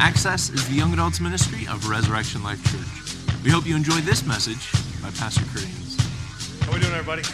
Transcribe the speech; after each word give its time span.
Access 0.00 0.48
is 0.50 0.66
the 0.68 0.74
young 0.74 0.92
adults 0.92 1.18
ministry 1.18 1.66
of 1.66 1.88
Resurrection 1.88 2.40
Life 2.44 2.62
Church. 2.70 3.42
We 3.44 3.50
hope 3.50 3.66
you 3.66 3.74
enjoy 3.74 3.96
this 3.96 4.24
message 4.24 4.70
by 5.02 5.10
Pastor 5.10 5.44
Kurt 5.46 5.64
Ains. 5.64 6.00
How 6.60 6.72
we 6.72 6.78
doing, 6.78 6.92
everybody? 6.92 7.24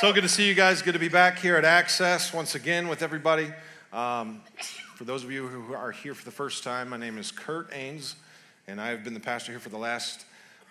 So 0.00 0.12
good 0.12 0.22
to 0.22 0.28
see 0.28 0.48
you 0.48 0.54
guys. 0.54 0.82
Good 0.82 0.94
to 0.94 0.98
be 0.98 1.08
back 1.08 1.38
here 1.38 1.56
at 1.56 1.64
Access 1.64 2.34
once 2.34 2.56
again 2.56 2.88
with 2.88 3.02
everybody. 3.02 3.52
Um, 3.92 4.40
for 4.96 5.04
those 5.04 5.22
of 5.22 5.30
you 5.30 5.46
who 5.46 5.74
are 5.74 5.92
here 5.92 6.12
for 6.12 6.24
the 6.24 6.32
first 6.32 6.64
time, 6.64 6.88
my 6.88 6.96
name 6.96 7.18
is 7.18 7.30
Kurt 7.30 7.70
Ains, 7.70 8.16
and 8.66 8.80
I 8.80 8.88
have 8.88 9.04
been 9.04 9.14
the 9.14 9.20
pastor 9.20 9.52
here 9.52 9.60
for 9.60 9.68
the 9.68 9.78
last 9.78 10.24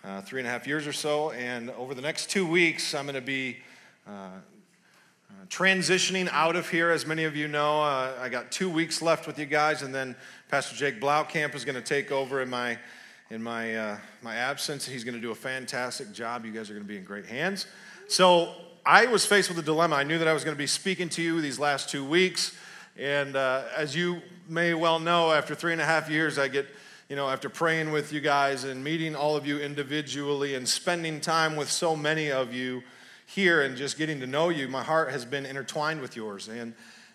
uh, 0.03 0.19
three 0.19 0.41
and 0.41 0.47
a 0.47 0.51
half 0.51 0.67
years 0.67 0.85
or 0.85 0.93
so. 0.93 1.31
And 1.31 1.69
over 1.71 1.93
the 1.93 2.01
next 2.01 2.29
two 2.29 2.45
weeks, 2.45 2.93
I'm 2.93 3.05
going 3.05 3.15
to 3.15 3.21
be 3.21 3.57
uh, 4.05 4.11
uh, 4.11 5.45
transitioning 5.47 6.27
out 6.31 6.57
of 6.57 6.69
here. 6.69 6.91
As 6.91 7.05
many 7.05 7.23
of 7.23 7.37
you 7.37 7.47
know, 7.47 7.81
uh, 7.81 8.11
I 8.19 8.27
got 8.27 8.51
two 8.51 8.69
weeks 8.69 9.01
left 9.01 9.27
with 9.27 9.39
you 9.39 9.45
guys, 9.45 9.81
and 9.81 9.95
then 9.95 10.15
Pastor 10.51 10.75
Jake 10.75 10.99
Blaukamp 10.99 11.55
is 11.55 11.63
going 11.63 11.75
to 11.75 11.81
take 11.81 12.11
over 12.11 12.41
in 12.41 12.49
my 12.49 12.77
in 13.29 13.41
my 13.41 13.73
uh, 13.73 13.97
my 14.21 14.35
absence. 14.35 14.85
He's 14.85 15.05
going 15.05 15.15
to 15.15 15.21
do 15.21 15.31
a 15.31 15.35
fantastic 15.35 16.11
job. 16.11 16.45
You 16.45 16.51
guys 16.51 16.69
are 16.69 16.73
going 16.73 16.83
to 16.83 16.89
be 16.89 16.97
in 16.97 17.05
great 17.05 17.25
hands. 17.25 17.67
So 18.09 18.53
I 18.85 19.05
was 19.05 19.25
faced 19.25 19.47
with 19.47 19.57
a 19.59 19.61
dilemma. 19.61 19.95
I 19.95 20.03
knew 20.03 20.17
that 20.17 20.27
I 20.27 20.33
was 20.33 20.43
going 20.43 20.53
to 20.53 20.59
be 20.59 20.67
speaking 20.67 21.07
to 21.07 21.21
you 21.21 21.39
these 21.39 21.57
last 21.57 21.87
two 21.87 22.03
weeks, 22.03 22.53
and 22.97 23.37
uh, 23.37 23.63
as 23.77 23.95
you 23.95 24.21
may 24.49 24.73
well 24.73 24.99
know, 24.99 25.31
after 25.31 25.55
three 25.55 25.71
and 25.71 25.79
a 25.79 25.85
half 25.85 26.09
years, 26.09 26.37
I 26.37 26.49
get 26.49 26.67
you 27.07 27.15
know 27.15 27.29
after 27.29 27.47
praying 27.47 27.93
with 27.93 28.11
you 28.11 28.19
guys 28.19 28.65
and 28.65 28.83
meeting 28.83 29.15
all 29.15 29.37
of 29.37 29.47
you 29.47 29.57
individually 29.57 30.55
and 30.55 30.67
spending 30.67 31.21
time 31.21 31.55
with 31.55 31.71
so 31.71 31.95
many 31.95 32.29
of 32.29 32.53
you 32.53 32.83
here 33.25 33.61
and 33.61 33.77
just 33.77 33.97
getting 33.97 34.19
to 34.19 34.27
know 34.27 34.49
you, 34.49 34.67
my 34.67 34.83
heart 34.83 35.11
has 35.11 35.23
been 35.23 35.45
intertwined 35.45 36.01
with 36.01 36.17
yours 36.17 36.49
and 36.49 36.73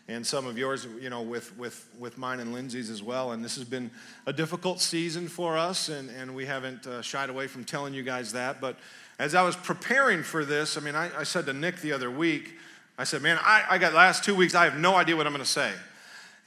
and 0.09 0.25
some 0.25 0.47
of 0.47 0.57
yours, 0.57 0.87
you 1.01 1.11
know, 1.11 1.23
with, 1.23 1.57
with, 1.59 1.89
with 1.99 2.17
mine 2.17 2.39
and 2.39 2.53
Lindsay's 2.53 2.91
as 2.91 3.03
well. 3.03 3.33
And 3.33 3.45
this 3.45 3.57
has 3.57 3.65
been 3.65 3.91
a 4.27 4.33
difficult 4.33 4.81
season 4.81 5.27
for 5.27 5.59
us, 5.59 5.89
and, 5.89 6.11
and 6.11 6.35
we 6.35 6.47
haven't 6.47 6.87
uh, 6.87 7.03
shied 7.03 7.29
away 7.29 7.49
from 7.49 7.65
telling 7.65 7.93
you 7.93 8.05
guys 8.05 8.33
that. 8.33 8.61
But 8.61 8.77
as 9.19 9.35
I 9.35 9.43
was 9.43 9.57
preparing 9.57 10.23
for 10.23 10.45
this, 10.45 10.77
I 10.77 10.81
mean, 10.81 10.95
I, 10.95 11.11
I 11.19 11.25
said 11.25 11.47
to 11.47 11.53
Nick 11.53 11.81
the 11.81 11.93
other 11.93 12.11
week, 12.11 12.55
I 12.99 13.05
said, 13.05 13.21
man, 13.21 13.39
I, 13.43 13.65
I 13.69 13.79
got 13.79 13.95
last 13.95 14.23
two 14.23 14.35
weeks, 14.35 14.55
I 14.55 14.65
have 14.65 14.79
no 14.79 14.95
idea 14.95 15.17
what 15.17 15.27
I'm 15.27 15.33
going 15.33 15.45
to 15.45 15.51
say. 15.51 15.73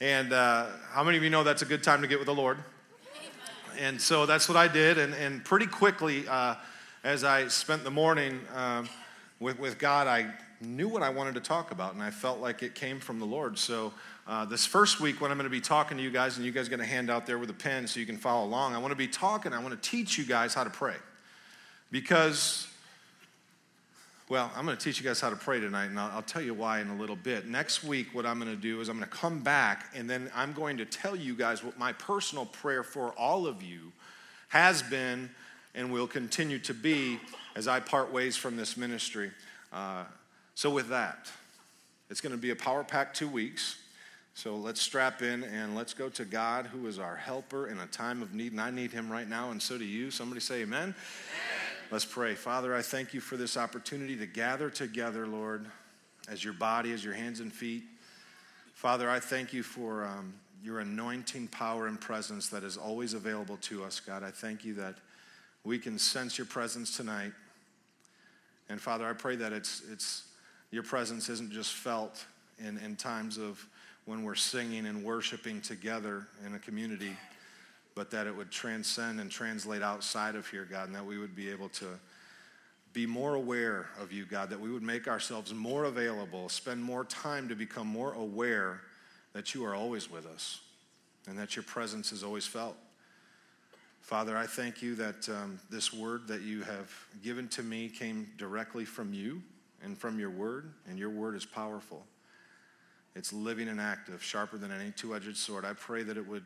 And 0.00 0.32
uh, 0.32 0.66
how 0.92 1.04
many 1.04 1.18
of 1.18 1.22
you 1.22 1.30
know 1.30 1.44
that's 1.44 1.62
a 1.62 1.66
good 1.66 1.82
time 1.82 2.00
to 2.00 2.08
get 2.08 2.18
with 2.18 2.26
the 2.26 2.34
Lord? 2.34 2.58
And 3.78 4.00
so 4.00 4.24
that's 4.24 4.48
what 4.48 4.56
I 4.56 4.68
did. 4.68 4.98
And, 4.98 5.14
and 5.14 5.44
pretty 5.44 5.66
quickly, 5.66 6.26
uh, 6.26 6.54
as 7.04 7.24
I 7.24 7.48
spent 7.48 7.84
the 7.84 7.90
morning 7.90 8.40
uh, 8.54 8.84
with, 9.38 9.58
with 9.58 9.78
God, 9.78 10.06
I 10.06 10.32
knew 10.60 10.88
what 10.88 11.02
I 11.02 11.08
wanted 11.08 11.34
to 11.34 11.40
talk 11.40 11.70
about, 11.70 11.94
and 11.94 12.02
I 12.02 12.10
felt 12.10 12.40
like 12.40 12.62
it 12.62 12.74
came 12.74 13.00
from 13.00 13.18
the 13.18 13.24
Lord. 13.24 13.58
So, 13.58 13.92
uh, 14.26 14.44
this 14.44 14.66
first 14.66 15.00
week, 15.00 15.20
when 15.20 15.30
I'm 15.30 15.38
going 15.38 15.44
to 15.44 15.50
be 15.50 15.60
talking 15.60 15.96
to 15.96 16.02
you 16.02 16.10
guys, 16.10 16.36
and 16.36 16.44
you 16.44 16.52
guys 16.52 16.68
going 16.68 16.80
to 16.80 16.86
hand 16.86 17.10
out 17.10 17.26
there 17.26 17.38
with 17.38 17.50
a 17.50 17.54
pen 17.54 17.86
so 17.86 17.98
you 17.98 18.06
can 18.06 18.18
follow 18.18 18.46
along, 18.46 18.74
I 18.74 18.78
want 18.78 18.92
to 18.92 18.96
be 18.96 19.08
talking, 19.08 19.52
I 19.52 19.58
want 19.62 19.82
to 19.82 19.90
teach 19.90 20.18
you 20.18 20.24
guys 20.24 20.52
how 20.52 20.64
to 20.64 20.70
pray. 20.70 20.96
Because, 21.90 22.68
well, 24.28 24.50
I'm 24.54 24.66
going 24.66 24.76
to 24.76 24.82
teach 24.82 25.00
you 25.00 25.04
guys 25.04 25.20
how 25.20 25.30
to 25.30 25.36
pray 25.36 25.60
tonight, 25.60 25.86
and 25.86 25.98
I'll, 25.98 26.10
I'll 26.16 26.22
tell 26.22 26.42
you 26.42 26.52
why 26.52 26.80
in 26.80 26.88
a 26.88 26.96
little 26.96 27.16
bit. 27.16 27.48
Next 27.48 27.82
week, 27.82 28.14
what 28.14 28.26
I'm 28.26 28.38
going 28.38 28.54
to 28.54 28.60
do 28.60 28.80
is 28.80 28.88
I'm 28.88 28.98
going 28.98 29.08
to 29.08 29.16
come 29.16 29.40
back, 29.40 29.86
and 29.94 30.08
then 30.08 30.30
I'm 30.34 30.52
going 30.52 30.76
to 30.76 30.84
tell 30.84 31.16
you 31.16 31.34
guys 31.34 31.64
what 31.64 31.78
my 31.78 31.92
personal 31.94 32.44
prayer 32.44 32.84
for 32.84 33.12
all 33.12 33.46
of 33.46 33.62
you 33.62 33.92
has 34.48 34.82
been 34.82 35.30
and 35.74 35.92
will 35.92 36.06
continue 36.06 36.58
to 36.58 36.74
be 36.74 37.18
as 37.56 37.66
I 37.66 37.80
part 37.80 38.12
ways 38.12 38.36
from 38.36 38.56
this 38.56 38.76
ministry. 38.76 39.30
Uh, 39.72 40.04
so, 40.60 40.68
with 40.68 40.90
that, 40.90 41.30
it's 42.10 42.20
going 42.20 42.34
to 42.34 42.38
be 42.38 42.50
a 42.50 42.54
power 42.54 42.84
pack 42.84 43.14
two 43.14 43.30
weeks. 43.30 43.78
So, 44.34 44.56
let's 44.56 44.78
strap 44.78 45.22
in 45.22 45.42
and 45.42 45.74
let's 45.74 45.94
go 45.94 46.10
to 46.10 46.26
God, 46.26 46.66
who 46.66 46.86
is 46.86 46.98
our 46.98 47.16
helper 47.16 47.68
in 47.68 47.78
a 47.78 47.86
time 47.86 48.20
of 48.20 48.34
need. 48.34 48.52
And 48.52 48.60
I 48.60 48.70
need 48.70 48.92
him 48.92 49.10
right 49.10 49.26
now, 49.26 49.52
and 49.52 49.62
so 49.62 49.78
do 49.78 49.86
you. 49.86 50.10
Somebody 50.10 50.42
say, 50.42 50.60
Amen. 50.60 50.82
amen. 50.82 50.94
Let's 51.90 52.04
pray. 52.04 52.34
Father, 52.34 52.74
I 52.74 52.82
thank 52.82 53.14
you 53.14 53.22
for 53.22 53.38
this 53.38 53.56
opportunity 53.56 54.18
to 54.18 54.26
gather 54.26 54.68
together, 54.68 55.26
Lord, 55.26 55.64
as 56.28 56.44
your 56.44 56.52
body, 56.52 56.92
as 56.92 57.02
your 57.02 57.14
hands 57.14 57.40
and 57.40 57.50
feet. 57.50 57.84
Father, 58.74 59.08
I 59.08 59.18
thank 59.18 59.54
you 59.54 59.62
for 59.62 60.04
um, 60.04 60.34
your 60.62 60.80
anointing 60.80 61.48
power 61.48 61.86
and 61.86 61.98
presence 61.98 62.50
that 62.50 62.64
is 62.64 62.76
always 62.76 63.14
available 63.14 63.56
to 63.62 63.82
us, 63.82 63.98
God. 63.98 64.22
I 64.22 64.30
thank 64.30 64.66
you 64.66 64.74
that 64.74 64.96
we 65.64 65.78
can 65.78 65.98
sense 65.98 66.36
your 66.36 66.46
presence 66.46 66.94
tonight. 66.94 67.32
And 68.68 68.78
Father, 68.78 69.08
I 69.08 69.14
pray 69.14 69.36
that 69.36 69.54
it's, 69.54 69.80
it's 69.90 70.24
your 70.70 70.82
presence 70.82 71.28
isn't 71.28 71.50
just 71.50 71.74
felt 71.74 72.24
in, 72.58 72.78
in 72.78 72.96
times 72.96 73.38
of 73.38 73.64
when 74.04 74.22
we're 74.24 74.34
singing 74.34 74.86
and 74.86 75.04
worshiping 75.04 75.60
together 75.60 76.26
in 76.46 76.54
a 76.54 76.58
community, 76.58 77.16
but 77.94 78.10
that 78.10 78.26
it 78.26 78.36
would 78.36 78.50
transcend 78.50 79.20
and 79.20 79.30
translate 79.30 79.82
outside 79.82 80.34
of 80.34 80.46
here, 80.48 80.66
God, 80.70 80.86
and 80.86 80.94
that 80.94 81.04
we 81.04 81.18
would 81.18 81.34
be 81.34 81.50
able 81.50 81.68
to 81.70 81.86
be 82.92 83.06
more 83.06 83.34
aware 83.34 83.88
of 84.00 84.12
you, 84.12 84.24
God, 84.24 84.50
that 84.50 84.58
we 84.58 84.70
would 84.70 84.82
make 84.82 85.06
ourselves 85.06 85.54
more 85.54 85.84
available, 85.84 86.48
spend 86.48 86.82
more 86.82 87.04
time 87.04 87.48
to 87.48 87.54
become 87.54 87.86
more 87.86 88.14
aware 88.14 88.80
that 89.32 89.54
you 89.54 89.64
are 89.64 89.74
always 89.74 90.10
with 90.10 90.26
us 90.26 90.60
and 91.28 91.38
that 91.38 91.54
your 91.54 91.62
presence 91.62 92.10
is 92.10 92.24
always 92.24 92.46
felt. 92.46 92.76
Father, 94.00 94.36
I 94.36 94.46
thank 94.46 94.82
you 94.82 94.96
that 94.96 95.28
um, 95.28 95.60
this 95.70 95.92
word 95.92 96.26
that 96.26 96.40
you 96.42 96.62
have 96.62 96.90
given 97.22 97.46
to 97.50 97.62
me 97.62 97.88
came 97.88 98.28
directly 98.38 98.84
from 98.84 99.12
you 99.12 99.40
and 99.82 99.96
from 99.96 100.18
your 100.18 100.30
word, 100.30 100.72
and 100.88 100.98
your 100.98 101.10
word 101.10 101.34
is 101.34 101.44
powerful. 101.44 102.04
It's 103.16 103.32
living 103.32 103.68
and 103.68 103.80
active, 103.80 104.22
sharper 104.22 104.56
than 104.56 104.70
any 104.70 104.92
two 104.92 105.14
edged 105.14 105.36
sword. 105.36 105.64
I 105.64 105.72
pray 105.72 106.02
that 106.04 106.16
it 106.16 106.26
would 106.26 106.44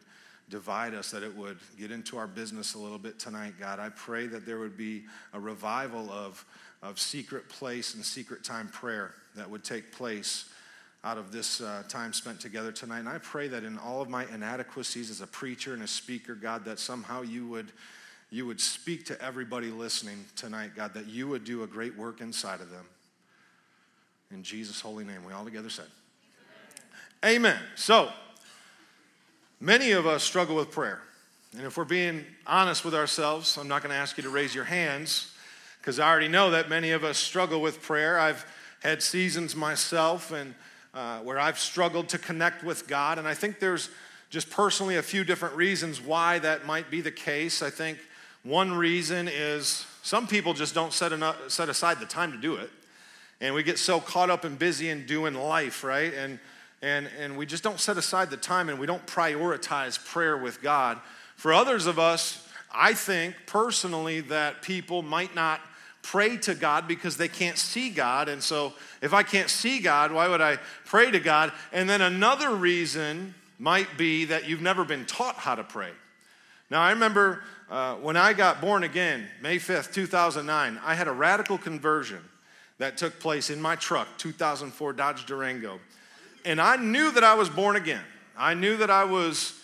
divide 0.48 0.94
us, 0.94 1.10
that 1.10 1.22
it 1.22 1.34
would 1.34 1.58
get 1.78 1.90
into 1.90 2.16
our 2.16 2.26
business 2.26 2.74
a 2.74 2.78
little 2.78 2.98
bit 2.98 3.18
tonight, 3.18 3.54
God. 3.58 3.78
I 3.78 3.90
pray 3.90 4.26
that 4.26 4.46
there 4.46 4.58
would 4.58 4.76
be 4.76 5.04
a 5.32 5.40
revival 5.40 6.10
of, 6.10 6.44
of 6.82 6.98
secret 6.98 7.48
place 7.48 7.94
and 7.94 8.04
secret 8.04 8.44
time 8.44 8.68
prayer 8.68 9.14
that 9.36 9.48
would 9.48 9.64
take 9.64 9.92
place 9.92 10.48
out 11.02 11.18
of 11.18 11.32
this 11.32 11.60
uh, 11.60 11.82
time 11.88 12.12
spent 12.12 12.40
together 12.40 12.72
tonight. 12.72 13.00
And 13.00 13.08
I 13.08 13.18
pray 13.18 13.48
that 13.48 13.62
in 13.62 13.78
all 13.78 14.00
of 14.00 14.08
my 14.08 14.26
inadequacies 14.32 15.10
as 15.10 15.20
a 15.20 15.26
preacher 15.26 15.74
and 15.74 15.82
a 15.82 15.86
speaker, 15.86 16.34
God, 16.34 16.64
that 16.64 16.78
somehow 16.78 17.22
you 17.22 17.46
would 17.48 17.72
you 18.30 18.46
would 18.46 18.60
speak 18.60 19.04
to 19.06 19.22
everybody 19.22 19.68
listening 19.68 20.24
tonight, 20.34 20.70
God, 20.74 20.92
that 20.94 21.06
you 21.06 21.28
would 21.28 21.44
do 21.44 21.62
a 21.62 21.68
great 21.68 21.96
work 21.96 22.20
inside 22.20 22.60
of 22.60 22.68
them. 22.70 22.84
In 24.30 24.42
Jesus' 24.42 24.80
holy 24.80 25.04
name, 25.04 25.24
we 25.24 25.32
all 25.32 25.44
together 25.44 25.70
said, 25.70 25.86
Amen. 27.24 27.52
Amen. 27.52 27.62
So, 27.76 28.10
many 29.60 29.92
of 29.92 30.06
us 30.06 30.22
struggle 30.22 30.56
with 30.56 30.70
prayer. 30.70 31.00
And 31.56 31.62
if 31.62 31.76
we're 31.76 31.84
being 31.84 32.24
honest 32.46 32.84
with 32.84 32.94
ourselves, 32.94 33.56
I'm 33.56 33.68
not 33.68 33.82
going 33.82 33.92
to 33.92 33.96
ask 33.96 34.16
you 34.16 34.24
to 34.24 34.30
raise 34.30 34.54
your 34.54 34.64
hands 34.64 35.32
because 35.80 36.00
I 36.00 36.08
already 36.08 36.28
know 36.28 36.50
that 36.50 36.68
many 36.68 36.90
of 36.90 37.04
us 37.04 37.16
struggle 37.18 37.60
with 37.60 37.80
prayer. 37.80 38.18
I've 38.18 38.44
had 38.82 39.02
seasons 39.02 39.54
myself 39.54 40.32
and 40.32 40.54
uh, 40.94 41.20
where 41.20 41.38
I've 41.38 41.58
struggled 41.58 42.08
to 42.10 42.18
connect 42.18 42.64
with 42.64 42.86
God, 42.86 43.18
and 43.18 43.26
I 43.26 43.34
think 43.34 43.58
there's 43.58 43.90
just 44.30 44.50
personally 44.50 44.96
a 44.96 45.02
few 45.02 45.24
different 45.24 45.54
reasons 45.54 46.00
why 46.00 46.38
that 46.40 46.66
might 46.66 46.90
be 46.90 47.00
the 47.00 47.10
case. 47.10 47.62
I 47.62 47.70
think 47.70 47.98
one 48.42 48.72
reason 48.72 49.28
is 49.28 49.86
some 50.02 50.26
people 50.26 50.54
just 50.54 50.74
don't 50.74 50.92
set, 50.92 51.12
enough, 51.12 51.50
set 51.50 51.68
aside 51.68 52.00
the 52.00 52.06
time 52.06 52.32
to 52.32 52.38
do 52.38 52.56
it 52.56 52.70
and 53.40 53.54
we 53.54 53.62
get 53.62 53.78
so 53.78 54.00
caught 54.00 54.30
up 54.30 54.44
and 54.44 54.58
busy 54.58 54.90
and 54.90 55.06
doing 55.06 55.34
life, 55.34 55.84
right? 55.84 56.12
And 56.14 56.38
and 56.82 57.08
and 57.18 57.36
we 57.36 57.46
just 57.46 57.62
don't 57.62 57.80
set 57.80 57.96
aside 57.96 58.30
the 58.30 58.36
time 58.36 58.68
and 58.68 58.78
we 58.78 58.86
don't 58.86 59.06
prioritize 59.06 60.02
prayer 60.04 60.36
with 60.36 60.62
God. 60.62 61.00
For 61.36 61.52
others 61.52 61.86
of 61.86 61.98
us, 61.98 62.46
I 62.72 62.94
think 62.94 63.34
personally 63.46 64.20
that 64.22 64.62
people 64.62 65.02
might 65.02 65.34
not 65.34 65.60
pray 66.02 66.36
to 66.36 66.54
God 66.54 66.86
because 66.86 67.16
they 67.16 67.28
can't 67.28 67.56
see 67.56 67.90
God. 67.90 68.28
And 68.28 68.42
so 68.42 68.74
if 69.00 69.14
I 69.14 69.22
can't 69.22 69.48
see 69.48 69.80
God, 69.80 70.12
why 70.12 70.28
would 70.28 70.42
I 70.42 70.58
pray 70.84 71.10
to 71.10 71.18
God? 71.18 71.52
And 71.72 71.88
then 71.88 72.02
another 72.02 72.54
reason 72.54 73.34
might 73.58 73.96
be 73.96 74.26
that 74.26 74.46
you've 74.48 74.60
never 74.60 74.84
been 74.84 75.06
taught 75.06 75.36
how 75.36 75.54
to 75.54 75.64
pray. 75.64 75.90
Now, 76.70 76.82
I 76.82 76.90
remember 76.90 77.42
uh, 77.70 77.94
when 77.96 78.16
I 78.16 78.32
got 78.32 78.60
born 78.60 78.84
again, 78.84 79.26
May 79.40 79.56
5th, 79.56 79.92
2009, 79.92 80.78
I 80.84 80.94
had 80.94 81.08
a 81.08 81.12
radical 81.12 81.56
conversion 81.56 82.20
that 82.78 82.96
took 82.96 83.20
place 83.20 83.50
in 83.50 83.60
my 83.60 83.76
truck, 83.76 84.08
2004 84.18 84.92
Dodge 84.92 85.26
Durango. 85.26 85.78
And 86.44 86.60
I 86.60 86.76
knew 86.76 87.10
that 87.12 87.24
I 87.24 87.34
was 87.34 87.48
born 87.48 87.76
again. 87.76 88.02
I 88.36 88.54
knew 88.54 88.76
that 88.78 88.90
I 88.90 89.04
was 89.04 89.58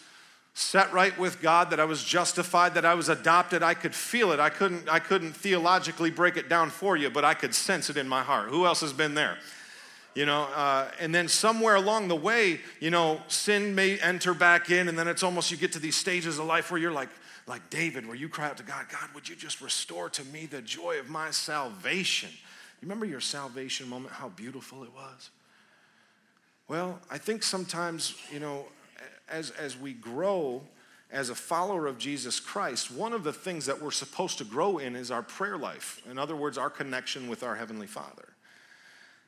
set 0.54 0.92
right 0.92 1.16
with 1.18 1.40
God, 1.40 1.70
that 1.70 1.80
I 1.80 1.84
was 1.84 2.04
justified, 2.04 2.74
that 2.74 2.84
I 2.84 2.94
was 2.94 3.08
adopted. 3.08 3.62
I 3.62 3.74
could 3.74 3.94
feel 3.94 4.32
it. 4.32 4.40
I 4.40 4.50
couldn't, 4.50 4.88
I 4.88 4.98
couldn't 4.98 5.32
theologically 5.32 6.10
break 6.10 6.36
it 6.36 6.48
down 6.48 6.70
for 6.70 6.96
you, 6.96 7.10
but 7.10 7.24
I 7.24 7.34
could 7.34 7.54
sense 7.54 7.90
it 7.90 7.96
in 7.96 8.08
my 8.08 8.22
heart. 8.22 8.50
Who 8.50 8.66
else 8.66 8.80
has 8.80 8.92
been 8.92 9.14
there? 9.14 9.38
You 10.14 10.26
know, 10.26 10.42
uh, 10.54 10.90
and 10.98 11.14
then 11.14 11.28
somewhere 11.28 11.76
along 11.76 12.08
the 12.08 12.16
way, 12.16 12.60
you 12.80 12.90
know, 12.90 13.20
sin 13.28 13.74
may 13.74 13.98
enter 14.00 14.34
back 14.34 14.70
in, 14.70 14.88
and 14.88 14.98
then 14.98 15.06
it's 15.06 15.22
almost 15.22 15.50
you 15.50 15.56
get 15.56 15.72
to 15.72 15.78
these 15.78 15.96
stages 15.96 16.38
of 16.38 16.46
life 16.46 16.70
where 16.70 16.80
you're 16.80 16.92
like, 16.92 17.10
like 17.46 17.70
David, 17.70 18.06
where 18.06 18.16
you 18.16 18.28
cry 18.28 18.46
out 18.46 18.56
to 18.56 18.62
God, 18.62 18.86
God, 18.90 19.08
would 19.14 19.28
you 19.28 19.36
just 19.36 19.60
restore 19.60 20.10
to 20.10 20.24
me 20.26 20.46
the 20.46 20.62
joy 20.62 20.98
of 20.98 21.08
my 21.08 21.30
salvation? 21.30 22.30
Remember 22.82 23.06
your 23.06 23.20
salvation 23.20 23.88
moment, 23.88 24.14
how 24.14 24.28
beautiful 24.30 24.82
it 24.82 24.92
was? 24.94 25.30
Well, 26.68 27.00
I 27.10 27.18
think 27.18 27.42
sometimes, 27.42 28.14
you 28.32 28.40
know, 28.40 28.66
as, 29.28 29.50
as 29.50 29.76
we 29.76 29.92
grow 29.92 30.62
as 31.10 31.28
a 31.28 31.34
follower 31.34 31.86
of 31.86 31.98
Jesus 31.98 32.38
Christ, 32.38 32.90
one 32.90 33.12
of 33.12 33.24
the 33.24 33.32
things 33.32 33.66
that 33.66 33.82
we're 33.82 33.90
supposed 33.90 34.38
to 34.38 34.44
grow 34.44 34.78
in 34.78 34.94
is 34.94 35.10
our 35.10 35.22
prayer 35.22 35.58
life. 35.58 36.00
In 36.08 36.18
other 36.18 36.36
words, 36.36 36.56
our 36.56 36.70
connection 36.70 37.28
with 37.28 37.42
our 37.42 37.56
Heavenly 37.56 37.88
Father. 37.88 38.28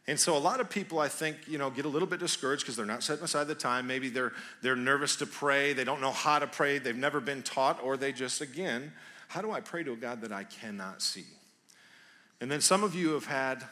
And 0.07 0.19
so 0.19 0.37
a 0.37 0.39
lot 0.39 0.61
of 0.61 0.69
people, 0.69 0.99
I 0.99 1.09
think, 1.09 1.37
you 1.47 1.59
know, 1.59 1.71
get 1.71 1.85
a 1.85 1.89
little 1.89 2.09
bit 2.09 2.21
discouraged 2.21 2.63
because 2.63 2.77
they're 2.77 2.87
not 2.87 3.03
setting 3.03 3.25
aside 3.25 3.49
the 3.49 3.55
time. 3.55 3.87
Maybe 3.87 4.09
they're, 4.09 4.33
they're 4.61 4.77
nervous 4.77 5.17
to 5.17 5.27
pray. 5.27 5.73
They 5.73 5.85
don't 5.85 6.01
know 6.01 6.11
how 6.11 6.39
to 6.39 6.47
pray. 6.47 6.79
They've 6.79 6.97
never 6.97 7.21
been 7.21 7.43
taught, 7.43 7.83
or 7.83 7.97
they 7.97 8.13
just, 8.13 8.41
again, 8.41 8.93
how 9.29 9.43
do 9.43 9.53
I 9.53 9.61
pray 9.61 9.85
to 9.85 9.93
a 9.93 9.97
God 9.97 10.21
that 10.23 10.33
I 10.33 10.45
cannot 10.45 11.03
see? 11.03 11.25
And 12.43 12.51
then 12.51 12.61
some 12.61 12.83
of 12.83 12.93
you 12.97 13.11
have 13.11 13.27
had 13.27 13.63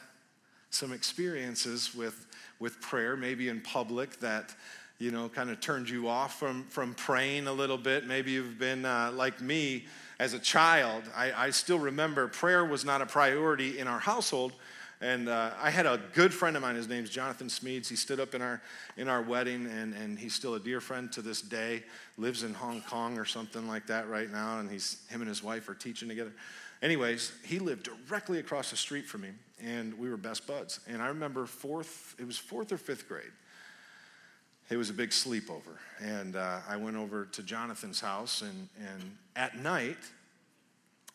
some 0.69 0.93
experiences 0.93 1.93
with, 1.93 2.25
with 2.57 2.79
prayer, 2.79 3.17
maybe 3.17 3.49
in 3.49 3.59
public, 3.59 4.17
that, 4.21 4.55
you 4.97 5.11
know, 5.11 5.27
kind 5.27 5.49
of 5.49 5.59
turned 5.59 5.89
you 5.89 6.07
off 6.07 6.39
from, 6.39 6.63
from 6.69 6.93
praying 6.93 7.47
a 7.47 7.51
little 7.51 7.77
bit. 7.77 8.07
Maybe 8.07 8.31
you've 8.31 8.57
been 8.57 8.85
uh, 8.85 9.11
like 9.13 9.41
me 9.41 9.87
as 10.19 10.33
a 10.33 10.39
child. 10.39 11.03
I, 11.13 11.33
I 11.33 11.49
still 11.49 11.79
remember 11.79 12.29
prayer 12.29 12.63
was 12.63 12.85
not 12.85 13.01
a 13.01 13.05
priority 13.05 13.77
in 13.77 13.89
our 13.89 13.99
household 13.99 14.53
and 15.01 15.29
uh, 15.29 15.49
I 15.59 15.71
had 15.71 15.87
a 15.87 15.99
good 16.13 16.31
friend 16.31 16.55
of 16.55 16.61
mine. 16.61 16.75
His 16.75 16.87
name's 16.87 17.09
Jonathan 17.09 17.49
Smeads. 17.49 17.89
He 17.89 17.95
stood 17.95 18.19
up 18.19 18.35
in 18.35 18.41
our 18.41 18.61
in 18.97 19.07
our 19.07 19.23
wedding, 19.23 19.65
and, 19.65 19.95
and 19.95 20.17
he's 20.17 20.35
still 20.35 20.53
a 20.53 20.59
dear 20.59 20.79
friend 20.79 21.11
to 21.13 21.23
this 21.23 21.41
day. 21.41 21.83
Lives 22.17 22.43
in 22.43 22.53
Hong 22.53 22.81
Kong 22.83 23.17
or 23.17 23.25
something 23.25 23.67
like 23.67 23.87
that 23.87 24.07
right 24.07 24.31
now, 24.31 24.59
and 24.59 24.69
he's 24.69 25.01
him 25.09 25.21
and 25.21 25.27
his 25.27 25.41
wife 25.41 25.67
are 25.69 25.73
teaching 25.73 26.07
together. 26.07 26.31
Anyways, 26.81 27.31
he 27.45 27.59
lived 27.59 27.89
directly 28.07 28.39
across 28.39 28.71
the 28.71 28.77
street 28.77 29.05
from 29.05 29.21
me, 29.21 29.29
and 29.63 29.97
we 29.99 30.09
were 30.09 30.17
best 30.17 30.47
buds. 30.47 30.79
And 30.87 31.01
I 31.01 31.07
remember 31.07 31.45
fourth, 31.45 32.15
it 32.19 32.25
was 32.25 32.37
fourth 32.37 32.71
or 32.71 32.77
fifth 32.77 33.07
grade. 33.07 33.31
It 34.69 34.77
was 34.77 34.89
a 34.89 34.93
big 34.93 35.09
sleepover, 35.09 35.77
and 35.99 36.37
uh, 36.37 36.59
I 36.67 36.77
went 36.77 36.95
over 36.95 37.25
to 37.25 37.43
Jonathan's 37.43 37.99
house, 37.99 38.41
and 38.41 38.69
and 38.79 39.17
at 39.35 39.57
night 39.57 39.97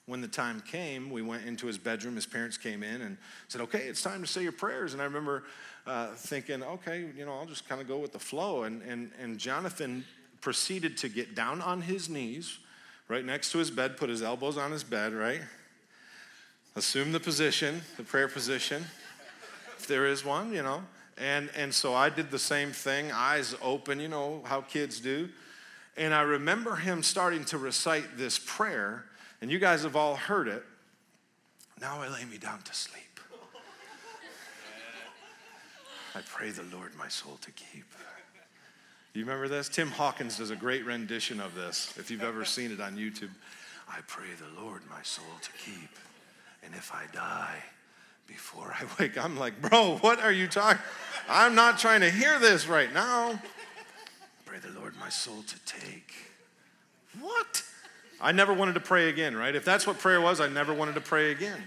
when 0.06 0.20
the 0.20 0.28
time 0.28 0.60
came, 0.60 1.10
we 1.10 1.20
went 1.20 1.44
into 1.44 1.66
his 1.66 1.78
bedroom. 1.78 2.14
His 2.14 2.26
parents 2.26 2.56
came 2.56 2.82
in 2.82 3.02
and 3.02 3.18
said, 3.48 3.60
Okay, 3.62 3.80
it's 3.80 4.02
time 4.02 4.20
to 4.22 4.26
say 4.26 4.42
your 4.42 4.52
prayers. 4.52 4.92
And 4.92 5.02
I 5.02 5.04
remember 5.04 5.42
uh, 5.86 6.08
thinking, 6.14 6.62
Okay, 6.62 7.06
you 7.16 7.26
know, 7.26 7.34
I'll 7.34 7.46
just 7.46 7.68
kind 7.68 7.80
of 7.80 7.88
go 7.88 7.98
with 7.98 8.12
the 8.12 8.18
flow. 8.18 8.62
And, 8.62 8.82
and, 8.82 9.10
and 9.20 9.38
Jonathan 9.38 10.04
proceeded 10.40 10.96
to 10.98 11.08
get 11.08 11.34
down 11.34 11.60
on 11.60 11.82
his 11.82 12.08
knees 12.08 12.58
right 13.08 13.24
next 13.24 13.50
to 13.52 13.58
his 13.58 13.70
bed, 13.70 13.96
put 13.96 14.08
his 14.08 14.22
elbows 14.22 14.56
on 14.56 14.70
his 14.70 14.84
bed, 14.84 15.12
right? 15.12 15.40
Assume 16.76 17.11
the 17.12 17.20
position, 17.20 17.81
the 17.96 18.02
prayer 18.02 18.28
position, 18.28 18.84
if 19.78 19.87
there 19.87 20.06
is 20.06 20.25
one, 20.25 20.52
you 20.52 20.62
know. 20.62 20.82
And, 21.17 21.49
and 21.56 21.73
so 21.73 21.94
I 21.94 22.11
did 22.11 22.31
the 22.31 22.38
same 22.38 22.70
thing, 22.70 23.11
eyes 23.11 23.55
open, 23.62 23.99
you 23.99 24.08
know 24.08 24.43
how 24.44 24.61
kids 24.61 25.00
do. 25.00 25.31
And 25.96 26.12
I 26.12 26.20
remember 26.20 26.76
him 26.76 27.02
starting 27.02 27.46
to 27.46 27.56
recite 27.56 28.19
this 28.19 28.38
prayer 28.38 29.06
and 29.40 29.50
you 29.50 29.58
guys 29.58 29.82
have 29.82 29.96
all 29.96 30.17
heard 30.17 30.49
it. 30.49 30.62
Now 31.81 32.02
I 32.02 32.08
lay 32.08 32.25
me 32.25 32.37
down 32.37 32.61
to 32.62 32.75
sleep. 32.75 33.20
I 36.14 36.20
pray 36.26 36.50
the 36.50 36.64
Lord 36.75 36.94
my 36.96 37.08
soul 37.08 37.38
to 37.43 37.50
keep. 37.52 37.84
You 39.12 39.23
remember 39.23 39.49
this? 39.49 39.69
Tim 39.70 39.90
Hawkins 39.90 40.38
does 40.38 40.50
a 40.50 40.56
great 40.56 40.84
rendition 40.84 41.40
of 41.40 41.55
this, 41.55 41.94
if 41.99 42.11
you've 42.11 42.23
ever 42.23 42.44
seen 42.44 42.70
it 42.70 42.81
on 42.81 42.96
YouTube. 42.96 43.31
I 43.88 44.00
pray 44.06 44.26
the 44.38 44.62
Lord 44.62 44.82
my 44.90 45.02
soul 45.02 45.25
to 45.40 45.50
keep. 45.52 45.90
And 46.66 46.74
if 46.74 46.92
I 46.92 47.04
die 47.14 47.62
before 48.26 48.74
I 48.78 48.84
wake, 49.00 49.16
I'm 49.16 49.38
like, 49.38 49.62
bro, 49.62 49.98
what 49.98 50.20
are 50.20 50.32
you 50.32 50.48
talking? 50.48 50.82
I'm 51.28 51.54
not 51.54 51.78
trying 51.78 52.00
to 52.00 52.10
hear 52.10 52.38
this 52.38 52.66
right 52.66 52.92
now. 52.92 53.40
Pray 54.44 54.58
the 54.58 54.78
Lord 54.78 54.94
my 54.98 55.08
soul 55.08 55.42
to 55.46 55.58
take. 55.64 56.12
What? 57.20 57.62
I 58.20 58.32
never 58.32 58.52
wanted 58.52 58.74
to 58.74 58.80
pray 58.80 59.08
again, 59.08 59.36
right? 59.36 59.54
If 59.54 59.64
that's 59.64 59.86
what 59.86 59.98
prayer 59.98 60.20
was, 60.20 60.40
I 60.40 60.48
never 60.48 60.74
wanted 60.74 60.94
to 60.96 61.00
pray 61.00 61.30
again. 61.30 61.62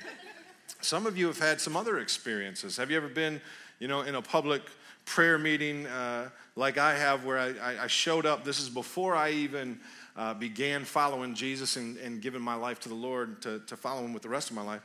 Some 0.81 1.06
of 1.06 1.18
you 1.18 1.28
have 1.28 1.40
had 1.40 1.62
some 1.62 1.78
other 1.78 2.00
experiences. 2.00 2.78
Have 2.78 2.92
you 2.92 2.98
ever 2.98 3.07
been, 3.07 3.42
you 3.80 3.88
know, 3.88 4.01
in 4.01 4.16
a 4.16 4.22
public 4.22 4.62
prayer 5.06 5.38
meeting 5.38 5.88
uh, 5.88 6.30
like 6.56 6.78
I 6.78 6.98
have 6.98 7.25
where 7.25 7.38
I, 7.38 7.84
I, 7.84 7.88
showed 7.88 8.25
up? 8.25 8.44
This 8.44 8.60
is 8.60 8.69
before 8.69 9.16
I 9.16 9.31
even 9.31 9.80
uh, 10.19 10.33
began 10.33 10.83
following 10.83 11.33
Jesus 11.33 11.77
and, 11.77 11.98
and 11.98 12.21
giving 12.21 12.42
my 12.42 12.56
life 12.56 12.80
to 12.81 12.89
the 12.89 12.95
Lord 12.95 13.42
to, 13.44 13.60
to 13.68 13.77
follow 13.77 14.04
Him 14.04 14.13
with 14.13 14.21
the 14.21 14.30
rest 14.30 14.50
of 14.50 14.56
my 14.56 14.62
life. 14.62 14.81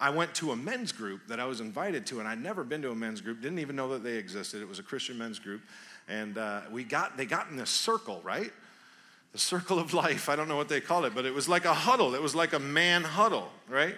I 0.00 0.10
went 0.10 0.34
to 0.36 0.52
a 0.52 0.56
men's 0.56 0.92
group 0.92 1.20
that 1.28 1.38
I 1.38 1.44
was 1.44 1.60
invited 1.60 2.06
to, 2.06 2.20
and 2.20 2.26
I'd 2.26 2.42
never 2.42 2.64
been 2.64 2.80
to 2.82 2.90
a 2.90 2.94
men's 2.94 3.20
group, 3.20 3.42
didn't 3.42 3.58
even 3.58 3.76
know 3.76 3.90
that 3.90 4.02
they 4.02 4.16
existed. 4.16 4.62
It 4.62 4.68
was 4.68 4.78
a 4.78 4.82
Christian 4.82 5.18
men's 5.18 5.38
group. 5.38 5.60
And 6.08 6.38
uh, 6.38 6.62
we 6.72 6.84
got, 6.84 7.18
they 7.18 7.26
got 7.26 7.50
in 7.50 7.56
this 7.56 7.68
circle, 7.68 8.22
right? 8.24 8.50
the 9.32 9.38
circle 9.38 9.78
of 9.78 9.92
life. 9.94 10.28
I 10.28 10.36
don't 10.36 10.48
know 10.48 10.56
what 10.56 10.68
they 10.68 10.80
called 10.80 11.04
it, 11.04 11.14
but 11.14 11.26
it 11.26 11.34
was 11.34 11.48
like 11.48 11.64
a 11.64 11.74
huddle. 11.74 12.14
It 12.14 12.22
was 12.22 12.34
like 12.34 12.52
a 12.54 12.58
man 12.58 13.04
huddle, 13.04 13.48
right? 13.68 13.94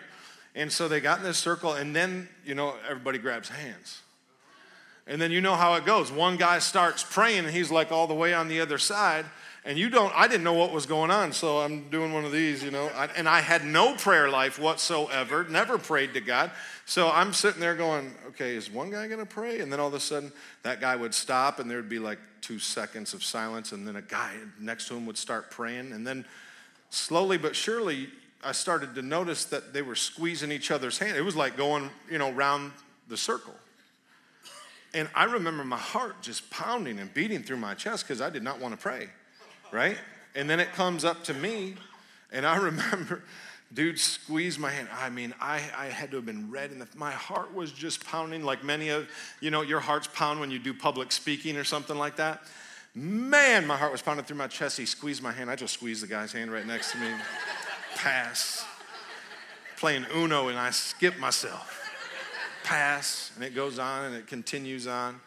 And 0.54 0.72
so 0.72 0.88
they 0.88 1.00
got 1.00 1.19
in 1.19 1.25
this 1.25 1.38
circle, 1.38 1.75
and 1.75 1.94
then, 1.94 2.28
you 2.44 2.54
know, 2.54 2.75
everybody 2.88 3.19
grabs 3.19 3.48
hands. 3.48 4.00
And 5.06 5.20
then 5.20 5.31
you 5.31 5.40
know 5.40 5.54
how 5.54 5.75
it 5.75 5.84
goes. 5.84 6.10
One 6.10 6.36
guy 6.36 6.58
starts 6.58 7.04
praying, 7.08 7.44
and 7.44 7.50
he's 7.50 7.70
like 7.70 7.93
all 7.93 8.06
the 8.06 8.14
way 8.14 8.34
on 8.34 8.48
the 8.48 8.60
other 8.60 8.78
side. 8.78 9.25
And 9.64 9.78
you 9.78 9.90
don't, 9.90 10.12
I 10.16 10.26
didn't 10.26 10.44
know 10.44 10.54
what 10.54 10.72
was 10.72 10.86
going 10.86 11.10
on, 11.10 11.32
so 11.32 11.58
I'm 11.58 11.90
doing 11.90 12.14
one 12.14 12.24
of 12.24 12.32
these, 12.32 12.64
you 12.64 12.70
know. 12.70 12.90
I, 12.94 13.06
and 13.14 13.28
I 13.28 13.40
had 13.40 13.62
no 13.64 13.94
prayer 13.94 14.30
life 14.30 14.58
whatsoever, 14.58 15.44
never 15.44 15.76
prayed 15.76 16.14
to 16.14 16.20
God. 16.20 16.50
So 16.86 17.10
I'm 17.10 17.34
sitting 17.34 17.60
there 17.60 17.74
going, 17.74 18.14
okay, 18.28 18.56
is 18.56 18.70
one 18.70 18.90
guy 18.90 19.06
going 19.06 19.20
to 19.20 19.26
pray? 19.26 19.60
And 19.60 19.70
then 19.70 19.78
all 19.78 19.88
of 19.88 19.94
a 19.94 20.00
sudden, 20.00 20.32
that 20.62 20.80
guy 20.80 20.96
would 20.96 21.12
stop, 21.12 21.58
and 21.58 21.70
there'd 21.70 21.90
be 21.90 21.98
like 21.98 22.18
two 22.40 22.58
seconds 22.58 23.12
of 23.12 23.22
silence, 23.22 23.72
and 23.72 23.86
then 23.86 23.96
a 23.96 24.02
guy 24.02 24.32
next 24.58 24.88
to 24.88 24.96
him 24.96 25.04
would 25.04 25.18
start 25.18 25.50
praying. 25.50 25.92
And 25.92 26.06
then 26.06 26.24
slowly 26.88 27.36
but 27.36 27.54
surely, 27.54 28.08
I 28.42 28.52
started 28.52 28.94
to 28.94 29.02
notice 29.02 29.44
that 29.46 29.74
they 29.74 29.82
were 29.82 29.94
squeezing 29.94 30.50
each 30.50 30.70
other's 30.70 30.96
hand. 30.96 31.18
It 31.18 31.22
was 31.22 31.36
like 31.36 31.58
going, 31.58 31.90
you 32.10 32.16
know, 32.16 32.32
round 32.32 32.72
the 33.08 33.16
circle. 33.18 33.54
And 34.94 35.10
I 35.14 35.24
remember 35.24 35.64
my 35.64 35.76
heart 35.76 36.22
just 36.22 36.48
pounding 36.50 36.98
and 36.98 37.12
beating 37.12 37.42
through 37.42 37.58
my 37.58 37.74
chest 37.74 38.08
because 38.08 38.22
I 38.22 38.30
did 38.30 38.42
not 38.42 38.58
want 38.58 38.74
to 38.74 38.80
pray 38.80 39.10
right? 39.72 39.99
And 40.34 40.49
then 40.49 40.61
it 40.61 40.72
comes 40.72 41.05
up 41.05 41.25
to 41.25 41.34
me, 41.34 41.75
and 42.32 42.46
I 42.46 42.56
remember, 42.62 43.22
dude 43.72 43.99
squeezed 43.99 44.58
my 44.58 44.70
hand. 44.70 44.88
I 44.93 45.11
mean, 45.11 45.34
I, 45.40 45.62
I 45.76 45.87
had 45.87 46.11
to 46.11 46.17
have 46.17 46.26
been 46.26 46.50
red, 46.50 46.70
and 46.70 46.84
my 46.96 47.11
heart 47.11 47.55
was 47.55 47.72
just 47.72 48.05
pounding 48.05 48.44
like 48.44 48.64
many 48.64 48.88
of, 48.88 49.08
you 49.40 49.50
know, 49.50 49.62
your 49.62 49.81
hearts 49.81 50.08
pound 50.14 50.40
when 50.40 50.50
you 50.50 50.58
do 50.58 50.75
public 50.75 51.12
speaking 51.12 51.56
or 51.56 51.64
something 51.64 51.96
like 51.96 52.17
that. 52.17 52.43
Man, 52.94 53.67
my 53.67 53.76
heart 53.76 53.93
was 53.93 54.02
pounding 54.02 54.25
through 54.25 54.37
my 54.37 54.49
chest. 54.49 54.76
He 54.76 54.84
squeezed 54.84 55.22
my 55.22 55.31
hand. 55.31 55.49
I 55.49 55.55
just 55.55 55.75
squeezed 55.75 56.02
the 56.02 56.08
guy's 56.08 56.32
hand 56.32 56.50
right 56.50 56.67
next 56.67 56.93
to 56.93 56.98
me. 56.98 57.08
Pass. 57.94 58.65
Playing 59.77 60.06
Uno, 60.15 60.48
and 60.48 60.58
I 60.58 60.70
skip 60.70 61.17
myself. 61.19 61.89
Pass. 62.65 63.31
And 63.36 63.44
it 63.44 63.55
goes 63.55 63.79
on 63.79 64.06
and 64.06 64.17
it 64.17 64.27
continues 64.27 64.86
on. 64.89 65.20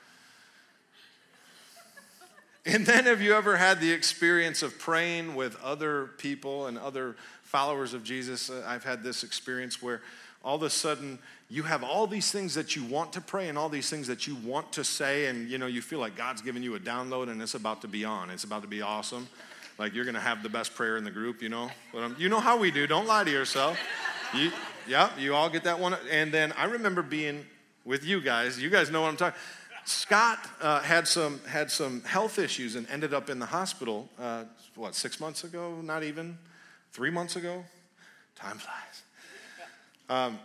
And 2.66 2.86
then, 2.86 3.06
have 3.06 3.22
you 3.22 3.36
ever 3.36 3.58
had 3.58 3.82
the 3.82 3.92
experience 3.92 4.64
of 4.64 4.80
praying 4.80 5.36
with 5.36 5.62
other 5.62 6.12
people 6.18 6.68
and 6.68 6.78
other 6.78 7.18
followers 7.42 7.94
of 7.94 8.06
Jesus? 8.06 8.50
Uh, 8.50 8.64
I've 8.66 8.86
had 8.86 9.04
this 9.04 9.24
experience 9.24 9.82
where 9.82 10.02
all 10.46 10.56
of 10.56 10.64
a 10.64 10.70
sudden 10.70 11.20
you 11.50 11.64
have 11.64 11.84
all 11.84 12.08
these 12.08 12.32
things 12.32 12.56
that 12.56 12.74
you 12.74 12.86
want 12.86 13.12
to 13.14 13.22
pray 13.22 13.50
and 13.50 13.58
all 13.58 13.68
these 13.68 13.90
things 13.90 14.08
that 14.08 14.28
you 14.28 14.36
want 14.36 14.72
to 14.74 14.84
say, 14.86 15.28
and 15.28 15.50
you 15.50 15.58
know, 15.58 15.68
you 15.68 15.82
feel 15.82 16.00
like 16.00 16.16
God's 16.16 16.42
giving 16.42 16.64
you 16.64 16.76
a 16.76 16.80
download 16.80 17.30
and 17.30 17.42
it's 17.42 17.54
about 17.54 17.82
to 17.82 17.90
be 17.90 18.06
on. 18.06 18.30
It's 18.30 18.46
about 18.46 18.62
to 18.62 18.68
be 18.70 18.82
awesome. 18.82 19.28
Like 19.78 19.94
you're 19.94 20.06
going 20.06 20.16
to 20.16 20.22
have 20.22 20.42
the 20.42 20.50
best 20.50 20.74
prayer 20.74 20.96
in 20.96 21.04
the 21.04 21.12
group, 21.12 21.42
you 21.42 21.50
know? 21.50 21.70
But 21.92 22.18
You 22.18 22.30
know 22.30 22.40
how 22.40 22.58
we 22.58 22.72
do. 22.72 22.88
Don't 22.88 23.08
lie 23.08 23.26
to 23.26 23.32
yourself. 23.32 23.78
You, 24.34 24.52
yeah, 24.88 25.10
you 25.18 25.36
all 25.36 25.50
get 25.50 25.66
that 25.66 25.80
one. 25.80 25.98
And 26.10 26.32
then 26.32 26.54
I 26.54 26.66
remember 26.66 27.02
being 27.02 27.46
with 27.84 28.06
you 28.06 28.22
guys. 28.22 28.62
You 28.62 28.70
guys 28.70 28.90
know 28.90 29.02
what 29.02 29.10
I'm 29.10 29.18
talking 29.18 29.40
Scott 29.86 30.40
uh, 30.62 30.80
had, 30.82 31.08
some, 31.08 31.42
had 31.48 31.70
some 31.70 32.02
health 32.04 32.40
issues 32.40 32.76
and 32.76 32.88
ended 32.90 33.14
up 33.14 33.30
in 33.30 33.40
the 33.40 33.46
hospital, 33.46 34.08
uh, 34.20 34.46
what, 34.76 34.96
six 34.96 35.20
months 35.20 35.44
ago? 35.44 35.80
Not 35.82 36.04
even? 36.04 36.38
Three 36.92 37.10
months 37.10 37.36
ago? 37.36 37.64
Time 38.36 38.58
flies. 38.58 39.04
Um, 40.10 40.40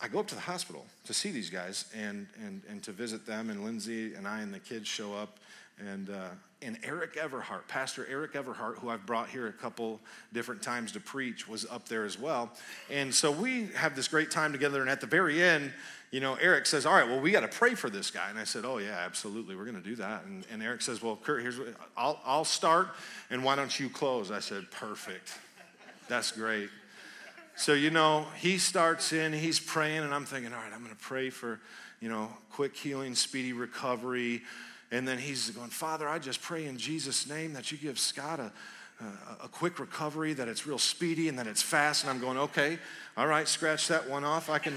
I 0.00 0.08
go 0.08 0.20
up 0.20 0.28
to 0.28 0.34
the 0.34 0.40
hospital 0.40 0.86
to 1.04 1.14
see 1.14 1.30
these 1.30 1.50
guys 1.50 1.86
and, 1.94 2.26
and, 2.44 2.62
and 2.68 2.82
to 2.84 2.92
visit 2.92 3.26
them, 3.26 3.50
and 3.50 3.64
Lindsay 3.64 4.14
and 4.14 4.28
I 4.28 4.40
and 4.40 4.54
the 4.54 4.60
kids 4.60 4.86
show 4.86 5.14
up. 5.14 5.38
And, 5.80 6.10
uh, 6.10 6.28
and 6.60 6.76
Eric 6.82 7.14
Everhart, 7.14 7.68
Pastor 7.68 8.06
Eric 8.10 8.32
Everhart, 8.32 8.78
who 8.78 8.90
I've 8.90 9.06
brought 9.06 9.28
here 9.28 9.46
a 9.46 9.52
couple 9.52 10.00
different 10.32 10.60
times 10.60 10.90
to 10.92 11.00
preach, 11.00 11.46
was 11.46 11.64
up 11.70 11.88
there 11.88 12.04
as 12.04 12.18
well. 12.18 12.50
And 12.90 13.14
so 13.14 13.30
we 13.30 13.66
have 13.76 13.94
this 13.94 14.08
great 14.08 14.30
time 14.30 14.50
together. 14.50 14.80
And 14.80 14.90
at 14.90 15.00
the 15.00 15.06
very 15.06 15.40
end, 15.40 15.72
you 16.10 16.20
know, 16.20 16.34
Eric 16.40 16.66
says, 16.66 16.86
All 16.86 16.94
right, 16.94 17.06
well, 17.06 17.20
we 17.20 17.30
got 17.30 17.40
to 17.40 17.48
pray 17.48 17.74
for 17.74 17.90
this 17.90 18.10
guy. 18.10 18.30
And 18.30 18.38
I 18.38 18.44
said, 18.44 18.64
Oh, 18.64 18.78
yeah, 18.78 18.98
absolutely. 19.04 19.56
We're 19.56 19.64
going 19.64 19.82
to 19.82 19.88
do 19.88 19.96
that. 19.96 20.24
And, 20.24 20.46
and 20.50 20.62
Eric 20.62 20.82
says, 20.82 21.02
Well, 21.02 21.18
Kurt, 21.22 21.42
here's 21.42 21.58
what 21.58 21.68
I'll, 21.96 22.20
I'll 22.24 22.44
start, 22.44 22.88
and 23.30 23.44
why 23.44 23.56
don't 23.56 23.78
you 23.78 23.88
close? 23.88 24.30
I 24.30 24.40
said, 24.40 24.70
Perfect. 24.70 25.38
That's 26.08 26.32
great. 26.32 26.70
So, 27.56 27.74
you 27.74 27.90
know, 27.90 28.26
he 28.36 28.56
starts 28.56 29.12
in, 29.12 29.32
he's 29.32 29.60
praying, 29.60 29.98
and 29.98 30.14
I'm 30.14 30.24
thinking, 30.24 30.52
All 30.52 30.60
right, 30.60 30.72
I'm 30.72 30.82
going 30.82 30.94
to 30.94 31.02
pray 31.02 31.28
for, 31.28 31.60
you 32.00 32.08
know, 32.08 32.30
quick 32.50 32.74
healing, 32.76 33.14
speedy 33.14 33.52
recovery, 33.52 34.42
And 34.90 35.06
then 35.06 35.18
he's 35.18 35.50
going, 35.50 35.68
Father, 35.68 36.08
I 36.08 36.18
just 36.18 36.40
pray 36.40 36.64
in 36.64 36.78
Jesus' 36.78 37.28
name 37.28 37.52
that 37.52 37.70
you 37.70 37.76
give 37.76 37.98
Scott 37.98 38.40
a, 38.40 38.50
a, 39.00 39.44
a, 39.44 39.48
quick 39.48 39.78
recovery, 39.78 40.32
that 40.32 40.48
it's 40.48 40.66
real 40.66 40.78
speedy 40.78 41.28
and 41.28 41.38
that 41.38 41.46
it's 41.46 41.60
fast. 41.60 42.04
And 42.04 42.10
I'm 42.10 42.20
going, 42.20 42.38
okay, 42.38 42.78
all 43.16 43.26
right, 43.26 43.46
scratch 43.46 43.88
that 43.88 44.08
one 44.08 44.24
off. 44.24 44.48
I 44.48 44.58
can, 44.58 44.74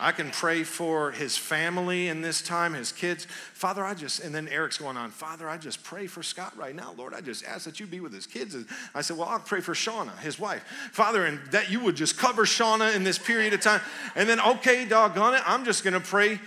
I 0.00 0.12
can 0.12 0.30
pray 0.30 0.62
for 0.62 1.10
his 1.10 1.36
family 1.36 2.08
in 2.08 2.20
this 2.20 2.42
time, 2.42 2.74
his 2.74 2.92
kids. 2.92 3.24
Father, 3.24 3.84
I 3.84 3.94
just, 3.94 4.20
and 4.20 4.34
then 4.34 4.48
Eric's 4.48 4.78
going 4.78 4.96
on, 4.96 5.10
Father, 5.10 5.48
I 5.48 5.56
just 5.56 5.82
pray 5.82 6.06
for 6.06 6.22
Scott 6.22 6.56
right 6.56 6.74
now. 6.74 6.94
Lord, 6.96 7.14
I 7.14 7.20
just 7.20 7.44
ask 7.44 7.64
that 7.64 7.80
you 7.80 7.86
be 7.86 8.00
with 8.00 8.12
his 8.12 8.26
kids. 8.26 8.56
I 8.94 9.00
said, 9.00 9.16
Well, 9.16 9.28
I'll 9.28 9.38
pray 9.38 9.60
for 9.60 9.72
Shauna, 9.72 10.16
his 10.18 10.38
wife. 10.38 10.64
Father, 10.92 11.24
and 11.24 11.40
that 11.52 11.70
you 11.70 11.80
would 11.80 11.96
just 11.96 12.18
cover 12.18 12.44
Shauna 12.44 12.94
in 12.94 13.04
this 13.04 13.18
period 13.18 13.54
of 13.54 13.60
time. 13.60 13.80
And 14.14 14.28
then, 14.28 14.40
okay, 14.40 14.84
doggone 14.84 15.34
it, 15.34 15.42
I'm 15.46 15.64
just 15.64 15.82
going 15.82 15.94
to 15.94 16.00
pray. 16.00 16.40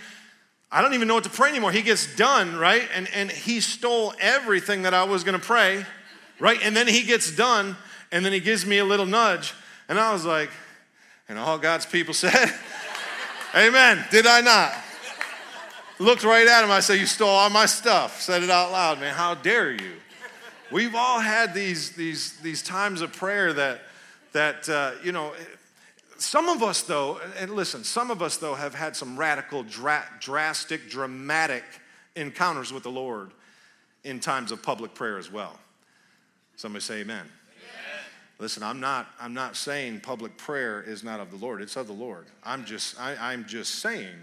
I 0.72 0.82
don't 0.82 0.94
even 0.94 1.08
know 1.08 1.14
what 1.14 1.24
to 1.24 1.30
pray 1.30 1.50
anymore. 1.50 1.72
He 1.72 1.82
gets 1.82 2.14
done, 2.14 2.56
right? 2.56 2.88
And, 2.94 3.08
and 3.12 3.30
he 3.30 3.60
stole 3.60 4.14
everything 4.20 4.82
that 4.82 4.94
I 4.94 5.02
was 5.04 5.24
going 5.24 5.38
to 5.38 5.44
pray, 5.44 5.84
right? 6.38 6.60
And 6.62 6.76
then 6.76 6.86
he 6.86 7.02
gets 7.02 7.34
done, 7.34 7.76
and 8.12 8.24
then 8.24 8.32
he 8.32 8.40
gives 8.40 8.64
me 8.64 8.78
a 8.78 8.84
little 8.84 9.06
nudge. 9.06 9.52
And 9.88 9.98
I 9.98 10.12
was 10.12 10.24
like, 10.24 10.50
and 11.28 11.38
all 11.38 11.58
God's 11.58 11.86
people 11.86 12.14
said, 12.14 12.52
Amen. 13.54 14.04
Did 14.12 14.26
I 14.26 14.40
not? 14.40 14.72
Looked 15.98 16.22
right 16.22 16.46
at 16.46 16.62
him. 16.62 16.70
I 16.70 16.80
said, 16.80 17.00
You 17.00 17.06
stole 17.06 17.28
all 17.28 17.50
my 17.50 17.66
stuff. 17.66 18.20
Said 18.20 18.42
it 18.42 18.50
out 18.50 18.70
loud, 18.70 19.00
man. 19.00 19.12
How 19.12 19.34
dare 19.34 19.72
you? 19.72 19.92
We've 20.70 20.94
all 20.94 21.18
had 21.18 21.52
these, 21.52 21.90
these, 21.90 22.36
these 22.38 22.62
times 22.62 23.00
of 23.00 23.12
prayer 23.12 23.52
that, 23.52 23.82
that 24.32 24.68
uh, 24.68 24.92
you 25.02 25.10
know, 25.10 25.32
some 26.16 26.48
of 26.48 26.62
us, 26.62 26.82
though, 26.82 27.18
and 27.38 27.56
listen, 27.56 27.82
some 27.82 28.10
of 28.10 28.22
us, 28.22 28.36
though, 28.36 28.54
have 28.54 28.74
had 28.74 28.94
some 28.94 29.18
radical, 29.18 29.64
dra- 29.64 30.06
drastic, 30.20 30.88
dramatic 30.88 31.64
encounters 32.14 32.72
with 32.72 32.84
the 32.84 32.90
Lord 32.90 33.32
in 34.04 34.20
times 34.20 34.52
of 34.52 34.62
public 34.62 34.94
prayer 34.94 35.18
as 35.18 35.30
well. 35.30 35.58
Somebody 36.56 36.82
say 36.82 37.00
amen. 37.00 37.26
Listen, 38.40 38.62
I'm 38.62 38.80
not, 38.80 39.06
I'm 39.20 39.34
not 39.34 39.54
saying 39.54 40.00
public 40.00 40.36
prayer 40.38 40.82
is 40.82 41.04
not 41.04 41.20
of 41.20 41.30
the 41.30 41.36
Lord. 41.36 41.60
It's 41.60 41.76
of 41.76 41.86
the 41.86 41.92
Lord. 41.92 42.24
I'm 42.42 42.64
just, 42.64 42.98
I, 42.98 43.34
am 43.34 43.44
just 43.44 43.76
saying 43.76 44.16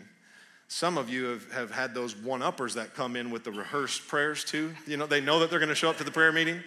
some 0.68 0.98
of 0.98 1.08
you 1.08 1.26
have, 1.26 1.52
have 1.54 1.72
had 1.72 1.94
those 1.94 2.16
one-uppers 2.16 2.74
that 2.74 2.96
come 2.96 3.16
in 3.16 3.30
with 3.30 3.44
the 3.44 3.52
rehearsed 3.52 4.08
prayers 4.08 4.44
too. 4.44 4.74
You 4.88 4.98
know, 4.98 5.06
they 5.06 5.22
know 5.22 5.40
that 5.40 5.52
they're 5.52 5.60
going 5.60 5.70
to 5.70 5.76
show 5.76 5.92
up 5.92 5.98
to 5.98 6.04
the 6.04 6.12
prayer 6.12 6.32
meeting. 6.32 6.62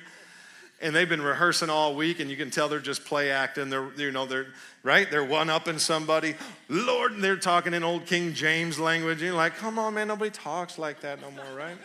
And 0.81 0.95
they've 0.95 1.09
been 1.09 1.21
rehearsing 1.21 1.69
all 1.69 1.95
week, 1.95 2.21
and 2.21 2.31
you 2.31 2.39
can 2.39 2.51
tell 2.51 2.69
they're 2.69 2.79
just 2.79 3.05
play 3.05 3.31
acting. 3.31 3.69
They're, 3.69 3.91
you 3.99 4.13
know, 4.13 4.25
they're 4.25 4.47
right. 4.83 5.11
They're 5.11 5.25
one 5.25 5.51
upping 5.51 5.79
somebody. 5.79 6.37
Lord, 6.71 7.13
and 7.13 7.23
they're 7.23 7.37
talking 7.37 7.75
in 7.75 7.83
old 7.83 8.07
King 8.07 8.33
James 8.33 8.79
language. 8.79 9.21
You're 9.21 9.35
like, 9.35 9.57
come 9.57 9.79
on, 9.79 9.93
man, 9.93 10.09
nobody 10.09 10.31
talks 10.31 10.79
like 10.79 11.01
that 11.01 11.21
no 11.21 11.31
more, 11.33 11.55
right? 11.55 11.77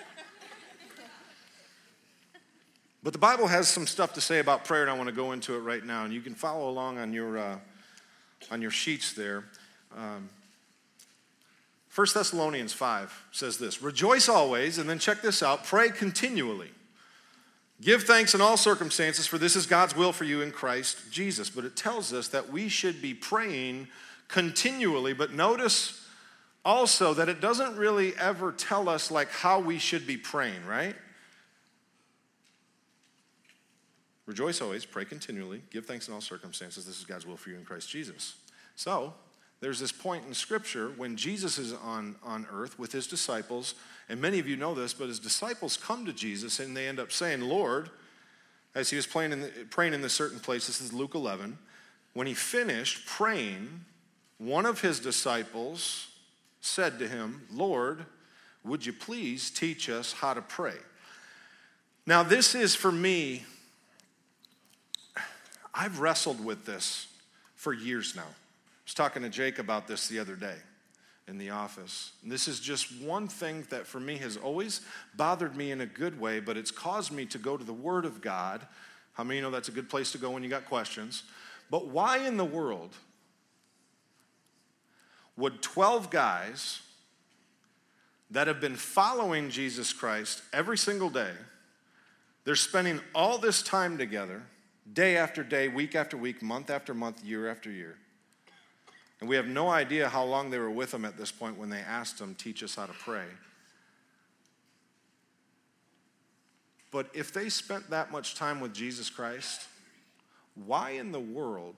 But 3.06 3.14
the 3.14 3.20
Bible 3.20 3.46
has 3.46 3.68
some 3.68 3.86
stuff 3.86 4.14
to 4.14 4.22
say 4.22 4.40
about 4.40 4.66
prayer, 4.66 4.82
and 4.82 4.90
I 4.90 4.96
want 4.96 5.10
to 5.10 5.16
go 5.16 5.32
into 5.32 5.54
it 5.54 5.60
right 5.60 5.86
now. 5.86 6.06
And 6.06 6.12
you 6.12 6.22
can 6.22 6.34
follow 6.34 6.68
along 6.68 6.98
on 6.98 7.14
your, 7.14 7.38
uh, 7.38 7.60
on 8.50 8.64
your 8.64 8.72
sheets 8.72 9.14
there. 9.14 9.44
Um, 9.96 10.28
1 11.94 12.08
Thessalonians 12.16 12.74
5 12.74 13.26
says 13.32 13.60
this 13.60 13.84
Rejoice 13.84 14.28
always, 14.28 14.80
and 14.80 14.90
then 14.90 14.98
check 14.98 15.22
this 15.22 15.44
out 15.44 15.66
pray 15.66 15.90
continually. 15.90 16.72
Give 17.80 18.02
thanks 18.02 18.34
in 18.34 18.42
all 18.42 18.58
circumstances, 18.58 19.28
for 19.28 19.38
this 19.38 19.56
is 19.56 19.68
God's 19.68 19.96
will 19.96 20.12
for 20.12 20.24
you 20.24 20.42
in 20.42 20.50
Christ 20.50 20.98
Jesus. 21.12 21.48
But 21.48 21.64
it 21.64 21.76
tells 21.76 22.12
us 22.12 22.30
that 22.30 22.52
we 22.52 22.70
should 22.70 23.04
be 23.04 23.14
praying 23.14 23.88
continually. 24.30 25.14
But 25.14 25.32
notice 25.32 26.04
also 26.66 27.14
that 27.14 27.30
it 27.30 27.40
doesn't 27.40 27.78
really 27.78 28.16
ever 28.18 28.52
tell 28.52 28.90
us 28.90 29.12
like 29.12 29.30
how 29.30 29.60
we 29.60 29.78
should 29.78 30.08
be 30.08 30.18
praying, 30.18 30.66
right? 30.66 30.96
Rejoice 34.26 34.62
always, 34.62 34.86
pray 34.86 35.06
continually, 35.06 35.62
give 35.70 35.86
thanks 35.86 36.08
in 36.08 36.14
all 36.14 36.22
circumstances. 36.22 36.86
This 36.86 37.00
is 37.00 37.06
God's 37.06 37.26
will 37.26 37.38
for 37.38 37.50
you 37.50 37.58
in 37.58 37.66
Christ 37.66 37.90
Jesus. 37.90 38.36
So, 38.76 39.14
there's 39.62 39.80
this 39.80 39.92
point 39.92 40.26
in 40.28 40.34
Scripture 40.34 40.90
when 40.98 41.16
Jesus 41.16 41.58
is 41.58 41.74
on, 41.74 42.16
on 42.24 42.46
earth 42.52 42.78
with 42.78 42.92
his 42.92 43.08
disciples, 43.08 43.76
and 44.10 44.20
many 44.20 44.40
of 44.40 44.48
you 44.48 44.58
know 44.58 44.74
this, 44.74 44.94
but 44.94 45.08
his 45.08 45.20
disciples 45.20 45.78
come 45.78 46.06
to 46.06 46.14
Jesus 46.14 46.60
and 46.60 46.76
they 46.76 46.88
end 46.88 47.00
up 47.00 47.12
saying, 47.12 47.42
Lord, 47.42 47.90
as 48.74 48.90
he 48.90 48.96
was 48.96 49.08
praying 49.08 49.32
in, 49.32 49.42
the, 49.42 49.50
praying 49.70 49.94
in 49.94 50.02
this 50.02 50.14
certain 50.14 50.40
place, 50.40 50.68
this 50.68 50.82
is 50.82 50.92
Luke 50.92 51.16
11, 51.16 51.58
when 52.14 52.28
he 52.28 52.34
finished 52.34 53.06
praying, 53.06 53.86
one 54.38 54.66
of 54.66 54.82
his 54.82 55.00
disciples 55.00 56.10
said 56.62 57.00
to 57.00 57.08
him, 57.08 57.44
Lord, 57.52 58.06
would 58.64 58.86
you 58.86 58.94
please 58.94 59.50
teach 59.50 59.90
us 59.90 60.14
how 60.14 60.34
to 60.34 60.42
pray? 60.42 60.76
Now, 62.06 62.24
this 62.24 62.54
is 62.56 62.76
for 62.76 62.92
me 62.92 63.46
I've 65.78 66.00
wrestled 66.00 66.44
with 66.44 66.66
this 66.66 67.08
for 67.56 67.74
years 67.74 68.16
now. 68.16 68.22
I 68.22 68.86
was 68.86 68.94
talking 68.94 69.24
to 69.24 69.30
Jake 69.30 69.60
about 69.60 69.88
this 69.88 70.08
the 70.08 70.20
other 70.20 70.36
day 70.38 70.56
in 71.28 71.38
the 71.38 71.50
office. 71.50 72.12
And 72.24 72.32
this 72.32 72.48
is 72.48 72.60
just 72.60 73.02
one 73.02 73.28
thing 73.28 73.66
that 73.70 73.86
for 73.86 74.00
me 74.00 74.18
has 74.18 74.38
always 74.38 74.82
bothered 75.16 75.56
me 75.56 75.72
in 75.72 75.82
a 75.82 75.86
good 75.86 76.20
way, 76.20 76.40
but 76.40 76.56
it's 76.56 76.72
caused 76.72 77.12
me 77.12 77.26
to 77.26 77.38
go 77.38 77.58
to 77.58 77.64
the 77.64 77.74
Word 77.74 78.06
of 78.06 78.22
God. 78.22 78.62
How 79.14 79.24
many 79.24 79.42
know 79.42 79.52
that's 79.52 79.68
a 79.68 79.74
good 79.74 79.90
place 79.90 80.12
to 80.14 80.18
go 80.18 80.32
when 80.32 80.44
you 80.44 80.50
got 80.50 80.66
questions? 80.66 81.24
But 81.70 81.88
why 81.88 82.20
in 82.20 82.38
the 82.38 82.46
world 82.46 82.92
would 85.36 85.62
12 85.62 86.10
guys 86.10 86.82
that 88.32 88.48
have 88.48 88.62
been 88.62 88.76
following 88.76 89.50
Jesus 89.50 89.94
Christ 89.94 90.42
every 90.54 90.78
single 90.78 91.10
day, 91.10 91.32
they're 92.44 92.56
spending 92.56 93.00
all 93.14 93.38
this 93.38 93.64
time 93.64 93.98
together, 93.98 94.44
day 94.92 95.18
after 95.18 95.44
day, 95.44 95.68
week 95.68 95.96
after 95.96 96.18
week, 96.18 96.42
month 96.42 96.70
after 96.70 96.94
month, 96.94 97.24
year 97.24 97.50
after 97.50 97.72
year. 97.72 97.96
And 99.20 99.30
we 99.30 99.36
have 99.36 99.48
no 99.48 99.70
idea 99.70 100.10
how 100.10 100.24
long 100.24 100.50
they 100.50 100.60
were 100.60 100.70
with 100.70 100.94
him 100.94 101.06
at 101.06 101.18
this 101.18 101.32
point 101.32 101.58
when 101.58 101.70
they 101.70 101.80
asked 101.80 102.20
him, 102.20 102.36
Teach 102.36 102.62
us 102.64 102.76
how 102.76 102.86
to 102.86 102.94
pray. 102.94 103.26
But 106.92 107.10
if 107.14 107.34
they 107.34 107.50
spent 107.50 107.90
that 107.90 108.12
much 108.12 108.36
time 108.36 108.60
with 108.60 108.74
Jesus 108.74 109.10
Christ, 109.10 109.68
why 110.66 110.92
in 110.92 111.12
the 111.12 111.20
world 111.20 111.76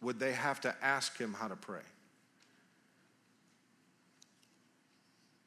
would 0.00 0.18
they 0.18 0.32
have 0.32 0.60
to 0.62 0.74
ask 0.82 1.16
him 1.18 1.34
how 1.34 1.48
to 1.48 1.56
pray? 1.56 1.82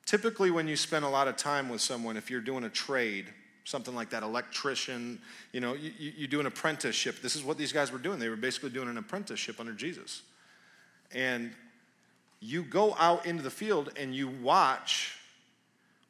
Typically, 0.06 0.52
when 0.52 0.68
you 0.68 0.76
spend 0.76 1.04
a 1.04 1.10
lot 1.10 1.28
of 1.28 1.36
time 1.36 1.70
with 1.70 1.82
someone, 1.82 2.18
if 2.18 2.30
you're 2.30 2.40
doing 2.42 2.64
a 2.64 2.70
trade, 2.70 3.26
something 3.66 3.96
like 3.96 4.10
that, 4.10 4.24
electrician, 4.24 5.20
you 5.52 5.62
know, 5.62 5.74
you, 5.74 5.92
you 5.98 6.28
do 6.28 6.40
an 6.40 6.46
apprenticeship. 6.46 7.22
This 7.22 7.36
is 7.36 7.44
what 7.44 7.58
these 7.58 7.72
guys 7.72 7.92
were 7.92 7.98
doing. 7.98 8.20
They 8.20 8.30
were 8.30 8.36
basically 8.36 8.70
doing 8.70 8.90
an 8.90 8.98
apprenticeship 8.98 9.60
under 9.60 9.74
Jesus. 9.74 10.22
And 11.14 11.52
you 12.40 12.64
go 12.64 12.96
out 13.00 13.26
into 13.26 13.42
the 13.42 13.50
field 13.50 13.92
and 13.98 14.14
you 14.14 14.28
watch 14.28 15.18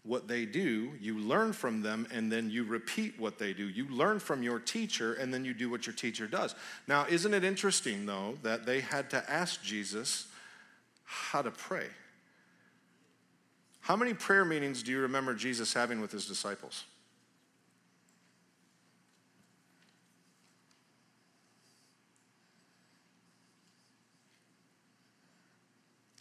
what 0.05 0.27
they 0.27 0.45
do, 0.45 0.91
you 1.00 1.17
learn 1.17 1.53
from 1.53 1.81
them, 1.81 2.05
and 2.12 2.29
then 2.29 2.50
you 2.50 2.65
repeat 2.65 3.17
what 3.17 3.39
they 3.39 3.53
do. 3.53 3.69
You 3.69 3.88
learn 3.88 4.19
from 4.19 4.43
your 4.43 4.60
teacher, 4.60 5.13
and 5.13 5.33
then 5.33 5.45
you 5.45 5.53
do 5.53 5.69
what 5.69 5.88
your 5.88 5.95
teacher 5.95 6.27
does. 6.27 6.55
Now, 6.88 7.05
isn't 7.10 7.33
it 7.33 7.45
interesting, 7.45 8.05
though, 8.05 8.38
that 8.43 8.65
they 8.65 8.81
had 8.81 9.10
to 9.12 9.31
ask 9.31 9.63
Jesus 9.63 10.27
how 11.05 11.41
to 11.41 11.51
pray? 11.51 11.88
How 13.79 13.95
many 13.95 14.13
prayer 14.13 14.43
meetings 14.43 14.83
do 14.83 14.91
you 14.91 15.00
remember 15.00 15.33
Jesus 15.33 15.74
having 15.74 16.01
with 16.01 16.12
his 16.12 16.25
disciples? 16.25 16.83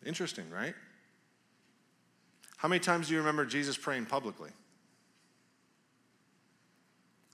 Interesting, 0.04 0.50
right? 0.50 0.74
How 2.56 2.68
many 2.68 2.80
times 2.80 3.08
do 3.08 3.14
you 3.14 3.20
remember 3.20 3.44
Jesus 3.44 3.76
praying 3.76 4.06
publicly? 4.06 4.50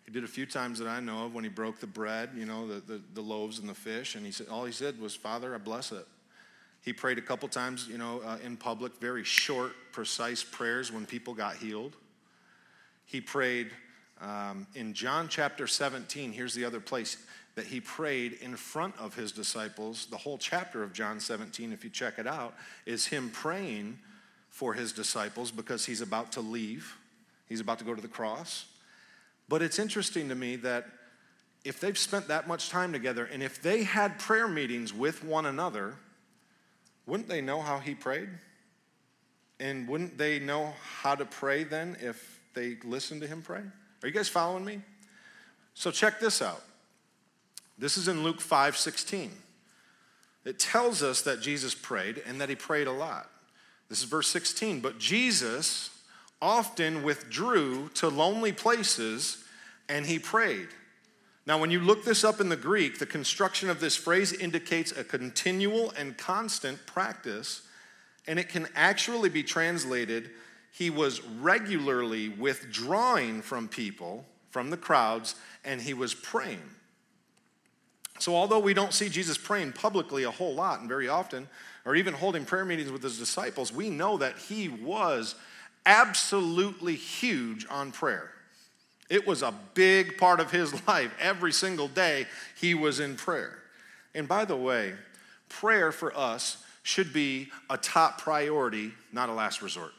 He 0.04 0.12
did 0.12 0.25
a 0.25 0.28
few 0.28 0.46
times 0.46 0.78
that 0.78 0.88
I 0.88 1.00
know 1.00 1.26
of 1.26 1.34
when 1.34 1.44
he 1.44 1.50
broke 1.50 1.80
the 1.80 1.87
bread, 1.87 2.30
you 2.34 2.46
know, 2.46 2.66
the, 2.66 2.80
the, 2.80 3.02
the 3.12 3.20
loaves 3.20 3.58
and 3.58 3.68
the 3.68 3.75
fish, 3.75 4.14
and 4.14 4.25
he 4.25 4.32
said 4.32 4.48
all 4.48 4.64
he 4.64 4.72
said 4.72 4.98
was, 4.98 5.14
Father, 5.14 5.54
I 5.54 5.58
bless 5.58 5.92
it. 5.92 6.06
He 6.80 6.94
prayed 6.94 7.18
a 7.18 7.22
couple 7.22 7.48
times, 7.48 7.88
you 7.88 7.98
know, 7.98 8.22
uh, 8.25 8.38
in 8.42 8.56
public, 8.56 8.98
very 9.00 9.25
short, 9.25 9.72
precise 9.92 10.42
prayers 10.42 10.90
when 10.90 11.04
people 11.04 11.34
got 11.34 11.56
healed. 11.56 11.94
He 13.04 13.20
prayed 13.20 13.70
um, 14.20 14.66
in 14.75 14.94
John 14.94 15.28
chapter 15.28 15.66
17. 15.66 16.32
Here's 16.32 16.54
the 16.54 16.64
other 16.64 16.80
place 16.80 17.18
that 17.55 17.67
he 17.67 17.81
prayed 17.81 18.35
in 18.40 18.57
front 18.57 18.97
of 18.99 19.14
his 19.14 19.33
disciples. 19.33 20.07
The 20.07 20.17
whole 20.17 20.38
chapter 20.38 20.83
of 20.83 20.93
John 20.93 21.19
17, 21.21 21.73
if 21.73 21.83
you 21.83 21.90
check 21.90 22.19
it 22.19 22.26
out, 22.26 22.55
is 22.87 23.07
him 23.07 23.31
praying 23.31 23.99
for 24.49 24.75
his 24.75 24.93
disciples 24.93 25.50
because 25.50 25.85
he's 25.87 26.00
about 26.00 26.33
to 26.33 26.40
leave. 26.40 26.97
He's 27.49 27.61
about 27.61 27.78
to 27.78 27.85
go 27.85 27.95
to 27.95 28.02
the 28.02 28.09
cross. 28.09 28.67
But 29.49 29.62
it's 29.62 29.78
interesting 29.78 30.28
to 30.28 30.35
me 30.35 30.57
that 30.57 30.87
if 31.64 31.81
they've 31.81 31.99
spent 31.99 32.28
that 32.28 32.47
much 32.47 32.71
time 32.71 32.93
together 32.93 33.25
and 33.25 33.43
if 33.43 33.61
they 33.61 33.83
had 33.83 34.19
prayer 34.19 34.49
meetings 34.49 34.93
with 34.93 35.25
one 35.25 35.47
another, 35.47 35.97
wouldn't 37.07 37.28
they 37.28 37.40
know 37.40 37.61
how 37.61 37.78
he 37.78 37.95
prayed? 37.95 38.28
And 39.61 39.88
wouldn't 39.88 40.17
they 40.19 40.38
know 40.38 40.75
how 41.00 41.14
to 41.14 41.25
pray 41.25 41.64
then 41.64 41.97
if 42.00 42.40
they 42.55 42.76
listened 42.85 43.23
to 43.23 43.26
him 43.26 43.43
pray? 43.43 43.62
Are 44.02 44.09
you 44.09 44.12
guys 44.12 44.28
following 44.28 44.64
me? 44.64 44.81
So 45.75 45.90
check 45.90 46.21
this 46.21 46.43
out. 46.43 46.62
This 47.78 47.97
is 47.97 48.08
in 48.08 48.25
Luke 48.25 48.40
5 48.40 48.76
16. 48.76 49.30
It 50.44 50.58
tells 50.58 51.02
us 51.02 51.23
that 51.23 51.40
Jesus 51.40 51.75
prayed 51.75 52.23
and 52.26 52.40
that 52.40 52.49
he 52.49 52.54
prayed 52.54 52.87
a 52.87 52.92
lot. 52.92 53.30
This 53.88 53.99
is 53.99 54.04
verse 54.04 54.28
16. 54.28 54.80
But 54.80 54.99
Jesus 54.99 55.90
often 56.40 57.02
withdrew 57.02 57.90
to 57.94 58.08
lonely 58.08 58.52
places 58.52 59.44
and 59.88 60.06
he 60.06 60.18
prayed. 60.18 60.68
Now, 61.47 61.58
when 61.58 61.70
you 61.70 61.80
look 61.80 62.04
this 62.04 62.25
up 62.25 62.40
in 62.40 62.50
the 62.50 62.56
Greek, 62.56 62.99
the 62.99 63.06
construction 63.06 63.70
of 63.70 63.80
this 63.80 63.97
phrase 63.97 64.32
indicates 64.35 64.92
a 64.92 65.02
continual 65.02 65.92
and 65.92 66.16
constant 66.18 66.85
practice, 66.85 67.62
and 68.26 68.38
it 68.38 68.50
can 68.50 68.68
actually 68.75 69.30
be 69.30 69.42
translated 69.42 70.30
he 70.70 70.90
was 70.90 71.23
regularly 71.25 72.28
withdrawing 72.28 73.40
from 73.40 73.66
people, 73.66 74.26
from 74.50 74.68
the 74.68 74.76
crowds, 74.76 75.35
and 75.64 75.80
he 75.80 75.94
was 75.94 76.12
praying. 76.12 76.62
So, 78.18 78.34
although 78.34 78.58
we 78.58 78.75
don't 78.75 78.92
see 78.92 79.08
Jesus 79.08 79.38
praying 79.38 79.72
publicly 79.72 80.25
a 80.25 80.30
whole 80.30 80.54
lot 80.54 80.80
and 80.80 80.88
very 80.88 81.08
often, 81.08 81.48
or 81.84 81.94
even 81.94 82.14
holding 82.14 82.44
prayer 82.44 82.64
meetings 82.64 82.90
with 82.90 83.02
his 83.02 83.18
disciples, 83.18 83.72
we 83.72 83.90
know 83.90 84.18
that 84.18 84.37
he 84.37 84.68
was 84.68 85.37
absolutely 85.87 86.94
huge 86.94 87.66
on 87.70 87.92
prayer. 87.92 88.30
It 89.08 89.26
was 89.26 89.42
a 89.42 89.54
big 89.75 90.18
part 90.18 90.40
of 90.40 90.50
his 90.50 90.87
life. 90.88 91.14
Every 91.20 91.52
single 91.52 91.88
day, 91.88 92.26
he 92.60 92.75
was 92.75 93.00
in 93.00 93.16
prayer. 93.16 93.58
And 94.14 94.26
by 94.26 94.44
the 94.44 94.56
way, 94.56 94.94
prayer 95.48 95.92
for 95.92 96.16
us 96.16 96.62
should 96.82 97.12
be 97.12 97.48
a 97.70 97.76
top 97.76 98.20
priority, 98.20 98.92
not 99.12 99.28
a 99.28 99.32
last 99.32 99.62
resort. 99.62 99.92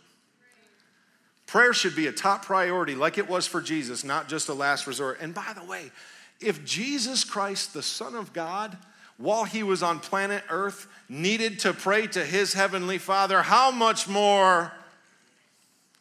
Prayer 1.47 1.73
should 1.73 1.95
be 1.95 2.05
a 2.07 2.11
top 2.11 2.45
priority, 2.45 2.93
like 2.93 3.17
it 3.17 3.27
was 3.27 3.47
for 3.47 3.61
Jesus, 3.61 4.03
not 4.03 4.29
just 4.29 4.49
a 4.49 4.53
last 4.53 4.85
resort. 4.85 5.19
And 5.19 5.33
by 5.33 5.53
the 5.55 5.63
way, 5.63 5.91
if 6.39 6.63
Jesus 6.65 7.23
Christ, 7.23 7.73
the 7.73 7.83
Son 7.83 8.15
of 8.15 8.33
God, 8.33 8.77
while 9.17 9.43
he 9.43 9.63
was 9.63 9.83
on 9.83 9.99
planet 9.99 10.43
Earth, 10.49 10.87
needed 11.09 11.59
to 11.59 11.73
pray 11.73 12.07
to 12.07 12.23
his 12.23 12.53
heavenly 12.53 12.97
Father, 12.97 13.41
how 13.41 13.71
much 13.71 14.07
more? 14.07 14.71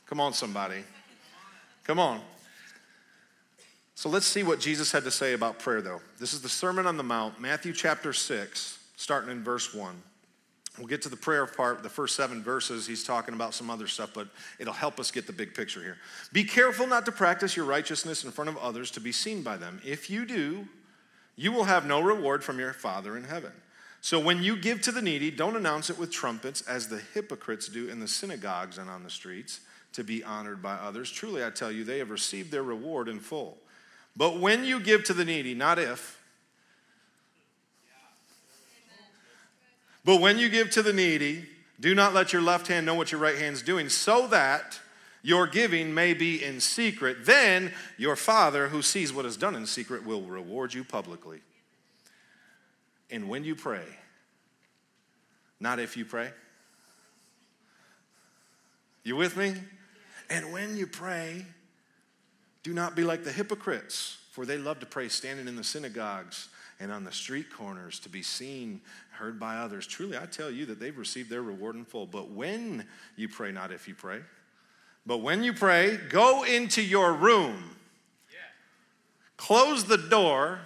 Come 0.07 0.21
on, 0.21 0.33
somebody. 0.33 0.83
Come 1.85 1.99
on. 1.99 2.21
So 3.95 4.09
let's 4.09 4.26
see 4.26 4.45
what 4.45 4.61
Jesus 4.61 4.92
had 4.92 5.02
to 5.04 5.11
say 5.11 5.33
about 5.33 5.59
prayer, 5.59 5.83
though. 5.83 6.00
This 6.21 6.33
is 6.33 6.40
the 6.40 6.49
Sermon 6.49 6.87
on 6.87 6.97
the 6.97 7.02
Mount, 7.02 7.40
Matthew 7.40 7.73
chapter 7.73 8.12
6, 8.12 8.78
starting 8.97 9.30
in 9.30 9.42
verse 9.42 9.75
1. 9.75 10.00
We'll 10.78 10.87
get 10.87 11.02
to 11.02 11.08
the 11.08 11.16
prayer 11.16 11.47
part, 11.47 11.82
the 11.82 11.88
first 11.88 12.14
seven 12.14 12.42
verses. 12.42 12.87
He's 12.87 13.04
talking 13.04 13.35
about 13.35 13.54
some 13.54 13.68
other 13.68 13.87
stuff, 13.87 14.11
but 14.14 14.28
it'll 14.58 14.73
help 14.73 15.00
us 15.00 15.11
get 15.11 15.26
the 15.26 15.32
big 15.32 15.54
picture 15.54 15.82
here. 15.82 15.99
Be 16.32 16.44
careful 16.44 16.87
not 16.87 17.04
to 17.06 17.12
practice 17.12 17.56
your 17.56 17.66
righteousness 17.66 18.25
in 18.25 18.30
front 18.30 18.49
of 18.49 18.56
others 18.58 18.90
to 18.92 19.00
be 19.00 19.12
seen 19.12 19.42
by 19.42 19.56
them. 19.56 19.80
If 19.85 20.08
you 20.08 20.25
do, 20.25 20.68
you 21.37 21.52
will 21.52 21.64
have 21.64 21.87
no 21.87 22.00
reward 22.00 22.44
from 22.44 22.58
your 22.58 22.73
Father 22.73 23.16
in 23.16 23.25
heaven. 23.25 23.52
So 24.00 24.20
when 24.20 24.42
you 24.42 24.56
give 24.56 24.80
to 24.82 24.92
the 24.92 25.02
needy, 25.02 25.30
don't 25.30 25.56
announce 25.56 25.90
it 25.90 25.99
with 25.99 26.12
trumpets 26.12 26.62
as 26.62 26.88
the 26.88 27.00
hypocrites 27.14 27.68
do 27.68 27.88
in 27.88 27.99
the 27.99 28.08
synagogues 28.08 28.78
and 28.78 28.88
on 28.88 29.02
the 29.02 29.11
streets 29.11 29.61
to 29.92 30.04
be 30.04 30.23
honored 30.23 30.62
by 30.62 30.75
others. 30.75 31.11
Truly, 31.11 31.44
I 31.44 31.50
tell 31.50 31.73
you, 31.73 31.82
they 31.82 31.99
have 31.99 32.11
received 32.11 32.52
their 32.52 32.62
reward 32.62 33.08
in 33.08 33.18
full. 33.18 33.58
But 34.16 34.40
when 34.40 34.64
you 34.64 34.80
give 34.80 35.04
to 35.04 35.14
the 35.14 35.25
needy, 35.25 35.54
not 35.54 35.78
if, 35.78 36.17
but 40.09 40.23
when 40.23 40.38
you 40.38 40.49
give 40.49 40.71
to 40.71 40.83
the 40.83 40.95
needy, 40.95 41.45
do 41.79 41.95
not 41.95 42.15
let 42.15 42.33
your 42.33 42.41
left 42.41 42.67
hand 42.69 42.87
know 42.87 42.95
what 42.95 43.12
your 43.12 43.21
right 43.21 43.37
hand 43.37 43.53
is 43.53 43.61
doing, 43.61 43.91
so 43.91 44.27
that 44.29 44.81
your 45.23 45.47
giving 45.47 45.93
may 45.93 46.15
be 46.15 46.43
in 46.43 46.61
secret. 46.61 47.27
Then 47.27 47.75
your 47.99 48.17
Father, 48.17 48.69
who 48.69 48.81
sees 48.81 49.12
what 49.12 49.27
is 49.27 49.37
done 49.37 49.55
in 49.55 49.67
secret, 49.67 50.07
will 50.07 50.23
reward 50.23 50.73
you 50.73 50.83
publicly. 50.83 51.41
And 53.11 53.29
when 53.29 53.45
you 53.45 53.55
pray, 53.55 53.85
not 55.61 55.79
if 55.79 55.94
you 55.94 56.07
pray. 56.07 56.31
You 59.05 59.14
with 59.14 59.37
me? 59.37 59.57
And 60.31 60.55
when 60.55 60.79
you 60.79 60.87
pray, 60.87 61.44
do 62.62 62.73
not 62.73 62.97
be 62.97 63.05
like 63.05 63.25
the 63.25 63.33
hypocrites, 63.33 64.16
for 64.31 64.47
they 64.47 64.57
love 64.57 64.81
to 64.81 64.87
pray 64.87 65.11
standing 65.11 65.49
in 65.49 65.57
the 65.57 65.64
synagogues 65.64 66.49
and 66.81 66.93
on 66.93 67.05
the 67.05 67.12
street 67.12 67.47
corners 67.53 67.99
to 68.01 68.09
be 68.09 68.23
seen, 68.23 68.81
heard 69.11 69.41
by 69.41 69.57
others. 69.57 69.87
Truly, 69.87 70.17
I 70.17 70.27
tell 70.27 70.51
you 70.51 70.67
that 70.67 70.79
they've 70.79 70.97
received 70.97 71.31
their 71.31 71.43
reward 71.43 71.77
in 71.77 71.85
full. 71.85 72.07
But 72.07 72.31
when 72.31 72.87
you 73.17 73.29
pray, 73.29 73.53
not 73.53 73.73
if 73.73 73.88
you 73.88 73.95
pray, 73.95 74.21
but 75.07 75.19
when 75.19 75.43
you 75.43 75.53
pray, 75.53 75.99
go 76.09 76.45
into 76.45 76.83
your 76.83 77.12
room, 77.12 77.77
close 79.37 79.85
the 79.85 79.99
door, 79.99 80.61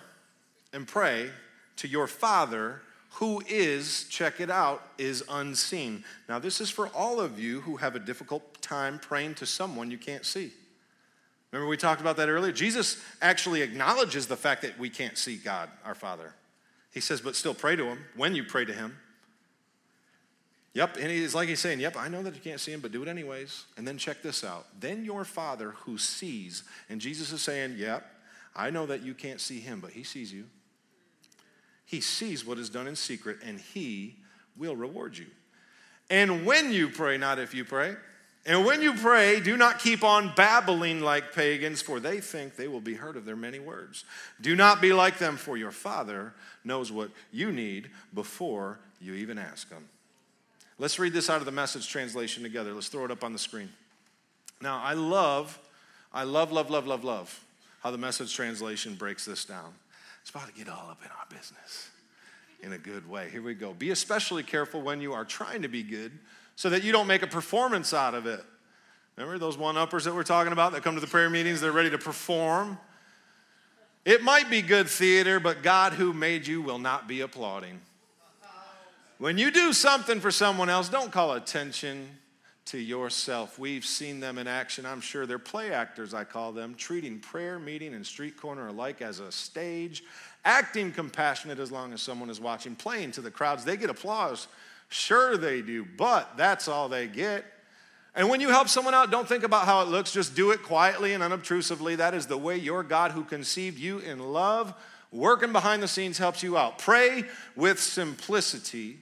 and 0.72 0.86
pray 0.88 1.30
to 1.76 1.88
your 1.88 2.06
Father 2.06 2.80
who 3.16 3.42
is, 3.46 4.04
check 4.08 4.40
it 4.40 4.50
out, 4.50 4.82
is 4.96 5.22
unseen. 5.28 6.02
Now, 6.28 6.38
this 6.38 6.60
is 6.60 6.70
for 6.70 6.88
all 6.88 7.20
of 7.20 7.38
you 7.38 7.60
who 7.60 7.76
have 7.76 7.94
a 7.94 7.98
difficult 7.98 8.60
time 8.62 8.98
praying 8.98 9.34
to 9.36 9.46
someone 9.46 9.90
you 9.90 9.98
can't 9.98 10.24
see. 10.24 10.52
Remember, 11.52 11.68
we 11.68 11.76
talked 11.76 12.00
about 12.00 12.16
that 12.16 12.28
earlier? 12.28 12.50
Jesus 12.50 12.96
actually 13.20 13.62
acknowledges 13.62 14.26
the 14.26 14.36
fact 14.36 14.62
that 14.62 14.78
we 14.78 14.88
can't 14.88 15.18
see 15.18 15.36
God, 15.36 15.68
our 15.84 15.94
Father. 15.94 16.34
He 16.92 17.00
says, 17.00 17.20
but 17.20 17.36
still 17.36 17.54
pray 17.54 17.76
to 17.76 17.84
Him 17.84 17.98
when 18.16 18.34
you 18.34 18.42
pray 18.42 18.64
to 18.64 18.72
Him. 18.72 18.96
Yep, 20.74 20.96
and 20.96 21.10
he's 21.10 21.34
like 21.34 21.48
he's 21.48 21.60
saying, 21.60 21.80
Yep, 21.80 21.96
I 21.98 22.08
know 22.08 22.22
that 22.22 22.34
you 22.34 22.40
can't 22.40 22.60
see 22.60 22.72
him, 22.72 22.80
but 22.80 22.92
do 22.92 23.02
it 23.02 23.08
anyways. 23.08 23.66
And 23.76 23.86
then 23.86 23.98
check 23.98 24.22
this 24.22 24.42
out. 24.42 24.66
Then 24.80 25.04
your 25.04 25.24
Father 25.24 25.72
who 25.80 25.98
sees, 25.98 26.64
and 26.88 27.00
Jesus 27.00 27.30
is 27.30 27.42
saying, 27.42 27.74
Yep, 27.76 28.06
I 28.56 28.70
know 28.70 28.86
that 28.86 29.02
you 29.02 29.12
can't 29.12 29.40
see 29.40 29.60
him, 29.60 29.80
but 29.80 29.90
he 29.90 30.02
sees 30.02 30.32
you. 30.32 30.44
He 31.84 32.00
sees 32.00 32.46
what 32.46 32.56
is 32.56 32.70
done 32.70 32.86
in 32.86 32.96
secret, 32.96 33.38
and 33.44 33.60
he 33.60 34.16
will 34.56 34.74
reward 34.74 35.18
you. 35.18 35.26
And 36.08 36.46
when 36.46 36.72
you 36.72 36.88
pray, 36.88 37.18
not 37.18 37.38
if 37.38 37.54
you 37.54 37.66
pray, 37.66 37.96
and 38.44 38.64
when 38.64 38.82
you 38.82 38.92
pray, 38.94 39.38
do 39.38 39.56
not 39.56 39.78
keep 39.78 40.02
on 40.02 40.32
babbling 40.34 41.00
like 41.00 41.32
pagans, 41.32 41.80
for 41.80 42.00
they 42.00 42.20
think 42.20 42.56
they 42.56 42.66
will 42.66 42.80
be 42.80 42.94
heard 42.94 43.16
of 43.16 43.24
their 43.24 43.36
many 43.36 43.60
words. 43.60 44.04
Do 44.40 44.56
not 44.56 44.80
be 44.80 44.92
like 44.92 45.18
them, 45.18 45.36
for 45.36 45.56
your 45.56 45.70
Father 45.70 46.34
knows 46.64 46.90
what 46.90 47.10
you 47.30 47.52
need 47.52 47.90
before 48.14 48.78
you 49.00 49.14
even 49.14 49.38
ask 49.38 49.70
Him. 49.70 49.84
Let's 50.78 50.98
read 50.98 51.12
this 51.12 51.30
out 51.30 51.38
of 51.38 51.44
the 51.44 51.52
message 51.52 51.88
translation 51.88 52.42
together. 52.42 52.74
Let's 52.74 52.88
throw 52.88 53.04
it 53.04 53.12
up 53.12 53.22
on 53.22 53.32
the 53.32 53.38
screen. 53.38 53.68
Now, 54.60 54.82
I 54.82 54.94
love, 54.94 55.58
I 56.12 56.24
love, 56.24 56.50
love, 56.50 56.68
love, 56.68 56.86
love, 56.86 57.04
love 57.04 57.44
how 57.80 57.90
the 57.90 57.98
message 57.98 58.34
translation 58.34 58.94
breaks 58.94 59.24
this 59.24 59.44
down. 59.44 59.74
It's 60.20 60.30
about 60.30 60.46
to 60.46 60.52
get 60.52 60.68
all 60.68 60.88
up 60.88 61.00
in 61.04 61.10
our 61.10 61.26
business 61.28 61.90
in 62.60 62.72
a 62.72 62.78
good 62.78 63.08
way. 63.08 63.28
Here 63.30 63.42
we 63.42 63.54
go. 63.54 63.72
Be 63.72 63.90
especially 63.90 64.44
careful 64.44 64.82
when 64.82 65.00
you 65.00 65.12
are 65.12 65.24
trying 65.24 65.62
to 65.62 65.68
be 65.68 65.82
good 65.82 66.12
so 66.56 66.70
that 66.70 66.84
you 66.84 66.92
don't 66.92 67.06
make 67.06 67.22
a 67.22 67.26
performance 67.26 67.92
out 67.94 68.14
of 68.14 68.26
it. 68.26 68.44
Remember 69.16 69.38
those 69.38 69.58
one 69.58 69.76
uppers 69.76 70.04
that 70.04 70.14
we're 70.14 70.22
talking 70.22 70.52
about 70.52 70.72
that 70.72 70.82
come 70.82 70.94
to 70.94 71.00
the 71.00 71.06
prayer 71.06 71.28
meetings? 71.28 71.60
They're 71.60 71.72
ready 71.72 71.90
to 71.90 71.98
perform. 71.98 72.78
It 74.04 74.22
might 74.22 74.50
be 74.50 74.62
good 74.62 74.88
theater, 74.88 75.38
but 75.38 75.62
God 75.62 75.92
who 75.92 76.12
made 76.12 76.46
you 76.46 76.62
will 76.62 76.78
not 76.78 77.06
be 77.06 77.20
applauding. 77.20 77.80
When 79.18 79.38
you 79.38 79.52
do 79.52 79.72
something 79.72 80.18
for 80.18 80.32
someone 80.32 80.68
else, 80.68 80.88
don't 80.88 81.12
call 81.12 81.34
attention 81.34 82.08
to 82.64 82.78
yourself. 82.78 83.58
We've 83.58 83.84
seen 83.84 84.18
them 84.18 84.38
in 84.38 84.48
action. 84.48 84.86
I'm 84.86 85.00
sure 85.00 85.26
they're 85.26 85.38
play 85.38 85.72
actors, 85.72 86.14
I 86.14 86.24
call 86.24 86.52
them, 86.52 86.74
treating 86.74 87.20
prayer 87.20 87.58
meeting 87.58 87.94
and 87.94 88.04
street 88.04 88.36
corner 88.36 88.68
alike 88.68 89.02
as 89.02 89.20
a 89.20 89.30
stage, 89.30 90.02
acting 90.44 90.90
compassionate 90.90 91.58
as 91.58 91.70
long 91.70 91.92
as 91.92 92.02
someone 92.02 92.30
is 92.30 92.40
watching, 92.40 92.74
playing 92.74 93.12
to 93.12 93.20
the 93.20 93.30
crowds. 93.30 93.64
They 93.64 93.76
get 93.76 93.90
applause 93.90 94.48
Sure, 94.92 95.38
they 95.38 95.62
do, 95.62 95.86
but 95.96 96.36
that's 96.36 96.68
all 96.68 96.88
they 96.90 97.06
get. 97.06 97.46
And 98.14 98.28
when 98.28 98.42
you 98.42 98.50
help 98.50 98.68
someone 98.68 98.92
out, 98.92 99.10
don't 99.10 99.26
think 99.26 99.42
about 99.42 99.64
how 99.64 99.80
it 99.80 99.88
looks, 99.88 100.12
just 100.12 100.36
do 100.36 100.50
it 100.50 100.62
quietly 100.62 101.14
and 101.14 101.22
unobtrusively. 101.22 101.96
That 101.96 102.12
is 102.12 102.26
the 102.26 102.36
way 102.36 102.58
your 102.58 102.82
God, 102.82 103.12
who 103.12 103.24
conceived 103.24 103.78
you 103.78 104.00
in 104.00 104.18
love, 104.18 104.74
working 105.10 105.50
behind 105.50 105.82
the 105.82 105.88
scenes, 105.88 106.18
helps 106.18 106.42
you 106.42 106.58
out. 106.58 106.78
Pray 106.78 107.24
with 107.56 107.80
simplicity. 107.80 108.98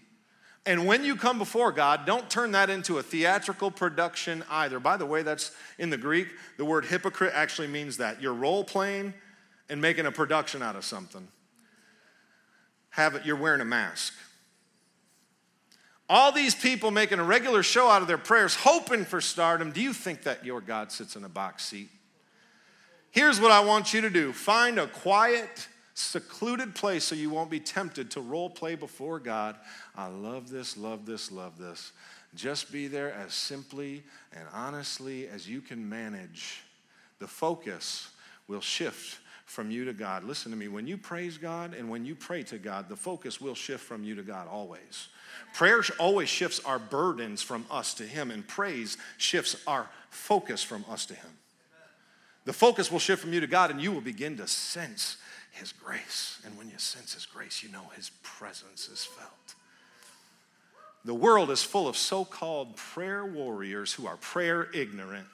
And 0.65 0.87
when 0.87 1.05
you 1.05 1.17
come 1.17 1.39
before 1.39 1.73
God, 1.73 2.07
don't 2.07 2.31
turn 2.31 2.53
that 2.53 2.71
into 2.71 2.99
a 2.99 3.03
theatrical 3.03 3.73
production 3.73 4.45
either. 4.49 4.79
By 4.79 4.97
the 4.97 5.07
way, 5.07 5.25
that's 5.25 5.51
in 5.77 5.91
the 5.91 5.99
Greek. 5.99 6.29
The 6.57 6.65
word 6.65 6.85
hypocrite 6.85 7.33
actually 7.35 7.67
means 7.67 7.97
that. 7.97 8.23
You're 8.23 8.35
role 8.35 8.63
playing 8.63 9.13
and 9.69 9.81
making 9.81 10.07
a 10.07 10.13
production 10.13 10.63
out 10.63 10.77
of 10.77 10.85
something. 10.85 11.27
Have 12.91 13.17
it, 13.17 13.27
you're 13.27 13.35
wearing 13.35 13.61
a 13.61 13.65
mask. 13.65 14.15
All 16.13 16.33
these 16.33 16.57
people 16.57 16.91
making 16.91 17.21
a 17.21 17.25
regular 17.25 17.63
show 17.63 17.89
out 17.89 18.03
of 18.03 18.09
their 18.09 18.19
prayers, 18.19 18.57
hoping 18.57 19.05
for 19.05 19.21
stardom. 19.21 19.71
Do 19.71 19.81
you 19.81 19.93
think 19.93 20.25
that 20.25 20.45
your 20.45 20.61
God 20.61 20.91
sits 20.91 21.15
in 21.15 21.23
a 21.23 21.29
box 21.29 21.65
seat? 21.65 21.89
Here's 23.13 23.41
what 23.41 23.53
I 23.53 23.61
want 23.61 23.95
you 23.95 24.01
to 24.01 24.11
do 24.11 24.33
find 24.33 24.81
a 24.81 24.89
quiet, 24.89 25.69
secluded 25.95 26.75
place 26.75 27.05
so 27.05 27.15
you 27.15 27.31
won't 27.31 27.49
be 27.49 27.61
tempted 27.61 28.11
to 28.11 28.21
role 28.21 28.51
play 28.51 28.75
before 28.75 29.21
God. 29.21 29.55
I 29.97 30.09
love 30.09 30.51
this, 30.51 30.77
love 30.77 31.07
this, 31.07 31.31
love 31.31 31.57
this. 31.59 31.93
Just 32.35 32.73
be 32.73 32.89
there 32.89 33.13
as 33.13 33.33
simply 33.33 34.03
and 34.33 34.49
honestly 34.53 35.29
as 35.29 35.49
you 35.49 35.61
can 35.61 35.89
manage 35.89 36.63
the 37.21 37.29
focus 37.29 38.11
will 38.49 38.61
shift 38.61 39.21
from 39.47 39.71
you 39.71 39.85
to 39.85 39.93
God. 39.93 40.25
Listen 40.25 40.51
to 40.51 40.59
me. 40.59 40.67
When 40.67 40.89
you 40.89 40.97
praise 40.99 41.39
God 41.39 41.73
and 41.73 41.89
when 41.89 42.05
you 42.05 42.17
pray 42.17 42.43
to 42.45 42.59
God, 42.59 42.89
the 42.89 42.97
focus 42.97 43.41
will 43.41 43.55
shift 43.55 43.85
from 43.85 44.03
you 44.03 44.17
to 44.17 44.23
God 44.23 44.49
always. 44.49 45.07
Prayer 45.53 45.83
always 45.99 46.29
shifts 46.29 46.61
our 46.65 46.79
burdens 46.79 47.43
from 47.43 47.67
us 47.71 47.95
to 47.95 48.05
Him, 48.05 48.31
and 48.31 48.47
praise 48.47 48.97
shifts 49.19 49.57
our 49.67 49.89
focus 50.11 50.63
from 50.63 50.85
us 50.89 51.07
to 51.07 51.15
Him. 51.15 51.31
The 52.45 52.53
focus 52.53 52.91
will 52.91 52.99
shift 52.99 53.23
from 53.23 53.33
you 53.33 53.41
to 53.41 53.47
God, 53.47 53.71
and 53.71 53.81
you 53.81 53.93
will 53.93 54.01
begin 54.01 54.37
to 54.39 54.47
sense 54.47 55.17
His 55.53 55.73
grace. 55.73 56.41
And 56.45 56.57
when 56.57 56.69
you 56.69 56.79
sense 56.79 57.15
His 57.15 57.27
grace, 57.27 57.63
you 57.63 57.71
know 57.71 57.91
His 57.97 58.11
presence 58.23 58.89
is 58.89 59.05
felt. 59.05 59.55
The 61.05 61.15
world 61.15 61.51
is 61.51 61.63
full 61.63 61.89
of 61.89 61.97
so 61.97 62.25
called 62.25 62.77
prayer 62.77 63.25
warriors 63.25 63.93
who 63.93 64.07
are 64.07 64.17
prayer 64.17 64.69
ignorant. 64.75 65.27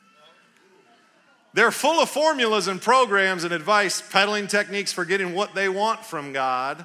They're 1.55 1.71
full 1.71 2.01
of 2.01 2.11
formulas 2.11 2.69
and 2.69 2.81
programs 2.81 3.45
and 3.45 3.53
advice, 3.53 4.03
peddling 4.03 4.47
techniques 4.47 4.93
for 4.93 5.05
getting 5.05 5.35
what 5.35 5.55
they 5.55 5.69
want 5.69 6.05
from 6.05 6.33
God. 6.33 6.85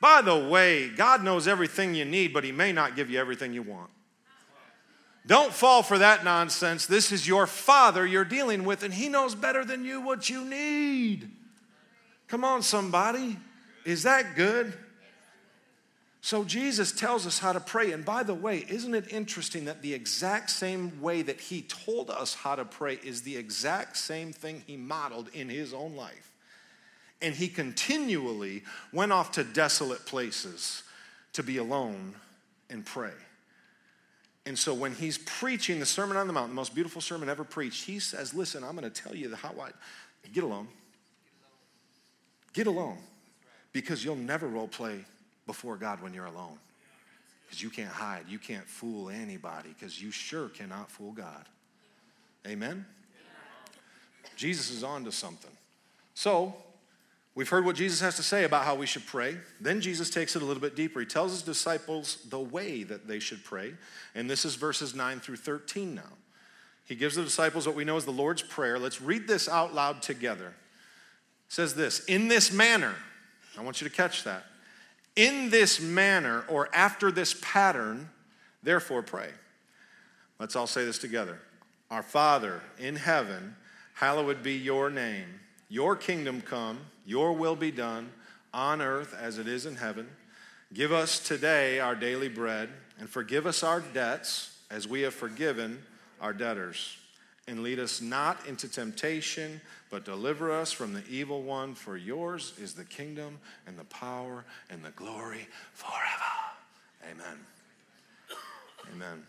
By 0.00 0.22
the 0.22 0.36
way, 0.36 0.88
God 0.90 1.24
knows 1.24 1.48
everything 1.48 1.94
you 1.94 2.04
need, 2.04 2.32
but 2.32 2.44
He 2.44 2.52
may 2.52 2.72
not 2.72 2.94
give 2.94 3.10
you 3.10 3.18
everything 3.18 3.52
you 3.52 3.62
want. 3.62 3.90
Don't 5.26 5.52
fall 5.52 5.82
for 5.82 5.98
that 5.98 6.24
nonsense. 6.24 6.86
This 6.86 7.12
is 7.12 7.26
your 7.26 7.46
Father 7.46 8.06
you're 8.06 8.24
dealing 8.24 8.64
with, 8.64 8.82
and 8.82 8.94
He 8.94 9.08
knows 9.08 9.34
better 9.34 9.64
than 9.64 9.84
you 9.84 10.00
what 10.00 10.30
you 10.30 10.44
need. 10.44 11.30
Come 12.28 12.44
on, 12.44 12.62
somebody. 12.62 13.36
Is 13.84 14.04
that 14.04 14.36
good? 14.36 14.72
So 16.20 16.44
Jesus 16.44 16.92
tells 16.92 17.26
us 17.26 17.38
how 17.38 17.52
to 17.52 17.60
pray. 17.60 17.92
And 17.92 18.04
by 18.04 18.22
the 18.22 18.34
way, 18.34 18.64
isn't 18.68 18.94
it 18.94 19.12
interesting 19.12 19.64
that 19.66 19.82
the 19.82 19.94
exact 19.94 20.50
same 20.50 21.00
way 21.00 21.22
that 21.22 21.40
he 21.40 21.62
told 21.62 22.10
us 22.10 22.34
how 22.34 22.54
to 22.54 22.64
pray 22.64 22.98
is 23.02 23.22
the 23.22 23.36
exact 23.36 23.96
same 23.96 24.32
thing 24.32 24.62
he 24.66 24.76
modeled 24.76 25.28
in 25.32 25.48
his 25.48 25.72
own 25.72 25.96
life? 25.96 26.27
And 27.20 27.34
he 27.34 27.48
continually 27.48 28.62
went 28.92 29.12
off 29.12 29.32
to 29.32 29.44
desolate 29.44 30.06
places 30.06 30.84
to 31.32 31.42
be 31.42 31.56
alone 31.56 32.14
and 32.70 32.84
pray. 32.84 33.12
And 34.46 34.58
so 34.58 34.72
when 34.72 34.94
he's 34.94 35.18
preaching 35.18 35.78
the 35.78 35.86
Sermon 35.86 36.16
on 36.16 36.26
the 36.26 36.32
Mount, 36.32 36.48
the 36.48 36.54
most 36.54 36.74
beautiful 36.74 37.02
sermon 37.02 37.28
ever 37.28 37.44
preached, 37.44 37.84
he 37.84 37.98
says, 37.98 38.32
Listen, 38.32 38.64
I'm 38.64 38.76
going 38.76 38.90
to 38.90 39.02
tell 39.02 39.14
you 39.14 39.28
the 39.28 39.36
how 39.36 39.50
I 39.60 39.70
get 40.32 40.42
alone. 40.42 40.68
Get 42.54 42.66
alone. 42.66 42.96
Because 43.72 44.02
you'll 44.04 44.16
never 44.16 44.48
role 44.48 44.68
play 44.68 45.04
before 45.46 45.76
God 45.76 46.00
when 46.00 46.14
you're 46.14 46.24
alone. 46.24 46.58
Because 47.44 47.62
you 47.62 47.68
can't 47.68 47.90
hide. 47.90 48.22
You 48.26 48.38
can't 48.38 48.66
fool 48.66 49.10
anybody 49.10 49.68
because 49.78 50.00
you 50.00 50.10
sure 50.10 50.48
cannot 50.48 50.90
fool 50.90 51.12
God. 51.12 51.44
Amen? 52.46 52.86
Jesus 54.34 54.70
is 54.70 54.82
on 54.82 55.04
to 55.04 55.12
something. 55.12 55.50
So, 56.14 56.54
we've 57.38 57.48
heard 57.48 57.64
what 57.64 57.76
Jesus 57.76 58.00
has 58.00 58.16
to 58.16 58.22
say 58.24 58.42
about 58.42 58.64
how 58.64 58.74
we 58.74 58.84
should 58.84 59.06
pray. 59.06 59.36
Then 59.60 59.80
Jesus 59.80 60.10
takes 60.10 60.34
it 60.34 60.42
a 60.42 60.44
little 60.44 60.60
bit 60.60 60.74
deeper. 60.74 60.98
He 60.98 61.06
tells 61.06 61.30
his 61.30 61.42
disciples 61.42 62.18
the 62.28 62.40
way 62.40 62.82
that 62.82 63.06
they 63.06 63.20
should 63.20 63.44
pray. 63.44 63.74
And 64.16 64.28
this 64.28 64.44
is 64.44 64.56
verses 64.56 64.92
9 64.92 65.20
through 65.20 65.36
13 65.36 65.94
now. 65.94 66.02
He 66.84 66.96
gives 66.96 67.14
the 67.14 67.22
disciples 67.22 67.64
what 67.64 67.76
we 67.76 67.84
know 67.84 67.96
as 67.96 68.04
the 68.04 68.10
Lord's 68.10 68.42
Prayer. 68.42 68.76
Let's 68.76 69.00
read 69.00 69.28
this 69.28 69.48
out 69.48 69.72
loud 69.72 70.02
together. 70.02 70.48
It 70.48 71.52
says 71.52 71.76
this 71.76 72.04
In 72.06 72.26
this 72.26 72.50
manner, 72.50 72.96
I 73.56 73.62
want 73.62 73.80
you 73.80 73.88
to 73.88 73.94
catch 73.94 74.24
that. 74.24 74.44
In 75.14 75.48
this 75.48 75.80
manner 75.80 76.44
or 76.48 76.68
after 76.74 77.12
this 77.12 77.36
pattern, 77.40 78.10
therefore 78.64 79.02
pray. 79.02 79.30
Let's 80.40 80.56
all 80.56 80.66
say 80.66 80.84
this 80.84 80.98
together. 80.98 81.38
Our 81.88 82.02
Father 82.02 82.62
in 82.80 82.96
heaven, 82.96 83.54
hallowed 83.94 84.42
be 84.42 84.54
your 84.54 84.90
name. 84.90 85.38
Your 85.68 85.94
kingdom 85.94 86.40
come, 86.40 86.80
your 87.08 87.32
will 87.32 87.56
be 87.56 87.70
done 87.72 88.12
on 88.54 88.80
earth 88.80 89.16
as 89.20 89.38
it 89.38 89.48
is 89.48 89.66
in 89.66 89.76
heaven. 89.76 90.06
Give 90.72 90.92
us 90.92 91.18
today 91.18 91.80
our 91.80 91.94
daily 91.94 92.28
bread 92.28 92.68
and 93.00 93.08
forgive 93.08 93.46
us 93.46 93.62
our 93.62 93.80
debts 93.80 94.56
as 94.70 94.86
we 94.86 95.00
have 95.02 95.14
forgiven 95.14 95.82
our 96.20 96.32
debtors. 96.32 96.96
And 97.46 97.62
lead 97.62 97.78
us 97.78 98.02
not 98.02 98.46
into 98.46 98.68
temptation 98.68 99.60
but 99.90 100.04
deliver 100.04 100.52
us 100.52 100.72
from 100.72 100.92
the 100.92 101.02
evil 101.08 101.42
one, 101.42 101.74
for 101.74 101.96
yours 101.96 102.52
is 102.60 102.74
the 102.74 102.84
kingdom 102.84 103.38
and 103.66 103.78
the 103.78 103.84
power 103.84 104.44
and 104.68 104.84
the 104.84 104.90
glory 104.90 105.48
forever. 105.72 107.10
Amen. 107.10 107.38
Amen. 108.92 109.22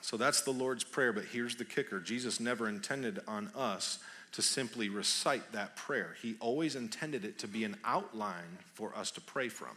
So 0.00 0.16
that's 0.16 0.42
the 0.42 0.52
Lord's 0.52 0.84
Prayer, 0.84 1.12
but 1.12 1.24
here's 1.24 1.56
the 1.56 1.64
kicker 1.64 1.98
Jesus 2.00 2.40
never 2.40 2.68
intended 2.68 3.20
on 3.26 3.50
us 3.56 3.98
to 4.32 4.42
simply 4.42 4.88
recite 4.88 5.52
that 5.52 5.76
prayer, 5.76 6.16
He 6.22 6.36
always 6.40 6.76
intended 6.76 7.24
it 7.24 7.38
to 7.38 7.48
be 7.48 7.64
an 7.64 7.76
outline 7.84 8.58
for 8.74 8.94
us 8.96 9.10
to 9.12 9.20
pray 9.20 9.48
from. 9.48 9.76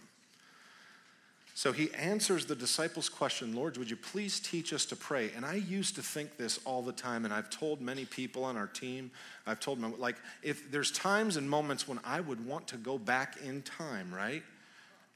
So 1.54 1.74
he 1.74 1.94
answers 1.94 2.46
the 2.46 2.56
disciples' 2.56 3.10
question, 3.10 3.54
Lord, 3.56 3.78
would 3.78 3.90
you 3.90 3.98
please 3.98 4.40
teach 4.40 4.74
us 4.74 4.86
to 4.86 4.96
pray? 4.96 5.32
And 5.36 5.46
I 5.46 5.56
used 5.56 5.96
to 5.96 6.02
think 6.02 6.38
this 6.38 6.60
all 6.66 6.82
the 6.82 6.94
time, 6.94 7.26
and 7.26 7.34
I've 7.34 7.50
told 7.50 7.82
many 7.82 8.06
people 8.06 8.46
on 8.46 8.56
our 8.58 8.68
team, 8.68 9.12
I've 9.46 9.60
told 9.60 9.82
them, 9.82 9.94
like, 10.00 10.16
if 10.42 10.72
there's 10.72 10.92
times 10.92 11.38
and 11.38 11.50
moments 11.50 11.88
when 11.88 12.00
I 12.06 12.22
would 12.22 12.46
want 12.46 12.68
to 12.70 12.78
go 12.78 12.98
back 12.98 13.38
in 13.46 13.62
time, 13.64 14.14
right? 14.14 14.44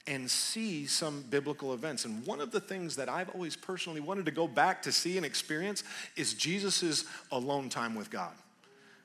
And 0.06 0.30
see 0.30 0.86
some 0.86 1.24
biblical 1.30 1.72
events. 1.72 2.04
And 2.04 2.24
one 2.26 2.40
of 2.40 2.52
the 2.52 2.60
things 2.60 2.96
that 2.96 3.08
I've 3.08 3.30
always 3.30 3.56
personally 3.56 4.00
wanted 4.00 4.26
to 4.26 4.30
go 4.30 4.46
back 4.46 4.82
to 4.82 4.92
see 4.92 5.16
and 5.16 5.26
experience 5.26 5.84
is 6.16 6.34
Jesus' 6.34 7.06
alone 7.32 7.70
time 7.70 7.94
with 7.94 8.10
God. 8.10 8.34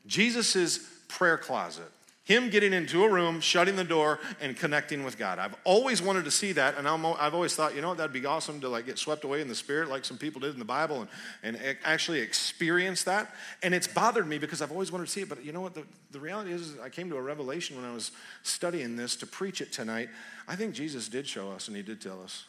Jesus' 0.05 0.79
prayer 1.07 1.37
closet. 1.37 1.91
Him 2.23 2.49
getting 2.49 2.71
into 2.71 3.03
a 3.03 3.09
room, 3.09 3.41
shutting 3.41 3.75
the 3.75 3.83
door, 3.83 4.19
and 4.39 4.55
connecting 4.55 5.03
with 5.03 5.17
God. 5.17 5.39
I've 5.39 5.55
always 5.63 6.03
wanted 6.03 6.23
to 6.25 6.31
see 6.31 6.51
that, 6.51 6.77
and 6.77 6.87
i 6.87 6.95
have 6.95 7.33
always 7.33 7.55
thought, 7.55 7.75
you 7.75 7.81
know, 7.81 7.95
that'd 7.95 8.13
be 8.13 8.25
awesome 8.25 8.61
to 8.61 8.69
like 8.69 8.85
get 8.85 8.99
swept 8.99 9.23
away 9.23 9.41
in 9.41 9.47
the 9.47 9.55
Spirit, 9.55 9.89
like 9.89 10.05
some 10.05 10.17
people 10.17 10.39
did 10.39 10.53
in 10.53 10.59
the 10.59 10.65
Bible, 10.65 11.07
and, 11.41 11.57
and 11.57 11.77
actually 11.83 12.19
experience 12.19 13.03
that. 13.03 13.33
And 13.63 13.73
it's 13.73 13.87
bothered 13.87 14.27
me 14.27 14.37
because 14.37 14.61
I've 14.61 14.71
always 14.71 14.91
wanted 14.91 15.07
to 15.07 15.11
see 15.11 15.21
it. 15.21 15.29
But 15.29 15.43
you 15.43 15.51
know 15.51 15.61
what? 15.61 15.73
The, 15.73 15.83
the 16.11 16.19
reality 16.19 16.53
is, 16.53 16.75
I 16.81 16.89
came 16.89 17.09
to 17.09 17.17
a 17.17 17.21
revelation 17.21 17.75
when 17.75 17.85
I 17.85 17.93
was 17.93 18.11
studying 18.43 18.95
this 18.95 19.15
to 19.17 19.25
preach 19.25 19.59
it 19.59 19.73
tonight. 19.73 20.09
I 20.47 20.55
think 20.55 20.75
Jesus 20.75 21.09
did 21.09 21.27
show 21.27 21.51
us, 21.51 21.67
and 21.67 21.75
He 21.75 21.81
did 21.83 21.99
tell 21.99 22.21
us. 22.21 22.45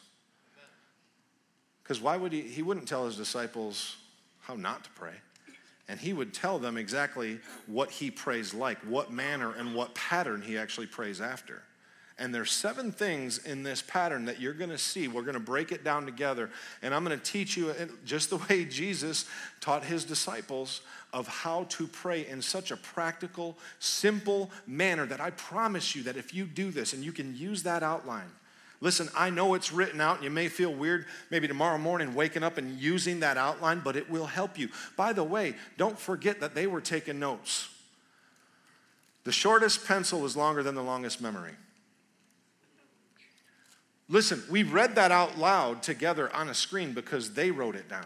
Because 1.81 1.99
why 1.99 2.15
would 2.15 2.31
He? 2.31 2.41
He 2.41 2.61
wouldn't 2.61 2.87
tell 2.87 3.05
His 3.07 3.17
disciples 3.17 3.97
how 4.41 4.53
not 4.53 4.83
to 4.83 4.89
pray 4.91 5.15
and 5.87 5.99
he 5.99 6.13
would 6.13 6.33
tell 6.33 6.59
them 6.59 6.77
exactly 6.77 7.39
what 7.67 7.91
he 7.91 8.09
prays 8.09 8.53
like, 8.53 8.77
what 8.79 9.11
manner 9.11 9.53
and 9.53 9.75
what 9.75 9.93
pattern 9.93 10.41
he 10.41 10.57
actually 10.57 10.87
prays 10.87 11.19
after. 11.19 11.61
And 12.19 12.33
there's 12.33 12.51
seven 12.51 12.91
things 12.91 13.39
in 13.39 13.63
this 13.63 13.81
pattern 13.81 14.25
that 14.25 14.39
you're 14.39 14.53
going 14.53 14.69
to 14.69 14.77
see. 14.77 15.07
We're 15.07 15.23
going 15.23 15.33
to 15.33 15.39
break 15.39 15.71
it 15.71 15.83
down 15.83 16.05
together, 16.05 16.51
and 16.81 16.93
I'm 16.93 17.03
going 17.03 17.17
to 17.17 17.23
teach 17.23 17.57
you 17.57 17.73
just 18.05 18.29
the 18.29 18.37
way 18.37 18.65
Jesus 18.65 19.25
taught 19.61 19.83
his 19.83 20.05
disciples 20.05 20.81
of 21.11 21.27
how 21.27 21.65
to 21.69 21.87
pray 21.87 22.27
in 22.27 22.41
such 22.41 22.71
a 22.71 22.77
practical, 22.77 23.57
simple 23.79 24.51
manner 24.67 25.05
that 25.07 25.21
I 25.21 25.31
promise 25.31 25.95
you 25.95 26.03
that 26.03 26.15
if 26.15 26.33
you 26.33 26.45
do 26.45 26.71
this 26.71 26.93
and 26.93 27.03
you 27.03 27.11
can 27.11 27.35
use 27.35 27.63
that 27.63 27.83
outline, 27.83 28.31
Listen, 28.83 29.07
I 29.15 29.29
know 29.29 29.53
it's 29.53 29.71
written 29.71 30.01
out, 30.01 30.15
and 30.15 30.25
you 30.25 30.29
may 30.29 30.49
feel 30.49 30.73
weird 30.73 31.05
maybe 31.29 31.47
tomorrow 31.47 31.77
morning 31.77 32.13
waking 32.13 32.43
up 32.43 32.57
and 32.57 32.77
using 32.77 33.21
that 33.21 33.37
outline, 33.37 33.79
but 33.79 33.95
it 33.95 34.09
will 34.09 34.25
help 34.25 34.59
you. 34.59 34.67
By 34.97 35.13
the 35.13 35.23
way, 35.23 35.55
don't 35.77 35.97
forget 35.97 36.41
that 36.41 36.53
they 36.53 36.67
were 36.67 36.81
taking 36.81 37.17
notes. 37.17 37.69
The 39.23 39.31
shortest 39.31 39.87
pencil 39.87 40.25
is 40.25 40.35
longer 40.35 40.63
than 40.63 40.75
the 40.75 40.83
longest 40.83 41.21
memory. 41.21 41.53
Listen, 44.09 44.43
we 44.51 44.63
read 44.63 44.95
that 44.95 45.13
out 45.13 45.37
loud 45.39 45.81
together 45.81 46.29
on 46.35 46.49
a 46.49 46.53
screen 46.53 46.91
because 46.91 47.33
they 47.35 47.51
wrote 47.51 47.77
it 47.77 47.87
down. 47.87 48.05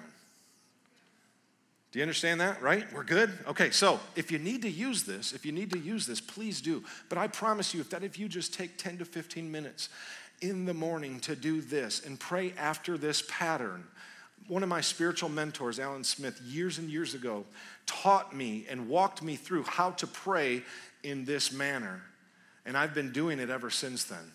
Do 1.91 1.97
you 1.97 2.03
understand 2.03 2.39
that, 2.41 2.61
right? 2.61 2.85
We're 2.93 3.03
good? 3.03 3.31
Okay, 3.47 3.71
so 3.71 3.99
if 4.15 4.31
you 4.31 4.37
need 4.37 4.61
to 4.61 4.69
use 4.69 5.05
this, 5.05 5.33
if 5.33 5.43
you 5.43 5.51
need 5.51 5.71
to 5.71 5.79
use 5.79 6.05
this, 6.05 6.21
please 6.21 6.61
do. 6.61 6.83
But 7.09 7.17
I 7.17 7.25
promise 7.25 7.73
you, 7.73 7.81
if 7.81 7.89
that 7.89 8.03
if 8.03 8.19
you 8.19 8.27
just 8.27 8.53
take 8.53 8.77
10 8.77 8.99
to 8.99 9.05
15 9.05 9.51
minutes 9.51 9.89
in 10.41 10.65
the 10.65 10.73
morning 10.73 11.19
to 11.21 11.35
do 11.35 11.61
this 11.61 12.05
and 12.05 12.19
pray 12.19 12.53
after 12.57 12.97
this 12.97 13.23
pattern. 13.27 13.83
One 14.47 14.63
of 14.63 14.69
my 14.69 14.81
spiritual 14.81 15.29
mentors, 15.29 15.79
Alan 15.79 16.03
Smith, 16.03 16.39
years 16.41 16.77
and 16.77 16.89
years 16.89 17.13
ago, 17.13 17.45
taught 17.85 18.35
me 18.35 18.65
and 18.69 18.87
walked 18.87 19.21
me 19.21 19.35
through 19.35 19.63
how 19.63 19.91
to 19.91 20.07
pray 20.07 20.63
in 21.03 21.25
this 21.25 21.51
manner. 21.51 22.01
And 22.65 22.77
I've 22.77 22.93
been 22.93 23.11
doing 23.11 23.39
it 23.39 23.49
ever 23.49 23.69
since 23.69 24.03
then. 24.05 24.31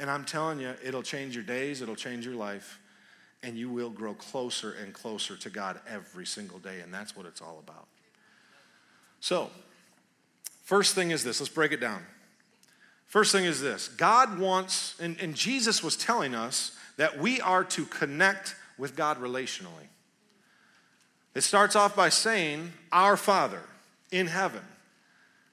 And 0.00 0.10
I'm 0.10 0.24
telling 0.24 0.60
you, 0.60 0.74
it'll 0.84 1.02
change 1.02 1.34
your 1.34 1.44
days, 1.44 1.82
it'll 1.82 1.96
change 1.96 2.24
your 2.24 2.36
life, 2.36 2.78
and 3.42 3.56
you 3.56 3.68
will 3.68 3.90
grow 3.90 4.14
closer 4.14 4.76
and 4.82 4.92
closer 4.92 5.36
to 5.36 5.50
God 5.50 5.80
every 5.88 6.26
single 6.26 6.58
day. 6.58 6.80
And 6.80 6.94
that's 6.94 7.16
what 7.16 7.26
it's 7.26 7.42
all 7.42 7.58
about. 7.58 7.86
So, 9.20 9.50
first 10.62 10.94
thing 10.94 11.10
is 11.10 11.24
this 11.24 11.40
let's 11.40 11.52
break 11.52 11.72
it 11.72 11.80
down. 11.80 12.02
First 13.08 13.32
thing 13.32 13.46
is 13.46 13.60
this 13.60 13.88
God 13.88 14.38
wants, 14.38 14.94
and, 15.00 15.18
and 15.20 15.34
Jesus 15.34 15.82
was 15.82 15.96
telling 15.96 16.34
us 16.34 16.72
that 16.98 17.18
we 17.18 17.40
are 17.40 17.64
to 17.64 17.84
connect 17.86 18.54
with 18.76 18.94
God 18.94 19.18
relationally. 19.20 19.88
It 21.34 21.40
starts 21.42 21.74
off 21.74 21.96
by 21.96 22.10
saying, 22.10 22.72
Our 22.92 23.16
Father. 23.16 23.62
in 24.12 24.26
heaven. 24.26 24.62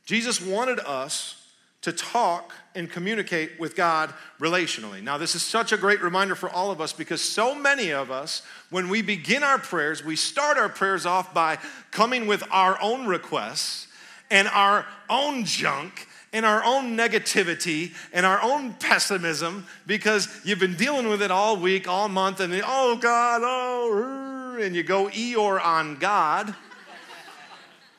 Jesus 0.06 0.40
wanted 0.40 0.80
us 0.80 1.42
to 1.82 1.92
talk 1.92 2.54
and 2.74 2.90
communicate 2.90 3.60
with 3.60 3.76
God 3.76 4.14
relationally. 4.40 5.04
Now, 5.04 5.18
this 5.18 5.36
is 5.36 5.42
such 5.42 5.72
a 5.72 5.78
great 5.78 6.02
reminder 6.02 6.36
for 6.36 6.50
all 6.50 6.72
of 6.72 6.82
us 6.82 6.94
because 6.94 7.22
so 7.22 7.54
many 7.54 7.92
of 7.92 8.12
us, 8.12 8.42
when 8.70 8.90
we 8.90 9.02
begin 9.02 9.44
our 9.44 9.60
prayers, 9.60 10.04
we 10.04 10.16
start 10.16 10.58
our 10.58 10.70
prayers 10.70 11.06
off 11.06 11.34
by 11.34 11.58
coming 11.92 12.28
with 12.28 12.44
our 12.52 12.82
own 12.82 13.08
requests 13.08 13.88
and 14.32 14.48
our 14.48 14.86
own 15.10 15.46
junk 15.46 16.08
and 16.36 16.46
our 16.46 16.66
own 16.66 16.98
negativity 16.98 17.94
and 18.12 18.26
our 18.26 18.42
own 18.42 18.74
pessimism 18.74 19.66
because 19.88 20.28
you've 20.44 20.60
been 20.60 20.76
dealing 20.76 21.08
with 21.08 21.22
it 21.22 21.32
all 21.32 21.56
week, 21.56 21.88
all 21.88 22.10
month, 22.10 22.42
and 22.42 22.54
oh 22.66 22.98
God, 22.98 23.42
oh, 23.42 24.58
and 24.62 24.76
you 24.76 24.84
go 24.84 25.06
Eeyore 25.08 25.64
on 25.64 25.96
God. 25.96 26.54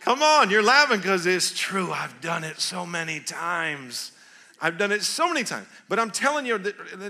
Come 0.01 0.23
on, 0.23 0.51
you're 0.51 0.63
laughing 0.63 0.99
because 0.99 1.25
it's 1.25 1.51
true. 1.59 1.91
I've 1.91 2.21
done 2.21 2.45
it 2.45 2.61
so 2.61 2.85
many 2.85 3.21
times. 3.21 4.13
I've 4.61 4.77
done 4.77 4.93
it 4.93 5.03
so 5.03 5.29
many 5.33 5.43
times. 5.43 5.67
But 5.89 5.99
I'm 5.99 6.11
telling 6.11 6.45
you, 6.45 6.63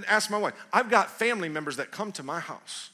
ask 0.06 0.30
my 0.30 0.38
wife. 0.38 0.54
I've 0.72 0.88
got 0.88 1.10
family 1.10 1.48
members 1.48 1.76
that 1.78 1.90
come 1.90 2.12
to 2.12 2.22
my 2.22 2.38
house 2.38 2.90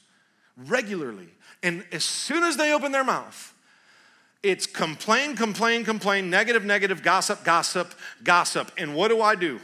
regularly. 0.57 1.29
And 1.61 1.85
as 1.91 2.03
soon 2.03 2.43
as 2.43 2.57
they 2.57 2.73
open 2.73 2.91
their 2.91 3.03
mouth, 3.03 3.52
it's 4.43 4.67
complain, 4.67 5.37
complain, 5.37 5.85
complain, 5.85 6.29
negative, 6.29 6.65
negative, 6.65 7.01
gossip, 7.01 7.45
gossip, 7.45 7.95
gossip. 8.23 8.71
And 8.77 8.93
what 8.93 9.07
do 9.07 9.21
I 9.21 9.35
do? 9.35 9.61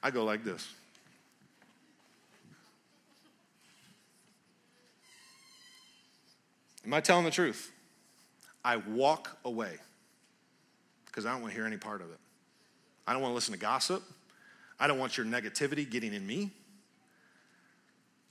I 0.00 0.12
go 0.12 0.24
like 0.24 0.44
this. 0.44 0.66
Am 6.86 6.94
I 6.94 7.00
telling 7.00 7.24
the 7.24 7.30
truth? 7.30 7.72
I 8.64 8.76
walk 8.76 9.36
away 9.44 9.78
because 11.06 11.26
I 11.26 11.32
don't 11.32 11.42
want 11.42 11.52
to 11.52 11.58
hear 11.58 11.66
any 11.66 11.76
part 11.76 12.00
of 12.00 12.10
it. 12.10 12.18
I 13.06 13.12
don't 13.12 13.22
want 13.22 13.32
to 13.32 13.34
listen 13.34 13.52
to 13.52 13.60
gossip. 13.60 14.02
I 14.78 14.86
don't 14.86 14.98
want 14.98 15.16
your 15.16 15.26
negativity 15.26 15.88
getting 15.88 16.14
in 16.14 16.26
me. 16.26 16.50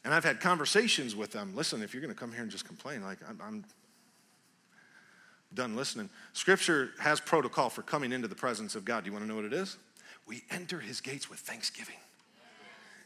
And 0.05 0.13
I've 0.13 0.23
had 0.23 0.39
conversations 0.39 1.15
with 1.15 1.31
them. 1.31 1.55
Listen, 1.55 1.81
if 1.81 1.93
you're 1.93 2.01
going 2.01 2.13
to 2.13 2.19
come 2.19 2.31
here 2.31 2.41
and 2.41 2.51
just 2.51 2.65
complain, 2.65 3.01
like 3.03 3.17
I'm, 3.27 3.39
I'm 3.41 3.65
done 5.55 5.75
listening. 5.75 6.09
Scripture 6.33 6.91
has 6.99 7.19
protocol 7.19 7.69
for 7.69 7.81
coming 7.81 8.11
into 8.11 8.27
the 8.27 8.35
presence 8.35 8.75
of 8.75 8.85
God. 8.85 9.03
Do 9.03 9.09
you 9.09 9.13
want 9.13 9.23
to 9.23 9.29
know 9.29 9.35
what 9.35 9.45
it 9.45 9.53
is? 9.53 9.77
We 10.27 10.43
enter 10.51 10.79
his 10.79 11.01
gates 11.01 11.29
with 11.29 11.39
thanksgiving 11.39 11.95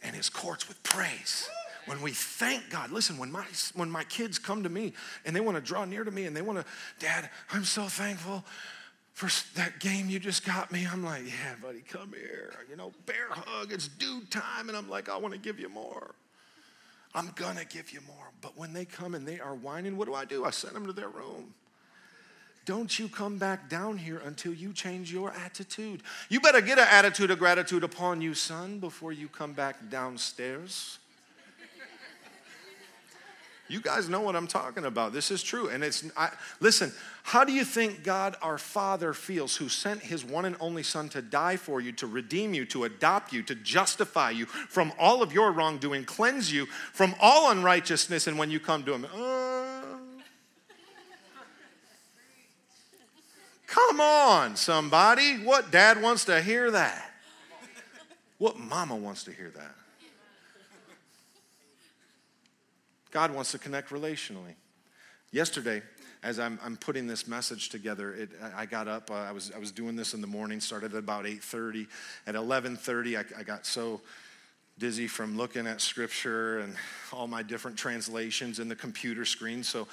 and 0.04 0.16
his 0.16 0.30
courts 0.30 0.68
with 0.68 0.82
praise 0.84 1.50
when 1.86 2.02
we 2.02 2.12
thank 2.12 2.70
God. 2.70 2.92
Listen, 2.92 3.18
when 3.18 3.32
my, 3.32 3.46
when 3.74 3.90
my 3.90 4.04
kids 4.04 4.38
come 4.38 4.64
to 4.64 4.70
me 4.70 4.94
and 5.26 5.36
they 5.36 5.40
want 5.40 5.56
to 5.58 5.62
draw 5.62 5.86
near 5.86 6.04
to 6.04 6.12
me 6.12 6.26
and 6.26 6.36
they 6.36 6.42
want 6.42 6.60
to, 6.60 6.66
Dad, 7.00 7.30
I'm 7.52 7.64
so 7.64 7.84
thankful 7.84 8.44
for 9.14 9.30
that 9.56 9.80
game 9.80 10.10
you 10.10 10.20
just 10.20 10.46
got 10.46 10.72
me. 10.72 10.88
I'm 10.90 11.04
like, 11.04 11.26
yeah, 11.26 11.56
buddy, 11.62 11.80
come 11.80 12.14
here. 12.14 12.54
You 12.70 12.76
know, 12.76 12.92
bear 13.08 13.28
hug, 13.32 13.72
it's 13.72 13.88
due 13.88 14.22
time. 14.30 14.70
And 14.70 14.78
I'm 14.78 14.90
like, 14.90 15.10
I 15.10 15.18
want 15.18 15.34
to 15.34 15.40
give 15.40 15.60
you 15.60 15.70
more. 15.70 16.14
I'm 17.16 17.32
going 17.36 17.58
to 17.58 17.66
give 17.66 17.92
you 17.92 18.02
more. 18.06 18.32
But 18.42 18.56
when 18.56 18.74
they 18.74 18.86
come 18.86 19.16
and 19.16 19.28
they 19.28 19.40
are 19.40 19.56
whining, 19.56 19.98
what 19.98 20.08
do 20.08 20.14
I 20.14 20.26
do? 20.26 20.46
I 20.46 20.52
send 20.52 20.76
them 20.76 20.86
to 20.86 20.94
their 20.94 21.10
room. 21.10 21.54
Don't 22.68 23.00
you 23.00 23.08
come 23.08 23.38
back 23.38 23.70
down 23.70 23.98
here 23.98 24.22
until 24.26 24.54
you 24.54 24.74
change 24.74 25.12
your 25.12 25.32
attitude. 25.32 26.04
You 26.28 26.42
better 26.42 26.60
get 26.60 26.78
an 26.78 26.88
attitude 26.92 27.32
of 27.32 27.40
gratitude 27.40 27.82
upon 27.82 28.20
you, 28.20 28.34
son, 28.34 28.80
before 28.80 29.14
you 29.14 29.30
come 29.30 29.54
back 29.54 29.90
downstairs. 29.90 31.00
You 33.70 33.82
guys 33.82 34.10
know 34.10 34.20
what 34.20 34.36
I'm 34.36 34.48
talking 34.48 34.86
about. 34.86 35.14
This 35.14 35.32
is 35.32 35.44
true. 35.44 35.70
And 35.70 35.82
it's, 35.82 36.04
I, 36.16 36.30
listen, 36.60 36.92
how 37.24 37.46
do 37.46 37.54
you 37.54 37.64
think 37.64 38.04
God 38.04 38.36
our 38.42 38.58
Father 38.58 39.14
feels 39.14 39.56
who 39.56 39.70
sent 39.70 40.02
his 40.02 40.26
one 40.26 40.44
and 40.44 40.56
only 40.60 40.84
Son 40.84 41.08
to 41.10 41.22
die 41.22 41.56
for 41.56 41.80
you, 41.80 41.94
to 41.94 42.08
redeem 42.08 42.54
you, 42.54 42.66
to 42.68 42.84
adopt 42.84 43.32
you, 43.32 43.44
to 43.44 43.56
justify 43.56 44.32
you 44.32 44.46
from 44.46 44.92
all 45.00 45.22
of 45.22 45.34
your 45.34 45.52
wrongdoing, 45.52 46.04
cleanse 46.04 46.52
you 46.52 46.66
from 46.94 47.16
all 47.22 47.52
unrighteousness, 47.52 48.28
and 48.28 48.38
when 48.38 48.52
you 48.52 48.60
come 48.60 48.84
to 48.84 48.94
him, 48.94 49.06
uh, 49.06 49.77
come 53.68 54.02
on, 54.02 54.56
somebody. 54.56 55.36
What 55.38 55.72
dad 55.72 56.02
wants 56.02 56.26
to 56.26 56.42
hear 56.42 56.72
that? 56.72 57.12
What 58.40 58.58
mama 58.58 58.96
wants 58.96 59.24
to 59.26 59.32
hear 59.32 59.52
that? 59.52 59.76
God 63.12 63.32
wants 63.32 63.52
to 63.52 63.60
connect 63.60 63.90
relationally. 63.90 64.54
Yesterday, 65.32 65.82
as 66.24 66.40
I'm, 66.40 66.60
I'm 66.64 66.78
putting 66.78 67.08
this 67.08 67.28
message 67.28 67.70
together, 67.70 68.14
it, 68.14 68.30
I 68.56 68.66
got 68.66 68.88
up. 68.88 69.10
Uh, 69.12 69.16
I 69.16 69.32
was 69.32 69.52
I 69.56 69.60
was 69.60 69.72
doing 69.72 69.96
this 69.96 70.14
in 70.14 70.22
the 70.22 70.28
morning. 70.28 70.60
Started 70.60 70.94
at 70.94 71.00
about 71.00 71.26
8:30. 71.26 71.88
At 72.26 72.36
11:30, 72.36 73.18
I, 73.18 73.40
I 73.40 73.44
got 73.44 73.66
so 73.66 74.02
dizzy 74.80 75.08
from 75.08 75.36
looking 75.36 75.66
at 75.66 75.82
scripture 75.82 76.60
and 76.60 76.76
all 77.12 77.28
my 77.28 77.42
different 77.42 77.78
translations 77.78 78.60
in 78.60 78.68
the 78.68 78.76
computer 78.76 79.26
screen. 79.26 79.64
So 79.64 79.88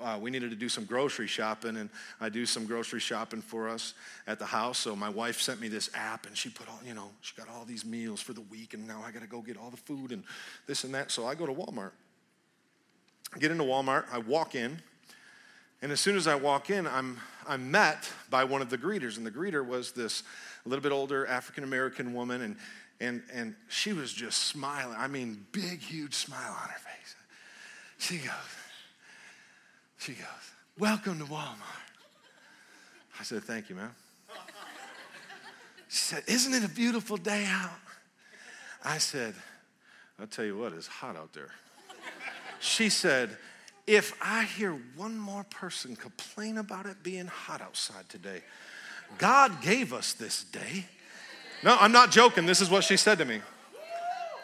uh, 0.00 0.18
we 0.20 0.30
needed 0.30 0.50
to 0.50 0.56
do 0.56 0.68
some 0.68 0.84
grocery 0.84 1.26
shopping, 1.26 1.76
and 1.76 1.90
I 2.20 2.30
do 2.30 2.46
some 2.46 2.64
grocery 2.64 3.00
shopping 3.00 3.42
for 3.42 3.68
us 3.68 3.94
at 4.26 4.38
the 4.38 4.46
house. 4.46 4.78
So 4.78 4.96
my 4.96 5.10
wife 5.10 5.40
sent 5.40 5.60
me 5.60 5.68
this 5.68 5.90
app, 5.94 6.26
and 6.26 6.36
she 6.36 6.48
put 6.48 6.68
all, 6.68 6.80
you 6.86 6.94
know, 6.94 7.10
she 7.20 7.34
got 7.36 7.48
all 7.50 7.64
these 7.66 7.84
meals 7.84 8.22
for 8.22 8.32
the 8.32 8.40
week, 8.42 8.72
and 8.72 8.86
now 8.86 9.02
I 9.06 9.10
got 9.10 9.22
to 9.22 9.28
go 9.28 9.42
get 9.42 9.58
all 9.58 9.70
the 9.70 9.76
food 9.76 10.10
and 10.10 10.24
this 10.66 10.84
and 10.84 10.94
that. 10.94 11.10
So 11.10 11.26
I 11.26 11.34
go 11.34 11.44
to 11.44 11.52
Walmart. 11.52 11.92
I 13.34 13.38
get 13.38 13.50
into 13.50 13.64
Walmart, 13.64 14.06
I 14.10 14.18
walk 14.18 14.54
in, 14.54 14.80
and 15.82 15.92
as 15.92 16.00
soon 16.00 16.16
as 16.16 16.26
I 16.26 16.34
walk 16.34 16.68
in, 16.68 16.86
I'm, 16.86 17.18
I'm 17.46 17.70
met 17.70 18.10
by 18.28 18.44
one 18.44 18.60
of 18.60 18.70
the 18.70 18.78
greeters. 18.78 19.16
And 19.16 19.24
the 19.24 19.30
greeter 19.30 19.64
was 19.64 19.92
this 19.92 20.22
a 20.66 20.68
little 20.68 20.82
bit 20.82 20.92
older 20.92 21.26
African 21.26 21.62
American 21.62 22.12
woman, 22.12 22.42
and, 22.42 22.56
and, 23.00 23.22
and 23.32 23.54
she 23.68 23.92
was 23.92 24.12
just 24.12 24.42
smiling. 24.42 24.96
I 24.98 25.08
mean, 25.08 25.46
big, 25.52 25.80
huge 25.80 26.14
smile 26.14 26.50
on 26.50 26.68
her 26.68 26.78
face. 26.78 27.16
She 27.98 28.18
goes, 28.18 28.30
she 29.98 30.12
goes, 30.12 30.26
Welcome 30.78 31.18
to 31.18 31.24
Walmart. 31.24 31.56
I 33.18 33.22
said, 33.22 33.42
Thank 33.44 33.68
you, 33.68 33.76
ma'am. 33.76 33.94
She 35.88 35.98
said, 35.98 36.22
Isn't 36.26 36.54
it 36.54 36.64
a 36.64 36.72
beautiful 36.72 37.16
day 37.16 37.44
out? 37.46 37.70
I 38.84 38.98
said, 38.98 39.34
I'll 40.18 40.26
tell 40.26 40.44
you 40.44 40.56
what, 40.56 40.72
it's 40.72 40.86
hot 40.86 41.16
out 41.16 41.32
there. 41.32 41.50
She 42.60 42.90
said, 42.90 43.36
if 43.86 44.16
I 44.22 44.44
hear 44.44 44.78
one 44.94 45.18
more 45.18 45.44
person 45.44 45.96
complain 45.96 46.58
about 46.58 46.86
it 46.86 47.02
being 47.02 47.26
hot 47.26 47.60
outside 47.60 48.08
today, 48.08 48.42
God 49.18 49.62
gave 49.62 49.92
us 49.92 50.12
this 50.12 50.44
day. 50.44 50.86
No, 51.62 51.76
I'm 51.78 51.92
not 51.92 52.10
joking. 52.10 52.46
This 52.46 52.60
is 52.60 52.70
what 52.70 52.84
she 52.84 52.96
said 52.96 53.18
to 53.18 53.24
me. 53.24 53.40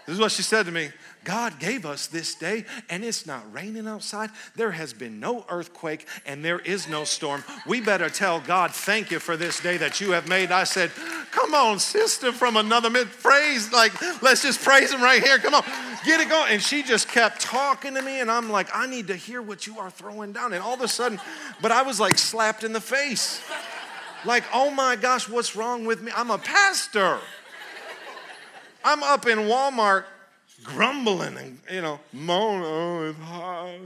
This 0.07 0.15
is 0.15 0.21
what 0.21 0.31
she 0.33 0.43
said 0.43 0.67
to 0.67 0.73
me. 0.73 0.91
God 1.25 1.59
gave 1.59 1.85
us 1.85 2.07
this 2.07 2.37
day, 2.37 2.65
and 2.89 3.05
it's 3.05 3.27
not 3.27 3.53
raining 3.53 3.89
outside. 3.89 4.31
There 4.55 4.71
has 4.71 4.93
been 4.93 5.19
no 5.19 5.45
earthquake, 5.49 6.07
and 6.25 6.45
there 6.45 6.61
is 6.61 6.89
no 6.89 7.03
storm. 7.03 7.43
We 7.67 7.81
better 7.81 8.09
tell 8.09 8.39
God, 8.39 8.71
thank 8.71 9.11
you 9.11 9.19
for 9.19 9.37
this 9.37 9.59
day 9.59 9.77
that 9.79 10.01
you 10.01 10.13
have 10.13 10.29
made. 10.29 10.53
I 10.53 10.63
said, 10.63 10.93
Come 11.33 11.53
on, 11.53 11.81
sister 11.81 12.31
from 12.31 12.57
another 12.57 12.89
mid 12.89 13.09
praise. 13.09 13.73
Like, 13.73 14.01
let's 14.23 14.43
just 14.43 14.63
praise 14.63 14.93
him 14.93 15.03
right 15.03 15.21
here. 15.21 15.39
Come 15.39 15.55
on, 15.55 15.65
get 16.05 16.21
it 16.21 16.29
going. 16.29 16.53
And 16.53 16.63
she 16.63 16.85
just 16.85 17.09
kept 17.09 17.41
talking 17.41 17.95
to 17.95 18.03
me, 18.03 18.21
and 18.21 18.31
I'm 18.31 18.49
like, 18.49 18.69
I 18.73 18.87
need 18.87 19.09
to 19.09 19.17
hear 19.17 19.43
what 19.43 19.67
you 19.67 19.81
are 19.81 19.91
throwing 19.91 20.31
down. 20.31 20.53
And 20.53 20.63
all 20.63 20.75
of 20.75 20.81
a 20.81 20.89
sudden, 20.89 21.19
but 21.61 21.73
I 21.73 21.83
was 21.83 21.99
like 21.99 22.19
slapped 22.19 22.63
in 22.63 22.73
the 22.73 22.81
face. 22.81 23.43
Like, 24.25 24.45
oh 24.53 24.71
my 24.71 24.97
gosh, 24.97 25.29
what's 25.29 25.55
wrong 25.55 25.85
with 25.85 26.03
me? 26.03 26.13
I'm 26.15 26.31
a 26.31 26.39
pastor. 26.39 27.19
I'm 28.85 29.03
up 29.03 29.27
in 29.27 29.39
Walmart 29.41 30.05
grumbling 30.63 31.37
and, 31.37 31.59
you 31.71 31.83
know, 31.83 32.01
moaning, 32.13 32.65
oh, 32.65 33.03
it's 33.09 33.19
hot. 33.19 33.79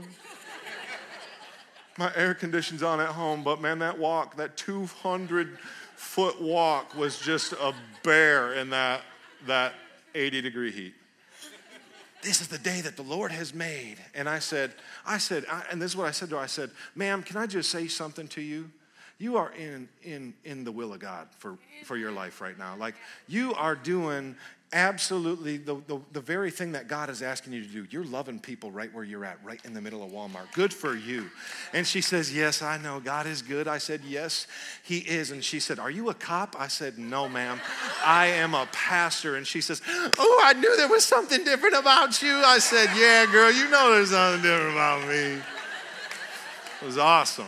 My 1.97 2.11
air 2.15 2.33
conditioning's 2.33 2.83
on 2.83 2.99
at 2.99 3.09
home, 3.09 3.43
but 3.43 3.61
man, 3.61 3.79
that 3.79 3.97
walk, 3.97 4.37
that 4.37 4.57
200 4.57 5.57
foot 5.95 6.41
walk 6.41 6.95
was 6.95 7.19
just 7.19 7.53
a 7.53 7.73
bear 8.03 8.53
in 8.53 8.69
that, 8.71 9.01
that 9.45 9.73
80 10.15 10.41
degree 10.41 10.71
heat. 10.71 10.93
This 12.21 12.41
is 12.41 12.47
the 12.47 12.57
day 12.57 12.81
that 12.81 12.95
the 12.95 13.01
Lord 13.01 13.31
has 13.31 13.53
made. 13.53 13.95
And 14.13 14.29
I 14.29 14.39
said, 14.39 14.73
I 15.05 15.17
said, 15.17 15.45
I, 15.51 15.63
and 15.71 15.81
this 15.81 15.91
is 15.91 15.97
what 15.97 16.07
I 16.07 16.11
said 16.11 16.29
to 16.29 16.35
her 16.35 16.41
I 16.41 16.45
said, 16.45 16.69
ma'am, 16.95 17.23
can 17.23 17.37
I 17.37 17.47
just 17.47 17.71
say 17.71 17.87
something 17.87 18.27
to 18.29 18.41
you? 18.41 18.69
You 19.21 19.37
are 19.37 19.51
in, 19.51 19.87
in, 20.01 20.33
in 20.43 20.63
the 20.63 20.71
will 20.71 20.93
of 20.93 20.99
God 20.99 21.27
for, 21.37 21.59
for 21.83 21.95
your 21.95 22.11
life 22.11 22.41
right 22.41 22.57
now. 22.57 22.75
Like, 22.75 22.95
you 23.27 23.53
are 23.53 23.75
doing 23.75 24.35
absolutely 24.73 25.57
the, 25.57 25.75
the, 25.85 26.01
the, 26.11 26.21
very 26.21 26.49
thing 26.49 26.71
that 26.71 26.87
God 26.87 27.07
is 27.07 27.21
asking 27.21 27.53
you 27.53 27.61
to 27.61 27.67
do. 27.67 27.87
You're 27.91 28.03
loving 28.03 28.39
people 28.39 28.71
right 28.71 28.91
where 28.91 29.03
you're 29.03 29.23
at, 29.23 29.37
right 29.43 29.63
in 29.63 29.75
the 29.75 29.81
middle 29.81 30.03
of 30.03 30.09
Walmart. 30.09 30.51
Good 30.53 30.73
for 30.73 30.95
you. 30.95 31.29
And 31.71 31.85
she 31.85 32.01
says, 32.01 32.35
Yes, 32.35 32.63
I 32.63 32.79
know. 32.79 32.99
God 32.99 33.27
is 33.27 33.43
good. 33.43 33.67
I 33.67 33.77
said, 33.77 34.01
Yes, 34.03 34.47
He 34.81 34.97
is. 34.97 35.29
And 35.29 35.43
she 35.43 35.59
said, 35.59 35.77
Are 35.77 35.91
you 35.91 36.09
a 36.09 36.15
cop? 36.15 36.55
I 36.57 36.67
said, 36.67 36.97
No, 36.97 37.29
ma'am. 37.29 37.61
I 38.03 38.25
am 38.25 38.55
a 38.55 38.67
pastor. 38.71 39.35
And 39.35 39.45
she 39.45 39.61
says, 39.61 39.83
Oh, 39.87 40.41
I 40.43 40.53
knew 40.53 40.75
there 40.77 40.89
was 40.89 41.03
something 41.03 41.43
different 41.43 41.75
about 41.75 42.23
you. 42.23 42.33
I 42.37 42.57
said, 42.57 42.89
Yeah, 42.95 43.31
girl, 43.31 43.51
you 43.51 43.69
know 43.69 43.91
there's 43.91 44.09
something 44.09 44.41
different 44.41 44.71
about 44.71 45.07
me. 45.07 45.43
It 46.81 46.85
was 46.85 46.97
awesome. 46.97 47.45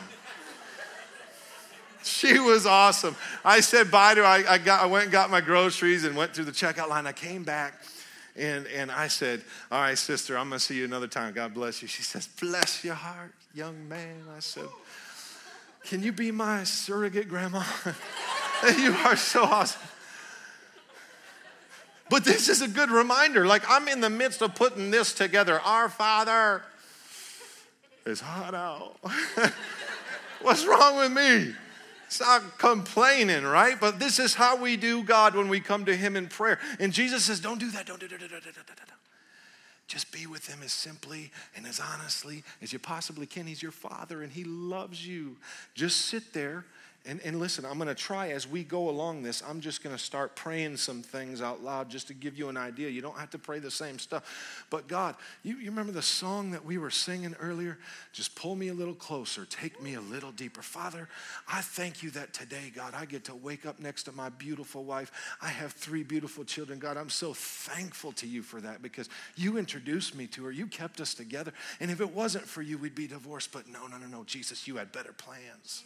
She 2.04 2.40
was 2.40 2.66
awesome. 2.66 3.16
I 3.44 3.60
said 3.60 3.92
bye 3.92 4.16
to 4.16 4.22
her. 4.22 4.28
I, 4.28 4.44
I, 4.48 4.58
got, 4.58 4.82
I 4.82 4.86
went 4.86 5.04
and 5.04 5.12
got 5.12 5.30
my 5.30 5.42
groceries 5.42 6.04
and 6.04 6.16
went 6.16 6.34
through 6.34 6.46
the 6.46 6.52
checkout 6.52 6.90
line. 6.90 7.08
I 7.08 7.12
came 7.12 7.44
back 7.44 7.82
and, 8.36 8.66
and 8.68 8.92
I 8.92 9.08
said, 9.08 9.42
All 9.72 9.82
right, 9.82 9.98
sister, 9.98 10.38
I'm 10.38 10.50
going 10.50 10.60
to 10.60 10.66
see 10.66 10.76
you 10.76 10.86
another 10.86 11.08
time. 11.08 11.34
God 11.34 11.54
bless 11.54 11.82
you. 11.82 11.88
She 11.88 12.04
says, 12.04 12.28
Bless 12.40 12.84
your 12.84 12.96
heart, 12.96 13.34
young 13.54 13.88
man. 13.88 14.24
I 14.36 14.40
said, 14.40 14.68
Can 15.86 16.02
you 16.02 16.12
be 16.12 16.32
my 16.32 16.64
surrogate 16.64 17.30
grandma? 17.30 17.64
you 18.78 18.94
are 19.06 19.16
so 19.16 19.44
awesome. 19.44 19.82
But 22.10 22.26
this 22.26 22.50
is 22.50 22.62
a 22.62 22.68
good 22.68 22.92
reminder. 22.92 23.46
Like, 23.46 23.64
I'm 23.70 23.88
in 23.88 24.02
the 24.02 24.10
midst 24.10 24.42
of 24.42 24.56
putting 24.56 24.92
this 24.92 25.14
together. 25.14 25.60
Our 25.62 25.90
Father 25.90 26.62
is 28.06 28.20
hot 28.20 28.54
out. 28.54 28.98
What's 30.42 30.66
wrong 30.66 30.98
with 30.98 31.12
me? 31.12 31.56
Not 32.20 32.58
complaining, 32.58 33.44
right? 33.44 33.80
But 33.80 34.00
this 34.00 34.20
is 34.20 34.34
how 34.34 34.56
we 34.56 34.78
do 34.78 35.04
God 35.04 35.36
when 35.36 35.50
we 35.50 35.60
come 35.60 35.86
to 35.86 35.96
Him 35.96 36.16
in 36.16 36.28
prayer. 36.28 36.60
And 36.80 36.94
Jesus 36.94 37.24
says, 37.24 37.40
Don't 37.40 37.60
do 37.60 37.72
that. 37.72 37.86
Don't 37.86 38.00
do 38.00 38.08
that. 38.08 38.20
Just 39.88 40.12
be 40.12 40.26
with 40.26 40.48
Him 40.48 40.60
as 40.64 40.74
simply 40.74 41.32
and 41.56 41.68
as 41.68 41.80
honestly 41.80 42.44
as 42.62 42.74
you 42.74 42.80
possibly 42.80 43.26
can. 43.26 43.46
He's 43.46 43.62
your 43.62 43.72
Father 43.72 44.24
and 44.24 44.32
He 44.32 44.44
loves 44.44 45.06
you. 45.06 45.38
Just 45.76 46.06
sit 46.06 46.34
there 46.34 46.66
and, 47.06 47.20
and 47.26 47.38
listen, 47.38 47.66
I'm 47.66 47.76
going 47.76 47.90
to 47.90 47.96
try 47.96 48.30
as 48.30 48.48
we 48.48 48.64
go 48.64 48.90
along 48.90 49.24
this, 49.24 49.44
I'm 49.46 49.60
just 49.60 49.84
going 49.84 49.94
to 49.94 50.02
start 50.02 50.38
praying 50.38 50.78
some 50.78 51.02
things 51.02 51.42
out 51.42 51.62
loud 51.62 51.90
just 51.90 52.08
to 52.08 52.14
give 52.14 52.38
you 52.38 52.48
an 52.48 52.56
idea. 52.56 52.88
You 52.88 53.02
don't 53.02 53.18
have 53.18 53.30
to 53.32 53.38
pray 53.38 53.60
the 53.60 53.72
same 53.72 54.00
stuff. 54.00 54.66
But 54.70 54.88
God, 54.88 55.16
you, 55.44 55.58
you 55.58 55.70
remember 55.70 55.92
the 55.92 56.02
song 56.02 56.52
that 56.52 56.64
we 56.64 56.78
were 56.78 56.90
singing 56.90 57.36
earlier? 57.42 57.78
Just 58.14 58.36
pull 58.36 58.56
me 58.56 58.70
a 58.70 58.74
little 58.74 58.94
closer, 58.94 59.44
take 59.44 59.82
me 59.82 59.96
a 59.96 60.02
little 60.02 60.32
deeper. 60.32 60.62
Father, 60.62 61.10
I 61.46 61.60
thank 61.60 62.04
you 62.04 62.10
that 62.12 62.34
today, 62.34 62.72
God, 62.74 62.94
I 62.96 63.04
get 63.04 63.26
to 63.26 63.36
wake 63.36 63.66
up 63.66 63.82
next 63.82 64.04
to 64.04 64.14
my 64.14 64.30
beautiful 64.30 64.86
wife. 64.86 65.12
I 65.42 65.50
have 65.50 65.74
three 65.74 66.04
beautiful 66.04 66.46
children. 66.46 66.80
God, 66.80 66.96
I'm 66.96 67.10
so 67.10 67.34
thankful 67.34 68.14
to 68.14 68.28
you 68.28 68.42
for 68.42 68.62
that 68.62 68.82
because 68.82 69.10
you 69.36 69.58
introduced 69.58 70.16
me 70.16 70.26
to 70.28 70.46
her. 70.46 70.52
You 70.52 70.68
kept 70.68 71.02
us 71.02 71.14
together. 71.14 71.52
And 71.82 71.92
if 71.92 72.00
it 72.00 72.14
wasn't 72.14 72.46
for 72.46 72.62
you, 72.62 72.78
we'd 72.78 72.96
be 72.96 73.08
divorced. 73.08 73.52
But 73.52 73.68
no, 73.68 73.88
no, 73.88 73.98
no, 73.98 74.08
no, 74.08 74.24
Jesus, 74.24 74.70
you 74.70 74.78
had 74.78 74.94
better 74.94 75.12
plans. 75.12 75.84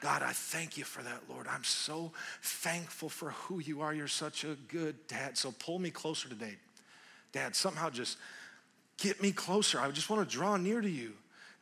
God, 0.00 0.22
I 0.22 0.32
thank 0.32 0.78
you 0.78 0.84
for 0.84 1.02
that, 1.02 1.22
Lord. 1.28 1.46
I'm 1.48 1.64
so 1.64 2.12
thankful 2.42 3.10
for 3.10 3.30
who 3.30 3.60
you 3.60 3.82
are. 3.82 3.92
You're 3.92 4.08
such 4.08 4.44
a 4.44 4.56
good 4.68 4.96
dad. 5.06 5.36
So 5.36 5.52
pull 5.52 5.78
me 5.78 5.90
closer 5.90 6.28
today. 6.28 6.56
Dad, 7.32 7.54
somehow 7.54 7.90
just 7.90 8.16
get 8.96 9.22
me 9.22 9.30
closer. 9.30 9.78
I 9.78 9.90
just 9.90 10.08
want 10.08 10.28
to 10.28 10.36
draw 10.36 10.56
near 10.56 10.80
to 10.80 10.90
you. 10.90 11.12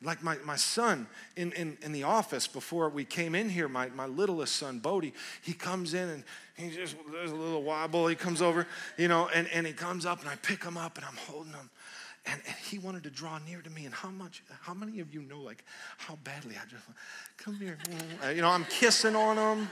Like 0.00 0.22
my, 0.22 0.36
my 0.44 0.54
son 0.54 1.08
in, 1.36 1.50
in, 1.52 1.76
in 1.82 1.90
the 1.90 2.04
office 2.04 2.46
before 2.46 2.88
we 2.88 3.04
came 3.04 3.34
in 3.34 3.48
here, 3.48 3.68
my, 3.68 3.88
my 3.88 4.06
littlest 4.06 4.54
son, 4.54 4.78
Bodie, 4.78 5.12
he 5.42 5.52
comes 5.52 5.92
in 5.92 6.08
and 6.08 6.24
he 6.56 6.70
just, 6.70 6.94
there's 7.10 7.32
a 7.32 7.34
little 7.34 7.64
wobble. 7.64 8.06
He 8.06 8.14
comes 8.14 8.40
over, 8.40 8.68
you 8.96 9.08
know, 9.08 9.28
and, 9.34 9.48
and 9.52 9.66
he 9.66 9.72
comes 9.72 10.06
up 10.06 10.20
and 10.20 10.28
I 10.28 10.36
pick 10.36 10.62
him 10.62 10.76
up 10.76 10.96
and 10.98 11.04
I'm 11.04 11.16
holding 11.16 11.52
him. 11.52 11.68
And, 12.30 12.40
and, 12.46 12.56
he 12.56 12.78
wanted 12.78 13.02
to 13.04 13.10
draw 13.10 13.38
near 13.38 13.60
to 13.60 13.70
me. 13.70 13.84
And 13.86 13.94
how 13.94 14.10
much, 14.10 14.42
how 14.60 14.74
many 14.74 15.00
of 15.00 15.12
you 15.12 15.22
know, 15.22 15.40
like, 15.40 15.64
how 15.96 16.18
badly 16.24 16.56
I 16.56 16.68
just, 16.68 16.84
come 17.36 17.54
here. 17.54 17.78
Uh, 18.24 18.30
you 18.30 18.42
know, 18.42 18.50
I'm 18.50 18.64
kissing 18.66 19.16
on 19.16 19.36
him. 19.36 19.68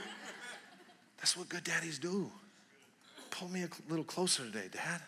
That's 1.17 1.35
what 1.35 1.49
good 1.49 1.63
daddies 1.63 1.99
do. 1.99 2.31
Pull 3.31 3.49
me 3.49 3.63
a 3.63 3.69
little 3.89 4.05
closer 4.05 4.43
today, 4.43 4.69
Dad. 4.71 5.01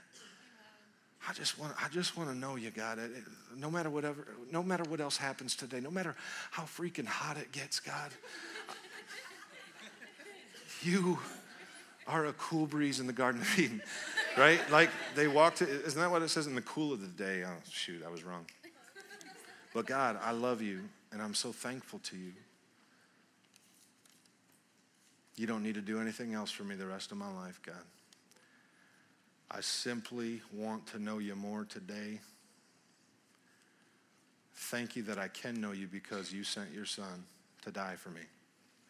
I 1.27 1.33
just 1.33 1.59
want, 1.59 1.73
I 1.83 1.89
just 1.89 2.17
want 2.17 2.29
to 2.29 2.35
know 2.35 2.55
you, 2.55 2.71
God. 2.71 2.99
No 3.57 3.69
matter 3.69 3.89
whatever, 3.89 4.27
no 4.51 4.63
matter 4.63 4.83
what 4.83 5.01
else 5.01 5.17
happens 5.17 5.55
today, 5.55 5.79
no 5.79 5.91
matter 5.91 6.15
how 6.51 6.63
freaking 6.63 7.05
hot 7.05 7.38
it 7.38 7.51
gets, 7.51 7.79
God, 7.79 8.12
you 10.81 11.19
are 12.07 12.25
a 12.25 12.33
cool 12.33 12.65
breeze 12.65 12.99
in 12.99 13.07
the 13.07 13.13
Garden 13.13 13.41
of 13.41 13.59
Eden 13.59 13.81
right? 14.37 14.59
Like 14.71 14.89
they 15.15 15.27
walked, 15.27 15.61
isn't 15.61 15.99
that 15.99 16.11
what 16.11 16.21
it 16.21 16.29
says 16.29 16.47
in 16.47 16.55
the 16.55 16.61
cool 16.61 16.93
of 16.93 17.01
the 17.01 17.07
day? 17.07 17.43
Oh, 17.45 17.51
shoot, 17.69 18.03
I 18.05 18.09
was 18.09 18.23
wrong. 18.23 18.45
But 19.73 19.85
God, 19.85 20.19
I 20.23 20.31
love 20.31 20.61
you 20.61 20.81
and 21.11 21.21
I'm 21.21 21.33
so 21.33 21.51
thankful 21.51 21.99
to 21.99 22.17
you. 22.17 22.33
You 25.35 25.47
don't 25.47 25.63
need 25.63 25.75
to 25.75 25.81
do 25.81 26.01
anything 26.01 26.33
else 26.33 26.51
for 26.51 26.63
me 26.63 26.75
the 26.75 26.85
rest 26.85 27.11
of 27.11 27.17
my 27.17 27.31
life, 27.31 27.61
God. 27.65 27.75
I 29.51 29.61
simply 29.61 30.41
want 30.53 30.85
to 30.87 30.99
know 30.99 31.17
you 31.17 31.35
more 31.35 31.65
today. 31.65 32.19
Thank 34.53 34.95
you 34.95 35.03
that 35.03 35.17
I 35.17 35.29
can 35.29 35.59
know 35.59 35.71
you 35.71 35.87
because 35.87 36.33
you 36.33 36.43
sent 36.43 36.71
your 36.73 36.85
son 36.85 37.23
to 37.63 37.71
die 37.71 37.95
for 37.95 38.09
me. 38.09 38.21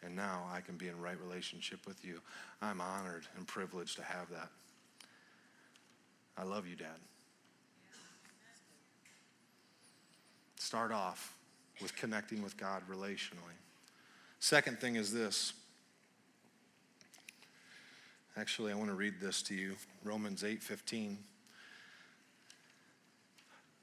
And 0.02 0.16
now 0.16 0.42
I 0.52 0.60
can 0.60 0.76
be 0.76 0.88
in 0.88 1.00
right 1.00 1.18
relationship 1.20 1.86
with 1.86 2.04
you. 2.04 2.20
I'm 2.60 2.80
honored 2.80 3.26
and 3.36 3.46
privileged 3.46 3.96
to 3.96 4.02
have 4.02 4.28
that. 4.30 4.48
I 6.36 6.44
love 6.44 6.66
you, 6.66 6.76
Dad. 6.76 6.88
Start 10.56 10.92
off 10.92 11.36
with 11.80 11.94
connecting 11.96 12.42
with 12.42 12.56
God 12.56 12.82
relationally. 12.90 13.58
Second 14.38 14.78
thing 14.78 14.96
is 14.96 15.12
this. 15.12 15.52
Actually, 18.36 18.72
I 18.72 18.74
want 18.74 18.88
to 18.88 18.94
read 18.94 19.14
this 19.20 19.42
to 19.42 19.54
you. 19.54 19.76
Romans 20.04 20.42
8:15. 20.42 21.18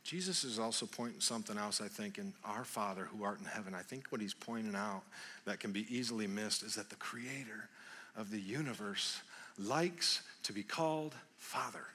Jesus 0.04 0.46
is 0.46 0.58
also 0.58 0.86
pointing 0.86 1.20
something 1.20 1.58
else, 1.58 1.82
I 1.82 1.90
think, 1.90 2.18
in 2.18 2.34
our 2.46 2.64
Father 2.64 3.06
who 3.06 3.26
art 3.26 3.40
in 3.40 3.46
heaven. 3.46 3.76
I 3.76 3.82
think 3.82 4.08
what 4.08 4.22
he's 4.22 4.34
pointing 4.34 4.74
out 4.74 5.04
that 5.44 5.60
can 5.60 5.74
be 5.74 5.86
easily 5.94 6.28
missed 6.28 6.64
is 6.64 6.76
that 6.76 6.90
the 6.90 6.96
creator 6.96 7.70
of 8.16 8.32
the 8.32 8.40
universe 8.40 9.20
likes 9.60 10.22
to 10.44 10.54
be 10.54 10.64
called 10.64 11.14
Father. 11.36 11.88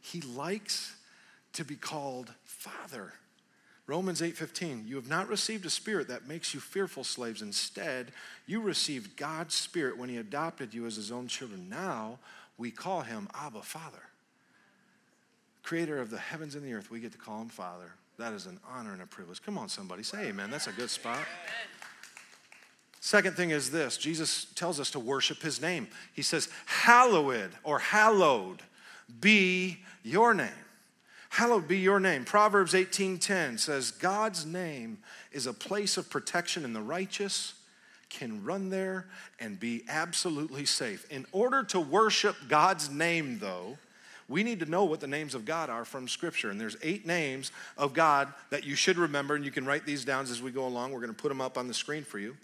He 0.00 0.20
likes 0.20 0.94
to 1.54 1.64
be 1.64 1.76
called 1.76 2.32
Father. 2.44 3.12
Romans 3.86 4.22
8:15 4.22 4.86
You 4.86 4.96
have 4.96 5.08
not 5.08 5.28
received 5.28 5.66
a 5.66 5.70
spirit 5.70 6.08
that 6.08 6.28
makes 6.28 6.54
you 6.54 6.60
fearful 6.60 7.02
slaves. 7.02 7.42
Instead 7.42 8.12
you 8.46 8.60
received 8.60 9.16
God's 9.16 9.54
spirit 9.54 9.98
when 9.98 10.08
he 10.08 10.16
adopted 10.16 10.72
you 10.72 10.86
as 10.86 10.96
his 10.96 11.10
own 11.10 11.26
children. 11.26 11.68
Now 11.68 12.18
we 12.56 12.70
call 12.70 13.00
him 13.00 13.28
Abba 13.34 13.62
Father. 13.62 14.02
Creator 15.62 15.98
of 15.98 16.10
the 16.10 16.18
heavens 16.18 16.54
and 16.54 16.64
the 16.64 16.72
earth 16.72 16.90
we 16.90 17.00
get 17.00 17.12
to 17.12 17.18
call 17.18 17.42
him 17.42 17.48
Father. 17.48 17.92
That 18.16 18.32
is 18.32 18.46
an 18.46 18.60
honor 18.68 18.92
and 18.92 19.02
a 19.02 19.06
privilege. 19.06 19.42
Come 19.42 19.58
on 19.58 19.68
somebody 19.68 20.02
say 20.02 20.28
amen. 20.28 20.50
That's 20.50 20.66
a 20.66 20.72
good 20.72 20.90
spot. 20.90 21.26
Second 23.00 23.34
thing 23.34 23.50
is 23.50 23.70
this. 23.70 23.96
Jesus 23.96 24.44
tells 24.54 24.78
us 24.78 24.90
to 24.90 25.00
worship 25.00 25.40
his 25.42 25.60
name. 25.60 25.88
He 26.12 26.22
says, 26.22 26.48
Hallowed 26.66 27.52
or 27.64 27.78
hallowed 27.78 28.62
be 29.20 29.78
your 30.02 30.34
name. 30.34 30.48
Hallowed 31.30 31.68
be 31.68 31.78
your 31.78 32.00
name. 32.00 32.24
Proverbs 32.24 32.74
18:10 32.74 33.58
says 33.58 33.92
God's 33.92 34.44
name 34.44 34.98
is 35.32 35.46
a 35.46 35.52
place 35.52 35.96
of 35.96 36.10
protection 36.10 36.64
and 36.64 36.74
the 36.74 36.82
righteous 36.82 37.54
can 38.08 38.44
run 38.44 38.68
there 38.68 39.06
and 39.38 39.58
be 39.58 39.84
absolutely 39.88 40.66
safe. 40.66 41.08
In 41.10 41.24
order 41.30 41.62
to 41.64 41.78
worship 41.78 42.36
God's 42.48 42.90
name 42.90 43.38
though, 43.38 43.78
we 44.28 44.42
need 44.44 44.60
to 44.60 44.66
know 44.66 44.84
what 44.84 45.00
the 45.00 45.06
names 45.06 45.34
of 45.34 45.44
God 45.44 45.70
are 45.70 45.84
from 45.84 46.06
Scripture. 46.06 46.50
And 46.50 46.60
there's 46.60 46.76
eight 46.82 47.04
names 47.04 47.50
of 47.76 47.92
God 47.92 48.32
that 48.50 48.64
you 48.64 48.76
should 48.76 48.96
remember, 48.96 49.34
and 49.34 49.44
you 49.44 49.50
can 49.50 49.66
write 49.66 49.84
these 49.84 50.04
down 50.04 50.22
as 50.22 50.40
we 50.40 50.52
go 50.52 50.66
along. 50.66 50.92
We're 50.92 51.00
going 51.00 51.14
to 51.14 51.20
put 51.20 51.28
them 51.28 51.40
up 51.40 51.58
on 51.58 51.66
the 51.66 51.74
screen 51.74 52.04
for 52.04 52.20
you. 52.20 52.36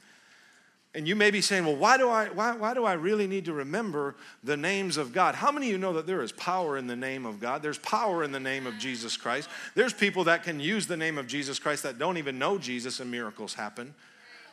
And 0.97 1.07
you 1.07 1.15
may 1.15 1.31
be 1.31 1.43
saying, 1.43 1.67
well, 1.67 1.77
why 1.77 1.99
do, 1.99 2.09
I, 2.09 2.29
why, 2.29 2.57
why 2.57 2.73
do 2.73 2.87
I 2.87 2.95
really 2.95 3.27
need 3.27 3.45
to 3.45 3.53
remember 3.53 4.17
the 4.43 4.57
names 4.57 4.97
of 4.97 5.13
God? 5.13 5.35
How 5.35 5.53
many 5.53 5.67
of 5.67 5.73
you 5.73 5.77
know 5.77 5.93
that 5.93 6.07
there 6.07 6.23
is 6.23 6.33
power 6.33 6.79
in 6.79 6.87
the 6.87 6.97
name 6.97 7.27
of 7.27 7.39
God? 7.39 7.63
There's 7.63 7.77
power 7.77 8.25
in 8.25 8.33
the 8.33 8.41
name 8.41 8.67
of 8.67 8.79
Jesus 8.79 9.15
Christ. 9.15 9.51
There's 9.75 9.93
people 9.93 10.25
that 10.25 10.43
can 10.43 10.59
use 10.59 10.87
the 10.87 10.97
name 10.97 11.19
of 11.19 11.27
Jesus 11.27 11.59
Christ 11.59 11.83
that 11.83 11.99
don't 11.99 12.17
even 12.17 12.39
know 12.39 12.57
Jesus 12.57 12.99
and 12.99 13.11
miracles 13.11 13.53
happen. 13.53 13.95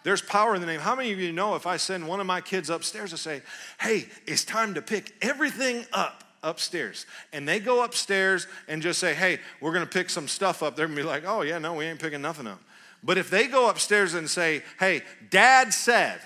There's 0.04 0.22
power 0.22 0.54
in 0.54 0.60
the 0.60 0.68
name. 0.68 0.82
How 0.82 0.98
many 0.98 1.14
of 1.14 1.20
you 1.20 1.32
know 1.32 1.56
if 1.56 1.66
I 1.66 1.78
send 1.78 2.06
one 2.06 2.20
of 2.20 2.28
my 2.28 2.42
kids 2.42 2.70
upstairs 2.70 3.12
to 3.12 3.18
say, 3.18 3.42
hey, 3.80 4.10
it's 4.28 4.44
time 4.44 4.74
to 4.74 4.82
pick 4.82 5.16
everything 5.22 5.86
up 5.94 6.26
upstairs. 6.44 7.06
And 7.32 7.48
they 7.48 7.62
go 7.62 7.86
upstairs 7.86 8.48
and 8.68 8.82
just 8.82 9.00
say, 9.00 9.14
hey, 9.14 9.40
we're 9.62 9.74
to 9.80 9.86
pick 9.86 10.10
some 10.10 10.28
stuff 10.28 10.62
up. 10.62 10.76
They're 10.76 10.88
to 10.88 10.94
be 10.94 11.04
like, 11.04 11.24
oh, 11.26 11.44
yeah, 11.44 11.58
no, 11.58 11.76
we 11.76 11.86
ain't 11.86 12.02
picking 12.02 12.22
nothing 12.22 12.48
up. 12.48 12.60
But 13.02 13.18
if 13.18 13.30
they 13.30 13.48
go 13.48 13.70
upstairs 13.70 14.14
and 14.14 14.30
say, 14.30 14.62
hey, 14.78 15.04
dad 15.30 15.74
said, 15.74 16.20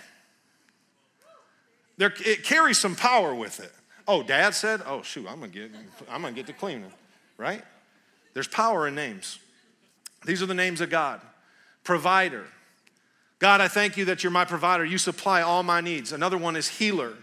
there, 1.98 2.14
it 2.26 2.44
carries 2.44 2.78
some 2.78 2.96
power 2.96 3.34
with 3.34 3.60
it. 3.60 3.72
Oh, 4.08 4.24
dad 4.24 4.54
said, 4.54 4.82
oh, 4.86 5.02
shoot, 5.02 5.28
I'm 5.28 5.42
to 5.42 5.48
get, 5.48 5.72
I'm 6.10 6.24
to 6.24 6.32
get 6.32 6.48
to 6.48 6.54
cleaning, 6.54 6.92
right? 7.38 7.64
There's 8.34 8.48
power 8.48 8.88
in 8.88 8.96
names. 8.96 9.40
These 10.26 10.42
are 10.42 10.46
the 10.46 10.54
names 10.54 10.80
of 10.80 10.90
God. 10.90 11.22
Provider. 11.84 12.46
God, 13.40 13.62
I 13.62 13.68
thank 13.68 13.98
you 13.98 14.06
that 14.06 14.24
you're 14.24 14.32
my 14.32 14.46
provider. 14.46 14.86
You 14.86 14.98
supply 14.98 15.42
all 15.42 15.64
my 15.64 15.82
needs. 15.82 16.12
Another 16.12 16.38
one 16.38 16.56
is 16.56 16.68
healer. 16.68 17.14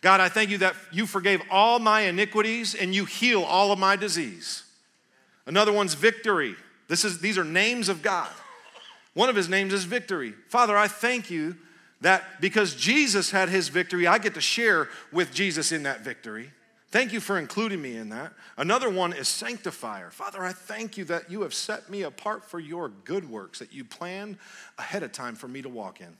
God, 0.00 0.20
I 0.20 0.28
thank 0.28 0.50
you 0.50 0.58
that 0.58 0.74
you 0.92 1.06
forgave 1.06 1.42
all 1.50 1.78
my 1.78 2.02
iniquities 2.02 2.74
and 2.74 2.94
you 2.94 3.04
heal 3.04 3.42
all 3.42 3.72
of 3.72 3.78
my 3.78 3.96
disease. 3.96 4.62
Another 5.46 5.72
one's 5.72 5.94
victory. 5.94 6.54
This 6.86 7.04
is, 7.04 7.18
these 7.20 7.36
are 7.36 7.44
names 7.44 7.88
of 7.88 8.02
God. 8.02 8.30
One 9.14 9.28
of 9.28 9.36
his 9.36 9.48
names 9.48 9.72
is 9.72 9.84
victory. 9.84 10.34
Father, 10.48 10.76
I 10.76 10.86
thank 10.86 11.30
you 11.30 11.56
that 12.00 12.40
because 12.40 12.74
Jesus 12.74 13.30
had 13.30 13.48
his 13.48 13.68
victory, 13.68 14.06
I 14.06 14.18
get 14.18 14.34
to 14.34 14.40
share 14.40 14.88
with 15.12 15.32
Jesus 15.32 15.72
in 15.72 15.82
that 15.84 16.02
victory. 16.02 16.52
Thank 16.90 17.12
you 17.12 17.20
for 17.20 17.38
including 17.38 17.82
me 17.82 17.96
in 17.96 18.08
that. 18.10 18.32
Another 18.56 18.88
one 18.88 19.12
is 19.12 19.28
sanctifier. 19.28 20.10
Father, 20.10 20.42
I 20.42 20.52
thank 20.52 20.96
you 20.96 21.04
that 21.06 21.30
you 21.30 21.42
have 21.42 21.52
set 21.52 21.90
me 21.90 22.02
apart 22.02 22.46
for 22.46 22.58
your 22.58 22.88
good 22.88 23.28
works 23.28 23.58
that 23.58 23.74
you 23.74 23.84
planned 23.84 24.38
ahead 24.78 25.02
of 25.02 25.12
time 25.12 25.34
for 25.34 25.48
me 25.48 25.60
to 25.60 25.68
walk 25.68 26.00
in. 26.00 26.16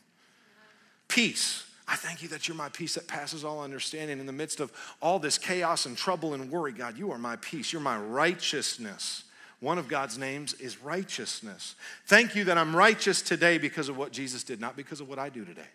Peace. 1.07 1.65
I 1.91 1.97
thank 1.97 2.23
you 2.23 2.29
that 2.29 2.47
you're 2.47 2.57
my 2.57 2.69
peace 2.69 2.97
that 2.97 3.09
passes 3.09 3.45
all 3.45 3.63
understanding 3.63 4.21
in 4.21 4.27
the 4.27 4.33
midst 4.33 4.61
of 4.61 4.71
all 5.01 5.19
this 5.19 5.39
chaos 5.39 5.87
and 5.87 5.97
trouble 5.97 6.35
and 6.35 6.51
worry. 6.51 6.73
God, 6.73 6.99
you 6.99 7.11
are 7.13 7.19
my 7.19 7.37
peace. 7.37 7.73
You're 7.73 7.81
my 7.81 7.97
righteousness. 7.97 9.25
One 9.61 9.79
of 9.79 9.89
God's 9.89 10.17
names 10.17 10.55
is 10.55 10.83
righteousness. 10.83 11.75
Thank 12.07 12.37
you 12.37 12.45
that 12.45 12.57
I'm 12.57 12.77
righteous 12.77 13.23
today 13.23 13.59
because 13.59 13.89
of 13.89 13.97
what 13.97 14.13
Jesus 14.13 14.45
did, 14.45 14.61
not 14.61 14.77
because 14.77 15.01
of 15.01 15.09
what 15.09 15.19
I 15.19 15.29
do 15.31 15.45
today. 15.45 15.67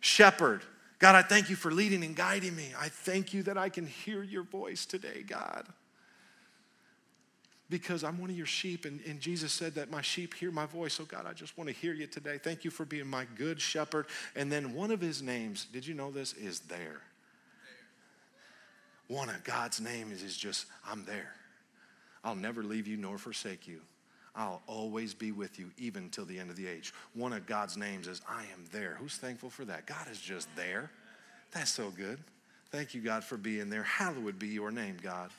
Shepherd. 0.00 0.62
God, 0.98 1.14
I 1.14 1.22
thank 1.22 1.48
you 1.48 1.56
for 1.56 1.70
leading 1.70 2.04
and 2.04 2.14
guiding 2.14 2.54
me. 2.54 2.68
I 2.78 2.90
thank 2.90 3.32
you 3.32 3.42
that 3.44 3.56
I 3.56 3.70
can 3.70 3.86
hear 3.86 4.22
your 4.22 4.42
voice 4.42 4.84
today, 4.84 5.24
God. 5.26 5.66
Because 7.70 8.04
I'm 8.04 8.18
one 8.18 8.28
of 8.28 8.36
your 8.36 8.46
sheep, 8.46 8.84
and, 8.84 9.00
and 9.06 9.18
Jesus 9.18 9.52
said 9.52 9.76
that 9.76 9.90
my 9.90 10.02
sheep 10.02 10.34
hear 10.34 10.50
my 10.50 10.66
voice. 10.66 10.94
So, 10.94 11.04
God, 11.04 11.24
I 11.24 11.32
just 11.32 11.56
want 11.56 11.68
to 11.68 11.74
hear 11.74 11.94
you 11.94 12.06
today. 12.06 12.36
Thank 12.36 12.64
you 12.64 12.70
for 12.70 12.84
being 12.84 13.06
my 13.06 13.26
good 13.36 13.60
shepherd. 13.60 14.06
And 14.36 14.52
then 14.52 14.74
one 14.74 14.90
of 14.90 15.00
his 15.00 15.22
names, 15.22 15.66
did 15.72 15.86
you 15.86 15.94
know 15.94 16.10
this, 16.10 16.34
is 16.34 16.60
there. 16.60 17.00
One 19.08 19.30
of 19.30 19.42
God's 19.42 19.80
names 19.80 20.22
is 20.22 20.36
just, 20.36 20.66
I'm 20.86 21.04
there. 21.06 21.32
I'll 22.24 22.34
never 22.34 22.62
leave 22.62 22.86
you 22.86 22.96
nor 22.96 23.18
forsake 23.18 23.66
you. 23.66 23.80
I'll 24.34 24.62
always 24.66 25.12
be 25.12 25.32
with 25.32 25.58
you, 25.58 25.70
even 25.76 26.08
till 26.10 26.24
the 26.24 26.38
end 26.38 26.50
of 26.50 26.56
the 26.56 26.66
age. 26.66 26.94
One 27.14 27.32
of 27.32 27.46
God's 27.46 27.76
names 27.76 28.06
is, 28.06 28.20
I 28.28 28.42
am 28.42 28.64
there. 28.70 28.96
Who's 29.00 29.16
thankful 29.16 29.50
for 29.50 29.64
that? 29.64 29.86
God 29.86 30.06
is 30.10 30.20
just 30.20 30.48
there. 30.54 30.90
That's 31.50 31.70
so 31.70 31.90
good. 31.90 32.18
Thank 32.70 32.94
you, 32.94 33.00
God, 33.00 33.24
for 33.24 33.36
being 33.36 33.70
there. 33.70 33.82
Hallowed 33.82 34.38
be 34.38 34.48
your 34.48 34.70
name, 34.70 34.96
God. 35.02 35.30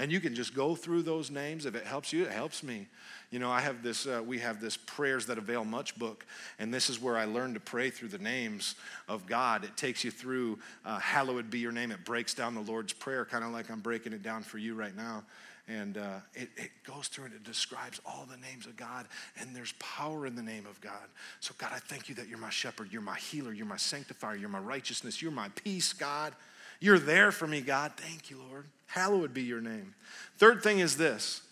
And 0.00 0.10
you 0.10 0.18
can 0.18 0.34
just 0.34 0.54
go 0.54 0.74
through 0.74 1.02
those 1.02 1.30
names. 1.30 1.66
If 1.66 1.74
it 1.74 1.84
helps 1.84 2.10
you, 2.10 2.24
it 2.24 2.30
helps 2.30 2.62
me. 2.62 2.86
You 3.30 3.38
know, 3.38 3.50
I 3.50 3.60
have 3.60 3.82
this, 3.82 4.06
uh, 4.06 4.22
we 4.24 4.38
have 4.38 4.58
this 4.58 4.74
Prayers 4.74 5.26
That 5.26 5.36
Avail 5.36 5.62
Much 5.62 5.98
book, 5.98 6.24
and 6.58 6.72
this 6.72 6.88
is 6.88 6.98
where 6.98 7.18
I 7.18 7.26
learned 7.26 7.52
to 7.52 7.60
pray 7.60 7.90
through 7.90 8.08
the 8.08 8.18
names 8.18 8.76
of 9.10 9.26
God. 9.26 9.62
It 9.62 9.76
takes 9.76 10.02
you 10.02 10.10
through, 10.10 10.58
uh, 10.86 10.98
Hallowed 11.00 11.50
be 11.50 11.58
your 11.58 11.70
name. 11.70 11.90
It 11.90 12.02
breaks 12.06 12.32
down 12.32 12.54
the 12.54 12.62
Lord's 12.62 12.94
Prayer, 12.94 13.26
kind 13.26 13.44
of 13.44 13.50
like 13.50 13.70
I'm 13.70 13.80
breaking 13.80 14.14
it 14.14 14.22
down 14.22 14.42
for 14.42 14.56
you 14.56 14.74
right 14.74 14.96
now. 14.96 15.22
And 15.68 15.98
uh, 15.98 16.20
it, 16.32 16.48
it 16.56 16.70
goes 16.82 17.08
through 17.08 17.26
and 17.26 17.34
it 17.34 17.44
describes 17.44 18.00
all 18.06 18.26
the 18.28 18.38
names 18.38 18.64
of 18.64 18.76
God, 18.76 19.06
and 19.38 19.54
there's 19.54 19.74
power 19.78 20.26
in 20.26 20.34
the 20.34 20.42
name 20.42 20.64
of 20.64 20.80
God. 20.80 21.10
So, 21.40 21.52
God, 21.58 21.72
I 21.74 21.78
thank 21.78 22.08
you 22.08 22.14
that 22.14 22.26
you're 22.26 22.38
my 22.38 22.48
shepherd, 22.48 22.88
you're 22.90 23.02
my 23.02 23.18
healer, 23.18 23.52
you're 23.52 23.66
my 23.66 23.76
sanctifier, 23.76 24.34
you're 24.34 24.48
my 24.48 24.60
righteousness, 24.60 25.20
you're 25.20 25.30
my 25.30 25.50
peace, 25.50 25.92
God. 25.92 26.32
You're 26.80 26.98
there 26.98 27.30
for 27.32 27.46
me, 27.46 27.60
God. 27.60 27.92
Thank 27.98 28.30
you, 28.30 28.38
Lord. 28.48 28.64
Hallowed 28.90 29.32
be 29.32 29.42
your 29.42 29.60
name. 29.60 29.94
Third 30.36 30.62
thing 30.62 30.80
is 30.80 30.96
this 30.96 31.42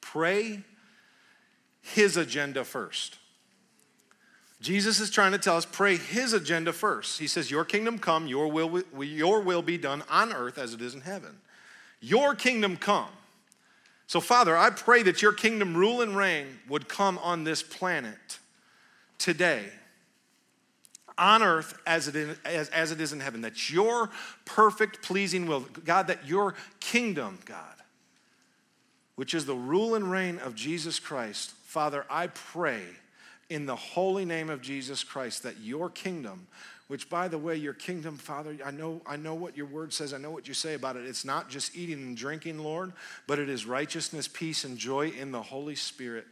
pray 0.00 0.62
his 1.80 2.16
agenda 2.16 2.64
first. 2.64 3.16
Jesus 4.60 5.00
is 5.00 5.08
trying 5.08 5.32
to 5.32 5.38
tell 5.38 5.56
us 5.56 5.64
pray 5.64 5.96
his 5.96 6.32
agenda 6.32 6.72
first. 6.72 7.18
He 7.18 7.26
says, 7.26 7.50
Your 7.50 7.64
kingdom 7.64 7.98
come, 7.98 8.26
your 8.26 8.48
will, 8.48 8.82
your 9.00 9.40
will 9.40 9.62
be 9.62 9.78
done 9.78 10.02
on 10.10 10.32
earth 10.32 10.58
as 10.58 10.74
it 10.74 10.82
is 10.82 10.94
in 10.94 11.00
heaven. 11.00 11.38
Your 12.00 12.34
kingdom 12.34 12.76
come. 12.76 13.08
So, 14.06 14.20
Father, 14.20 14.56
I 14.56 14.70
pray 14.70 15.04
that 15.04 15.22
your 15.22 15.32
kingdom 15.32 15.76
rule 15.76 16.02
and 16.02 16.16
reign 16.16 16.58
would 16.68 16.88
come 16.88 17.18
on 17.18 17.44
this 17.44 17.62
planet 17.62 18.38
today, 19.18 19.66
on 21.18 21.42
earth 21.42 21.78
as 21.86 22.08
it, 22.08 22.16
is, 22.16 22.38
as, 22.44 22.68
as 22.70 22.92
it 22.92 23.00
is 23.00 23.12
in 23.12 23.20
heaven. 23.20 23.42
That 23.42 23.70
your 23.70 24.10
perfect, 24.44 25.02
pleasing 25.02 25.46
will, 25.46 25.60
God, 25.84 26.06
that 26.08 26.26
your 26.26 26.54
kingdom, 26.80 27.38
God, 27.44 27.58
which 29.16 29.34
is 29.34 29.46
the 29.46 29.54
rule 29.54 29.94
and 29.94 30.10
reign 30.10 30.38
of 30.38 30.54
Jesus 30.54 30.98
Christ, 30.98 31.50
Father, 31.64 32.04
I 32.10 32.28
pray 32.28 32.82
in 33.48 33.66
the 33.66 33.76
holy 33.76 34.24
name 34.24 34.48
of 34.48 34.62
Jesus 34.62 35.04
Christ 35.04 35.42
that 35.42 35.58
your 35.60 35.90
kingdom 35.90 36.46
which 36.90 37.08
by 37.08 37.28
the 37.28 37.38
way 37.38 37.54
your 37.54 37.72
kingdom 37.72 38.16
father 38.16 38.56
i 38.64 38.70
know 38.72 39.00
i 39.06 39.16
know 39.16 39.34
what 39.34 39.56
your 39.56 39.66
word 39.66 39.92
says. 39.92 40.12
I 40.12 40.18
know 40.18 40.32
what 40.32 40.48
you 40.48 40.54
say 40.54 40.74
about 40.74 40.96
it. 40.96 41.06
It's 41.06 41.24
not 41.24 41.48
just 41.48 41.76
eating 41.76 41.98
and 41.98 42.16
drinking 42.16 42.58
lord 42.58 42.92
but 43.28 43.38
it 43.38 43.48
is 43.48 43.64
righteousness 43.64 44.26
peace 44.26 44.64
and 44.64 44.76
joy 44.76 45.10
in 45.10 45.30
the 45.30 45.40
holy 45.40 45.76
spirit 45.76 46.26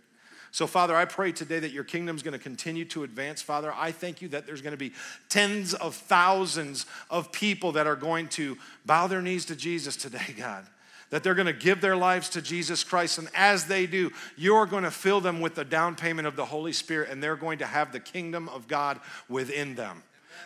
so, 0.50 0.66
Father, 0.66 0.96
I 0.96 1.04
pray 1.04 1.32
today 1.32 1.58
that 1.58 1.72
your 1.72 1.84
kingdom 1.84 2.16
is 2.16 2.22
going 2.22 2.32
to 2.32 2.38
continue 2.38 2.84
to 2.86 3.04
advance. 3.04 3.42
Father, 3.42 3.72
I 3.76 3.92
thank 3.92 4.22
you 4.22 4.28
that 4.28 4.46
there's 4.46 4.62
going 4.62 4.72
to 4.72 4.78
be 4.78 4.92
tens 5.28 5.74
of 5.74 5.94
thousands 5.94 6.86
of 7.10 7.32
people 7.32 7.72
that 7.72 7.86
are 7.86 7.96
going 7.96 8.28
to 8.28 8.56
bow 8.86 9.06
their 9.06 9.20
knees 9.20 9.44
to 9.46 9.56
Jesus 9.56 9.96
today, 9.96 10.34
God. 10.38 10.66
That 11.10 11.22
they're 11.22 11.34
going 11.34 11.46
to 11.46 11.54
give 11.54 11.80
their 11.80 11.96
lives 11.96 12.28
to 12.30 12.42
Jesus 12.42 12.84
Christ. 12.84 13.18
And 13.18 13.28
as 13.34 13.64
they 13.64 13.86
do, 13.86 14.10
you're 14.36 14.66
going 14.66 14.84
to 14.84 14.90
fill 14.90 15.20
them 15.20 15.40
with 15.40 15.54
the 15.54 15.64
down 15.64 15.96
payment 15.96 16.28
of 16.28 16.36
the 16.36 16.44
Holy 16.44 16.72
Spirit, 16.72 17.08
and 17.10 17.22
they're 17.22 17.36
going 17.36 17.58
to 17.58 17.66
have 17.66 17.92
the 17.92 18.00
kingdom 18.00 18.48
of 18.50 18.68
God 18.68 19.00
within 19.28 19.74
them. 19.74 20.02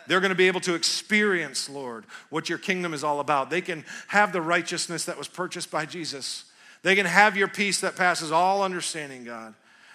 They're 0.07 0.21
going 0.21 0.29
to 0.29 0.35
be 0.35 0.47
able 0.47 0.61
to 0.61 0.73
experience, 0.73 1.69
Lord, 1.69 2.05
what 2.29 2.49
your 2.49 2.57
kingdom 2.57 2.93
is 2.93 3.03
all 3.03 3.19
about. 3.19 3.49
They 3.49 3.61
can 3.61 3.85
have 4.07 4.33
the 4.33 4.41
righteousness 4.41 5.05
that 5.05 5.17
was 5.17 5.27
purchased 5.27 5.71
by 5.71 5.85
Jesus. 5.85 6.45
They 6.81 6.95
can 6.95 7.05
have 7.05 7.37
your 7.37 7.47
peace 7.47 7.81
that 7.81 7.95
passes 7.95 8.31
all 8.31 8.63
understanding, 8.63 9.23
God. 9.23 9.53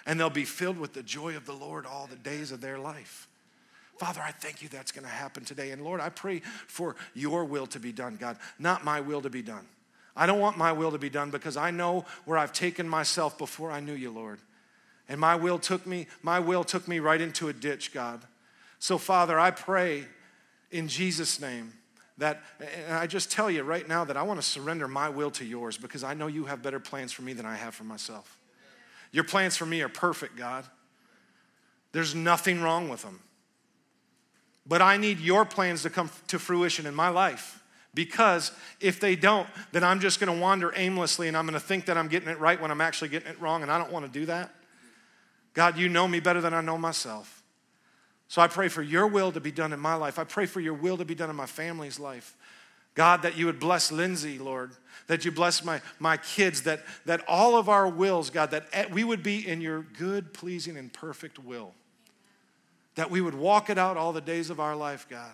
And 0.09 0.19
they'll 0.19 0.31
be 0.31 0.43
filled 0.43 0.79
with 0.79 0.93
the 0.93 1.03
joy 1.03 1.37
of 1.37 1.45
the 1.45 1.53
Lord 1.53 1.85
all 1.85 2.07
the 2.07 2.15
days 2.15 2.51
of 2.51 2.61
their 2.61 2.79
life. 2.79 3.27
Father, 3.99 4.21
I 4.25 4.31
thank 4.31 4.63
you 4.63 4.67
that's 4.67 4.91
going 4.91 5.05
to 5.05 5.11
happen 5.11 5.45
today. 5.45 5.69
And 5.69 5.83
Lord, 5.83 6.01
I 6.01 6.09
pray 6.09 6.39
for 6.39 6.95
your 7.13 7.45
will 7.45 7.67
to 7.67 7.79
be 7.79 7.91
done, 7.91 8.15
God, 8.15 8.37
not 8.57 8.83
my 8.83 9.01
will 9.01 9.21
to 9.21 9.29
be 9.29 9.43
done. 9.43 9.67
I 10.15 10.25
don't 10.25 10.39
want 10.39 10.57
my 10.57 10.71
will 10.71 10.91
to 10.93 10.97
be 10.97 11.11
done 11.11 11.29
because 11.29 11.57
I 11.57 11.69
know 11.69 12.05
where 12.25 12.39
I've 12.39 12.53
taken 12.53 12.89
myself 12.89 13.37
before 13.37 13.69
I 13.69 13.81
knew 13.81 13.93
you, 13.93 14.09
Lord. 14.09 14.39
And 15.07 15.21
my 15.21 15.35
will 15.35 15.59
took 15.59 15.85
me, 15.85 16.07
my 16.23 16.39
will 16.39 16.63
took 16.63 16.87
me 16.87 16.97
right 16.97 17.21
into 17.21 17.47
a 17.47 17.53
ditch, 17.53 17.93
God. 17.93 18.19
So, 18.79 18.97
Father, 18.97 19.39
I 19.39 19.51
pray 19.51 20.05
in 20.71 20.87
Jesus' 20.87 21.39
name 21.39 21.71
that, 22.17 22.41
and 22.87 22.95
I 22.95 23.05
just 23.05 23.31
tell 23.31 23.51
you 23.51 23.61
right 23.61 23.87
now 23.87 24.05
that 24.05 24.17
I 24.17 24.23
want 24.23 24.41
to 24.41 24.47
surrender 24.47 24.87
my 24.87 25.09
will 25.09 25.29
to 25.29 25.45
yours 25.45 25.77
because 25.77 26.03
I 26.03 26.15
know 26.15 26.25
you 26.25 26.45
have 26.45 26.63
better 26.63 26.79
plans 26.79 27.11
for 27.11 27.21
me 27.21 27.33
than 27.33 27.45
I 27.45 27.57
have 27.57 27.75
for 27.75 27.83
myself. 27.83 28.38
Your 29.11 29.23
plans 29.23 29.57
for 29.57 29.65
me 29.65 29.81
are 29.81 29.89
perfect, 29.89 30.35
God. 30.35 30.65
There's 31.91 32.13
nothing 32.13 32.61
wrong 32.61 32.89
with 32.89 33.01
them. 33.01 33.19
But 34.65 34.81
I 34.81 34.97
need 34.97 35.19
your 35.19 35.45
plans 35.45 35.81
to 35.83 35.89
come 35.89 36.11
to 36.27 36.37
fruition 36.37 36.85
in 36.85 36.93
my 36.93 37.09
life 37.09 37.63
because 37.95 38.51
if 38.79 38.99
they 38.99 39.15
don't, 39.15 39.47
then 39.71 39.83
I'm 39.83 39.99
just 39.99 40.19
going 40.19 40.33
to 40.33 40.39
wander 40.39 40.71
aimlessly 40.75 41.27
and 41.27 41.35
I'm 41.35 41.45
going 41.45 41.59
to 41.59 41.59
think 41.59 41.85
that 41.85 41.97
I'm 41.97 42.07
getting 42.07 42.29
it 42.29 42.39
right 42.39 42.61
when 42.61 42.69
I'm 42.69 42.81
actually 42.81 43.09
getting 43.09 43.29
it 43.29 43.41
wrong, 43.41 43.63
and 43.63 43.71
I 43.71 43.79
don't 43.79 43.91
want 43.91 44.05
to 44.05 44.11
do 44.11 44.27
that. 44.27 44.53
God, 45.53 45.77
you 45.77 45.89
know 45.89 46.07
me 46.07 46.19
better 46.19 46.39
than 46.39 46.53
I 46.53 46.61
know 46.61 46.77
myself. 46.77 47.43
So 48.27 48.43
I 48.43 48.47
pray 48.47 48.67
for 48.67 48.83
your 48.83 49.07
will 49.07 49.31
to 49.31 49.39
be 49.39 49.51
done 49.51 49.73
in 49.73 49.79
my 49.79 49.95
life. 49.95 50.19
I 50.19 50.23
pray 50.23 50.45
for 50.45 50.59
your 50.59 50.75
will 50.75 50.97
to 50.97 51.05
be 51.05 51.15
done 51.15 51.31
in 51.31 51.35
my 51.35 51.47
family's 51.47 51.99
life. 51.99 52.37
God, 52.93 53.23
that 53.23 53.37
you 53.37 53.47
would 53.47 53.59
bless 53.59 53.91
Lindsay, 53.91 54.37
Lord, 54.37 54.71
that 55.09 55.25
you 55.25 55.31
bless 55.31 55.65
my, 55.65 55.81
my 55.97 56.17
kids, 56.17 56.61
that, 56.61 56.81
that 57.07 57.27
all 57.27 57.57
of 57.57 57.67
our 57.67 57.89
wills, 57.89 58.29
God, 58.29 58.51
that 58.51 58.91
we 58.91 59.03
would 59.03 59.23
be 59.23 59.45
in 59.45 59.59
your 59.59 59.81
good, 59.81 60.35
pleasing, 60.35 60.77
and 60.77 60.93
perfect 60.93 61.39
will. 61.39 61.73
That 62.93 63.09
we 63.09 63.19
would 63.19 63.33
walk 63.33 63.71
it 63.71 63.79
out 63.79 63.97
all 63.97 64.13
the 64.13 64.21
days 64.21 64.51
of 64.51 64.59
our 64.59 64.75
life, 64.75 65.07
God. 65.09 65.31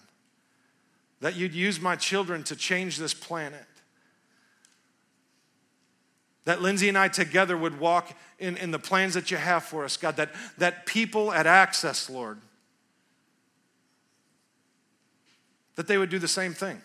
That 1.20 1.36
you'd 1.36 1.54
use 1.54 1.82
my 1.82 1.98
children 1.98 2.42
to 2.46 2.56
change 2.56 2.98
this 2.98 3.14
planet. 3.14 3.66
That 6.46 6.62
Lindsay 6.62 6.88
and 6.88 6.98
I 6.98 7.10
together 7.10 7.58
would 7.58 7.78
walk 7.78 8.18
in, 8.40 8.56
in 8.56 8.72
the 8.72 8.80
plans 8.80 9.14
that 9.16 9.30
you 9.30 9.36
have 9.36 9.66
for 9.66 9.84
us, 9.84 9.98
God. 9.98 10.16
That, 10.16 10.32
that 10.58 10.86
people 10.86 11.34
at 11.34 11.48
Access, 11.48 12.10
Lord, 12.10 12.40
that 15.76 15.88
they 15.88 15.98
would 15.98 16.10
do 16.10 16.20
the 16.20 16.30
same 16.30 16.54
thing. 16.54 16.82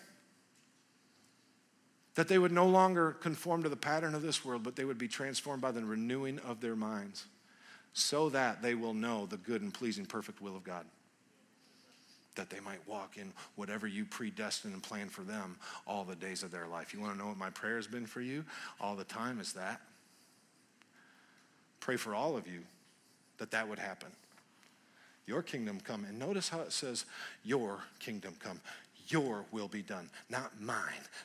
That 2.21 2.27
they 2.27 2.37
would 2.37 2.51
no 2.51 2.67
longer 2.67 3.13
conform 3.13 3.63
to 3.63 3.69
the 3.69 3.75
pattern 3.75 4.13
of 4.13 4.21
this 4.21 4.45
world, 4.45 4.61
but 4.61 4.75
they 4.75 4.85
would 4.85 4.99
be 4.99 5.07
transformed 5.07 5.59
by 5.59 5.71
the 5.71 5.83
renewing 5.83 6.37
of 6.37 6.61
their 6.61 6.75
minds 6.75 7.25
so 7.93 8.29
that 8.29 8.61
they 8.61 8.75
will 8.75 8.93
know 8.93 9.25
the 9.25 9.37
good 9.37 9.63
and 9.63 9.73
pleasing, 9.73 10.05
perfect 10.05 10.39
will 10.39 10.55
of 10.55 10.63
God. 10.63 10.85
That 12.35 12.51
they 12.51 12.59
might 12.59 12.87
walk 12.87 13.17
in 13.17 13.33
whatever 13.55 13.87
you 13.87 14.05
predestined 14.05 14.75
and 14.75 14.83
planned 14.83 15.11
for 15.11 15.23
them 15.23 15.57
all 15.87 16.03
the 16.03 16.15
days 16.15 16.43
of 16.43 16.51
their 16.51 16.67
life. 16.67 16.93
You 16.93 16.99
want 16.99 17.13
to 17.13 17.17
know 17.17 17.29
what 17.29 17.39
my 17.39 17.49
prayer 17.49 17.77
has 17.77 17.87
been 17.87 18.05
for 18.05 18.21
you 18.21 18.45
all 18.79 18.95
the 18.95 19.03
time? 19.03 19.39
Is 19.39 19.53
that. 19.53 19.81
Pray 21.79 21.97
for 21.97 22.13
all 22.13 22.37
of 22.37 22.45
you 22.45 22.59
that 23.39 23.49
that 23.49 23.67
would 23.67 23.79
happen. 23.79 24.09
Your 25.25 25.41
kingdom 25.41 25.79
come. 25.83 26.05
And 26.05 26.19
notice 26.19 26.49
how 26.49 26.59
it 26.59 26.71
says, 26.71 27.05
Your 27.43 27.79
kingdom 27.99 28.35
come. 28.39 28.59
Your 29.11 29.45
will 29.51 29.67
be 29.67 29.81
done, 29.81 30.09
not 30.29 30.59
mine, 30.61 30.77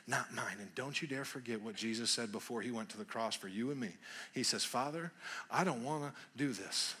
not 0.07 0.33
mine. 0.33 0.57
And 0.59 0.73
don't 0.75 1.01
you 1.01 1.07
dare 1.07 1.25
forget 1.25 1.61
what 1.61 1.75
Jesus 1.75 2.11
said 2.11 2.31
before 2.31 2.61
he 2.61 2.71
went 2.71 2.89
to 2.89 2.97
the 2.97 3.05
cross 3.05 3.35
for 3.35 3.47
you 3.47 3.71
and 3.71 3.79
me. 3.79 3.89
He 4.33 4.43
says, 4.43 4.63
Father, 4.63 5.11
I 5.49 5.63
don't 5.63 5.83
want 5.83 6.03
to 6.03 6.11
do 6.37 6.51
this, 6.51 6.95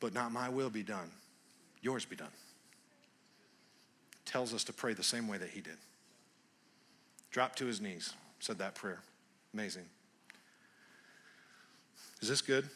but 0.00 0.12
not 0.12 0.32
my 0.32 0.48
will 0.48 0.70
be 0.70 0.82
done, 0.82 1.10
yours 1.80 2.04
be 2.04 2.16
done. 2.16 2.28
Tells 4.24 4.52
us 4.52 4.64
to 4.64 4.72
pray 4.72 4.92
the 4.92 5.02
same 5.02 5.26
way 5.26 5.38
that 5.38 5.50
he 5.50 5.60
did. 5.60 5.76
Dropped 7.30 7.58
to 7.58 7.66
his 7.66 7.80
knees, 7.80 8.12
said 8.40 8.58
that 8.58 8.74
prayer. 8.74 9.00
Amazing. 9.54 9.84
Is 12.20 12.28
this 12.28 12.42
good? 12.42 12.68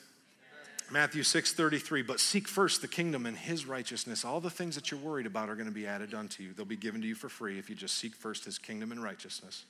Matthew 0.93 1.23
6 1.23 1.55
33, 1.55 2.03
but 2.03 2.21
seek 2.21 2.47
first 2.47 2.83
the 2.83 2.89
kingdom 2.89 3.25
and 3.25 3.37
his 3.37 3.65
righteousness. 3.67 4.25
All 4.27 4.41
the 4.41 4.51
things 4.51 4.75
that 4.75 4.91
you're 4.91 5.01
worried 5.01 5.25
about 5.25 5.49
are 5.49 5.55
going 5.55 5.67
to 5.67 5.73
be 5.73 5.87
added 5.87 6.13
unto 6.13 6.43
you. 6.43 6.53
They'll 6.53 6.67
be 6.67 6.77
given 6.77 7.01
to 7.01 7.07
you 7.07 7.15
for 7.15 7.31
free 7.31 7.59
if 7.59 7.71
you 7.71 7.75
just 7.75 7.97
seek 7.97 8.15
first 8.15 8.45
his 8.45 8.59
kingdom 8.59 8.93
and 8.93 9.03
righteousness. 9.03 9.65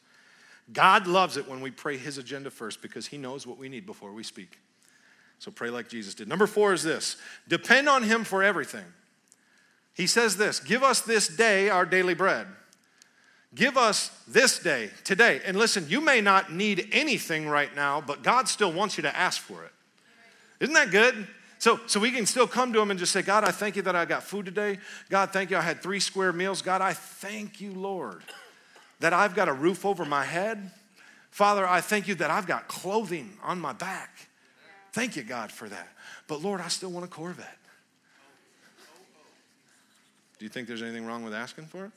God 0.73 1.07
loves 1.07 1.37
it 1.37 1.49
when 1.49 1.61
we 1.61 1.71
pray 1.71 1.97
his 1.97 2.19
agenda 2.19 2.51
first 2.51 2.83
because 2.83 3.07
he 3.07 3.19
knows 3.19 3.47
what 3.47 3.57
we 3.57 3.69
need 3.69 3.87
before 3.87 4.13
we 4.13 4.25
speak. 4.25 4.59
So 5.39 5.51
pray 5.51 5.71
like 5.71 5.89
Jesus 5.89 6.15
did. 6.15 6.29
Number 6.29 6.49
four 6.49 6.73
is 6.73 6.83
this 6.83 7.17
depend 7.47 7.89
on 7.89 8.03
him 8.03 8.25
for 8.25 8.43
everything. 8.43 8.85
He 9.95 10.09
says 10.09 10.37
this 10.37 10.59
Give 10.59 10.83
us 10.83 11.03
this 11.03 11.29
day 11.29 11.69
our 11.69 11.87
daily 11.87 12.15
bread. 12.15 12.49
Give 13.55 13.77
us 13.77 14.11
this 14.27 14.59
day, 14.59 14.91
today. 15.05 15.41
And 15.45 15.57
listen, 15.57 15.87
you 15.89 16.01
may 16.01 16.21
not 16.21 16.53
need 16.53 16.89
anything 16.91 17.47
right 17.47 17.75
now, 17.77 18.01
but 18.01 18.23
God 18.23 18.49
still 18.49 18.73
wants 18.73 18.97
you 18.97 19.03
to 19.03 19.15
ask 19.17 19.41
for 19.41 19.63
it. 19.65 19.73
Isn't 20.63 20.75
that 20.75 20.93
good? 20.93 21.27
So, 21.59 21.81
so 21.87 21.99
we 21.99 22.13
can 22.13 22.25
still 22.25 22.47
come 22.47 22.73
to 22.73 22.81
Him 22.81 22.93
and 22.93 22.99
just 22.99 23.11
say, 23.11 23.21
God, 23.21 23.43
I 23.43 23.51
thank 23.51 23.75
you 23.75 23.83
that 23.83 23.97
I 23.97 24.05
got 24.05 24.23
food 24.23 24.47
today. 24.47 24.79
God, 25.11 25.33
thank 25.33 25.51
you 25.51 25.57
I 25.57 25.61
had 25.61 25.83
three 25.83 25.99
square 25.99 26.33
meals. 26.33 26.63
God, 26.63 26.81
I 26.81 26.93
thank 26.93 27.61
you, 27.61 27.73
Lord, 27.73 28.23
that 29.01 29.13
I've 29.13 29.35
got 29.35 29.49
a 29.49 29.53
roof 29.53 29.85
over 29.85 30.05
my 30.05 30.25
head. 30.25 30.71
Father, 31.31 31.67
I 31.67 31.81
thank 31.81 32.07
you 32.07 32.15
that 32.17 32.31
I've 32.31 32.47
got 32.47 32.69
clothing 32.69 33.33
on 33.43 33.59
my 33.59 33.73
back. 33.73 34.29
Thank 34.93 35.17
you, 35.17 35.25
God, 35.25 35.51
for 35.51 35.69
that. 35.69 35.89
But 36.29 36.43
Lord, 36.43 36.61
I 36.61 36.69
still 36.69 36.93
want 36.93 37.05
a 37.07 37.09
Corvette. 37.09 37.59
Do 40.39 40.45
you 40.45 40.49
think 40.49 40.69
there's 40.69 40.83
anything 40.83 41.07
wrong 41.07 41.25
with 41.25 41.35
asking 41.35 41.67
for 41.67 41.87
it? 41.87 41.91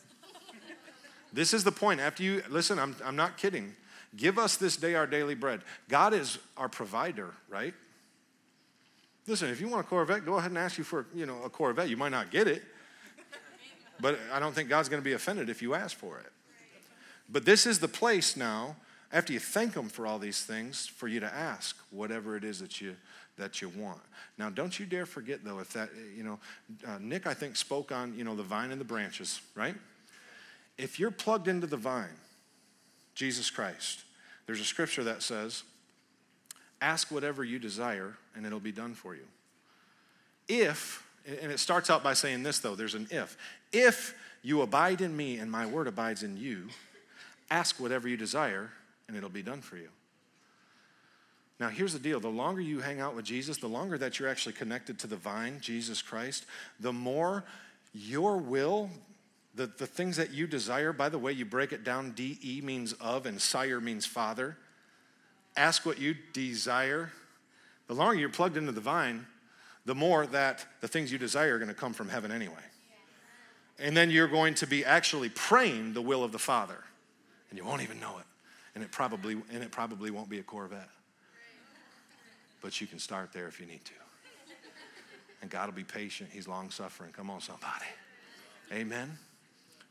This 1.34 1.54
is 1.54 1.64
the 1.64 1.72
point. 1.72 2.00
After 2.00 2.24
you, 2.24 2.42
listen, 2.50 2.80
I'm, 2.80 2.96
I'm 3.06 3.16
not 3.16 3.38
kidding. 3.38 3.76
Give 4.16 4.40
us 4.40 4.58
this 4.58 4.76
day 4.76 4.96
our 4.96 5.06
daily 5.06 5.36
bread. 5.36 5.62
God 5.88 6.16
is 6.16 6.40
our 6.58 6.70
provider, 6.70 7.32
right? 7.48 7.76
Listen, 9.28 9.50
if 9.50 9.60
you 9.60 9.68
want 9.68 9.86
a 9.86 9.90
Corvette, 9.90 10.26
go 10.26 10.36
ahead 10.36 10.52
and 10.52 10.58
ask 10.58 10.78
you 10.78 10.84
for, 10.84 11.08
you 11.16 11.26
know, 11.26 11.42
a 11.44 11.50
Corvette. 11.50 11.90
You 11.90 11.98
might 11.98 12.10
not 12.10 12.30
get 12.30 12.48
it, 12.48 12.62
but 14.00 14.20
I 14.32 14.40
don't 14.40 14.54
think 14.54 14.70
God's 14.70 14.88
going 14.88 15.02
to 15.02 15.06
be 15.06 15.14
offended 15.14 15.50
if 15.50 15.62
you 15.62 15.74
ask 15.74 15.98
for 15.98 16.20
it. 16.20 16.32
But 17.30 17.46
this 17.46 17.66
is 17.66 17.80
the 17.80 17.88
place 17.88 18.38
now, 18.38 18.76
after 19.12 19.34
you 19.34 19.40
thank 19.40 19.76
Him 19.76 19.90
for 19.90 20.06
all 20.06 20.20
these 20.20 20.44
things, 20.44 20.86
for 20.86 21.08
you 21.08 21.20
to 21.20 21.34
ask 21.34 21.76
whatever 21.90 22.38
it 22.38 22.44
is 22.44 22.60
that 22.60 22.82
you 22.82 22.96
that 23.38 23.62
you 23.62 23.70
want. 23.70 24.00
Now, 24.38 24.50
don't 24.50 24.80
you 24.80 24.86
dare 24.86 25.06
forget 25.06 25.44
though, 25.44 25.60
if 25.60 25.74
that, 25.74 25.90
you 26.16 26.24
know, 26.24 26.40
uh, 26.88 26.98
Nick 27.02 27.28
I 27.28 27.34
think 27.34 27.56
spoke 27.56 27.92
on, 27.92 28.18
you 28.18 28.24
know, 28.24 28.36
the 28.36 28.44
vine 28.44 28.72
and 28.72 28.80
the 28.80 28.86
branches, 28.86 29.42
right? 29.56 29.76
If 30.78 31.00
you're 31.00 31.12
plugged 31.12 31.48
into 31.48 31.68
the 31.68 31.78
vine, 31.78 32.18
Jesus 33.14 33.50
Christ, 33.50 34.04
there's 34.46 34.62
a 34.62 34.66
scripture 34.66 35.04
that 35.04 35.22
says, 35.22 35.64
ask 36.82 37.12
whatever 37.12 37.44
you 37.44 37.60
desire 37.60 38.16
and 38.36 38.46
it'll 38.46 38.60
be 38.60 38.72
done 38.72 38.94
for 38.94 39.16
you. 39.16 39.26
If, 40.48 41.06
and 41.26 41.52
it 41.52 41.60
starts 41.60 41.90
out 41.90 42.04
by 42.04 42.14
saying 42.14 42.44
this 42.44 42.60
though, 42.60 42.76
there's 42.76 42.96
an 42.96 43.08
if. 43.12 43.38
If 43.72 44.16
you 44.42 44.62
abide 44.62 45.02
in 45.02 45.16
me 45.16 45.38
and 45.38 45.52
my 45.52 45.66
word 45.66 45.88
abides 45.88 46.24
in 46.24 46.38
you, 46.38 46.68
ask 47.50 47.80
whatever 47.80 48.08
you 48.08 48.18
desire 48.18 48.70
and 49.08 49.16
it'll 49.18 49.30
be 49.30 49.42
done 49.42 49.62
for 49.62 49.78
you. 49.78 49.90
Now, 51.60 51.70
here's 51.70 51.94
the 51.94 52.00
deal 52.00 52.20
the 52.20 52.28
longer 52.28 52.62
you 52.62 52.80
hang 52.80 53.00
out 53.00 53.16
with 53.16 53.26
Jesus, 53.26 53.58
the 53.58 53.68
longer 53.68 53.98
that 53.98 54.20
you're 54.20 54.30
actually 54.30 54.54
connected 54.54 55.00
to 55.00 55.08
the 55.08 55.16
vine, 55.16 55.60
Jesus 55.62 56.02
Christ, 56.02 56.46
the 56.80 56.92
more 56.92 57.46
your 57.94 58.38
will, 58.38 58.90
the, 59.56 59.68
the 59.68 59.88
things 59.88 60.18
that 60.18 60.32
you 60.32 60.48
desire, 60.48 60.92
by 60.92 61.08
the 61.08 61.18
way, 61.18 61.32
you 61.32 61.46
break 61.46 61.72
it 61.72 61.86
down, 61.86 62.12
DE 62.12 62.62
means 62.62 62.94
of 62.94 63.26
and 63.26 63.42
sire 63.42 63.80
means 63.80 64.06
father. 64.06 64.58
Ask 65.58 65.86
what 65.86 66.00
you 66.00 66.16
desire. 66.34 67.12
The 67.88 67.94
longer 67.94 68.20
you're 68.20 68.30
plugged 68.30 68.58
into 68.58 68.72
the 68.72 68.82
vine, 68.82 69.26
the 69.86 69.96
more 69.96 70.26
that 70.28 70.66
the 70.82 70.88
things 70.88 71.12
you 71.12 71.18
desire 71.18 71.56
are 71.56 71.60
going 71.60 71.70
to 71.70 71.76
come 71.76 71.94
from 71.94 72.10
heaven 72.10 72.32
anyway. 72.32 72.54
And 73.78 73.96
then 73.96 74.10
you're 74.10 74.28
going 74.28 74.56
to 74.56 74.68
be 74.68 74.84
actually 74.86 75.30
praying 75.30 75.94
the 75.94 76.02
will 76.02 76.24
of 76.24 76.32
the 76.32 76.40
Father, 76.40 76.84
and 77.50 77.60
you 77.60 77.66
won't 77.66 77.82
even 77.82 78.00
know 78.00 78.18
it. 78.18 78.26
And 78.74 78.84
it 78.84 78.92
probably, 78.92 79.34
and 79.52 79.64
it 79.64 79.72
probably 79.72 80.12
won't 80.12 80.30
be 80.30 80.40
a 80.40 80.44
Corvette. 80.44 80.90
But 82.62 82.82
you 82.82 82.88
can 82.88 83.00
start 83.00 83.32
there 83.32 83.48
if 83.48 83.60
you 83.60 83.66
need 83.66 83.86
to. 83.86 83.94
And 85.42 85.52
God 85.52 85.68
will 85.68 85.76
be 85.76 85.84
patient. 85.84 86.30
He's 86.32 86.48
long 86.48 86.72
suffering. 86.72 87.12
Come 87.12 87.30
on, 87.30 87.40
somebody. 87.40 87.86
Amen. 88.74 89.18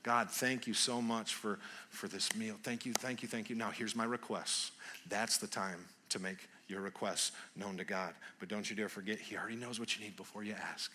God, 0.05 0.31
thank 0.31 0.67
you 0.67 0.75
so 0.75 1.03
much 1.03 1.35
for, 1.35 1.59
for 1.89 2.07
this 2.07 2.37
meal. 2.37 2.57
Thank 2.63 2.87
you, 2.87 2.93
thank 2.93 3.23
you, 3.23 3.29
thank 3.29 3.51
you. 3.51 3.57
Now, 3.57 3.71
here's 3.71 3.97
my 3.97 4.05
request. 4.05 4.73
That's 5.09 5.39
the 5.39 5.47
time 5.47 5.87
to 6.11 6.19
make 6.19 6.37
your 6.69 6.83
requests 6.83 7.33
known 7.57 7.77
to 7.79 7.85
God. 7.85 8.15
But 8.39 8.49
don't 8.49 8.69
you 8.69 8.77
dare 8.77 8.91
forget, 8.91 9.19
He 9.19 9.37
already 9.37 9.57
knows 9.57 9.81
what 9.81 9.97
you 9.97 10.05
need 10.05 10.15
before 10.17 10.45
you 10.45 10.55
ask. 10.73 10.93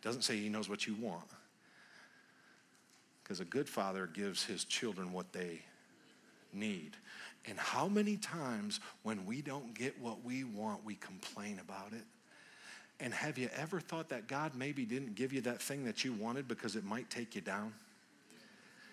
Doesn't 0.00 0.22
say 0.22 0.36
He 0.36 0.48
knows 0.48 0.68
what 0.68 0.86
you 0.86 0.94
want. 0.94 1.26
Because 3.22 3.40
a 3.40 3.44
good 3.44 3.68
father 3.68 4.08
gives 4.12 4.44
his 4.44 4.64
children 4.64 5.12
what 5.12 5.32
they 5.32 5.60
need. 6.52 6.96
And 7.46 7.58
how 7.58 7.88
many 7.88 8.16
times 8.16 8.80
when 9.02 9.24
we 9.26 9.42
don't 9.42 9.74
get 9.74 10.00
what 10.00 10.24
we 10.24 10.44
want, 10.44 10.84
we 10.84 10.94
complain 10.96 11.60
about 11.60 11.92
it? 11.92 12.04
And 13.00 13.12
have 13.12 13.38
you 13.38 13.48
ever 13.56 13.80
thought 13.80 14.08
that 14.10 14.28
God 14.28 14.54
maybe 14.54 14.84
didn't 14.84 15.14
give 15.14 15.32
you 15.32 15.40
that 15.42 15.60
thing 15.60 15.84
that 15.84 16.04
you 16.04 16.12
wanted 16.12 16.46
because 16.46 16.76
it 16.76 16.84
might 16.84 17.10
take 17.10 17.34
you 17.34 17.40
down? 17.40 17.72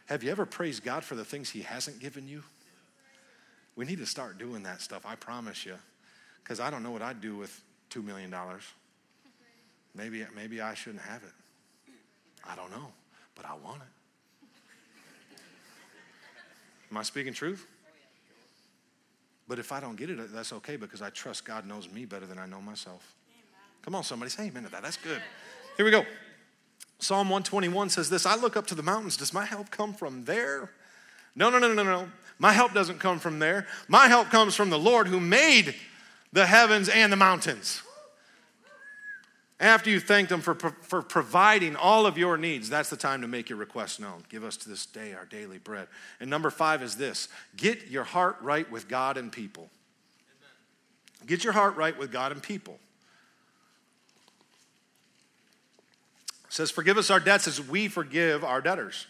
Have 0.10 0.24
you 0.24 0.32
ever 0.32 0.48
praised 0.48 0.84
God 0.84 1.04
for 1.04 1.14
the 1.14 1.24
things 1.24 1.52
He 1.52 1.62
hasn't 1.62 2.00
given 2.00 2.28
you? 2.28 2.42
We 3.76 3.86
need 3.86 4.00
to 4.00 4.08
start 4.08 4.40
doing 4.40 4.64
that 4.64 4.82
stuff, 4.82 5.06
I 5.06 5.14
promise 5.14 5.68
you. 5.68 5.76
Because 6.44 6.60
I 6.60 6.72
don't 6.72 6.82
know 6.82 6.90
what 6.90 7.04
I'd 7.04 7.22
do 7.22 7.38
with 7.38 7.62
$2 7.92 8.04
million. 8.04 8.34
Maybe, 9.94 10.26
maybe 10.36 10.62
I 10.62 10.74
shouldn't 10.74 11.04
have 11.04 11.22
it. 11.22 11.94
I 12.44 12.56
don't 12.56 12.72
know, 12.72 12.88
but 13.36 13.46
I 13.46 13.54
want 13.54 13.84
it. 13.84 14.48
Am 16.90 16.98
I 16.98 17.04
speaking 17.04 17.34
truth? 17.34 17.68
But 19.48 19.60
if 19.60 19.72
I 19.72 19.80
don't 19.80 19.96
get 19.96 20.10
it, 20.10 20.34
that's 20.34 20.54
okay 20.54 20.76
because 20.76 21.04
I 21.04 21.12
trust 21.12 21.46
God 21.46 21.68
knows 21.68 21.88
me 21.88 22.06
better 22.06 22.26
than 22.26 22.40
I 22.40 22.48
know 22.48 22.62
myself. 22.62 23.14
Come 23.84 23.94
on, 23.94 24.04
somebody 24.04 24.32
say 24.32 24.48
amen 24.48 24.64
to 24.64 24.70
that. 24.70 24.82
That's 24.82 24.98
good. 24.98 25.22
Here 25.78 25.86
we 25.86 25.92
go. 25.92 26.04
Psalm 27.00 27.30
121 27.30 27.90
says 27.90 28.10
this 28.10 28.26
I 28.26 28.36
look 28.36 28.56
up 28.56 28.68
to 28.68 28.76
the 28.76 28.84
mountains. 28.84 29.18
Does 29.18 29.34
my 29.34 29.46
help 29.46 29.72
come 29.72 29.94
from 29.94 30.26
there? 30.26 30.70
No, 31.36 31.50
no, 31.50 31.58
no, 31.58 31.74
no, 31.74 31.84
no. 31.84 32.10
My 32.38 32.54
help 32.54 32.74
doesn't 32.74 33.00
come 33.00 33.20
from 33.20 33.40
there. 33.40 33.68
My 33.88 34.08
help 34.08 34.30
comes 34.30 34.56
from 34.56 34.70
the 34.70 34.80
Lord 34.80 35.08
who 35.08 35.20
made 35.20 35.76
the 36.32 36.46
heavens 36.46 36.90
and 36.90 37.12
the 37.12 37.18
mountains. 37.18 37.82
After 39.62 39.90
you 39.90 40.00
thanked 40.00 40.32
Him 40.32 40.40
for, 40.40 40.56
for 40.56 41.02
providing 41.02 41.76
all 41.76 42.06
of 42.06 42.18
your 42.18 42.38
needs, 42.38 42.70
that's 42.70 42.90
the 42.90 42.96
time 42.96 43.22
to 43.22 43.28
make 43.28 43.50
your 43.50 43.58
request 43.58 44.00
known. 44.00 44.24
Give 44.30 44.46
us 44.46 44.56
to 44.58 44.70
this 44.70 44.86
day 44.86 45.14
our 45.14 45.26
daily 45.26 45.58
bread. 45.58 45.88
And 46.22 46.30
number 46.30 46.50
five 46.50 46.82
is 46.82 46.96
this 46.96 47.28
get 47.58 47.88
your 47.88 48.06
heart 48.06 48.38
right 48.42 48.70
with 48.72 48.88
God 48.88 49.18
and 49.18 49.32
people. 49.32 49.70
Get 51.26 51.44
your 51.44 51.52
heart 51.54 51.76
right 51.76 51.98
with 51.98 52.12
God 52.12 52.32
and 52.32 52.42
people. 52.42 52.80
It 56.50 56.54
says, 56.54 56.72
Forgive 56.72 56.98
us 56.98 57.12
our 57.12 57.20
debts 57.20 57.48
as 57.48 57.62
we 57.62 57.88
forgive 57.88 58.44
our 58.44 58.60
debtors. 58.60 59.06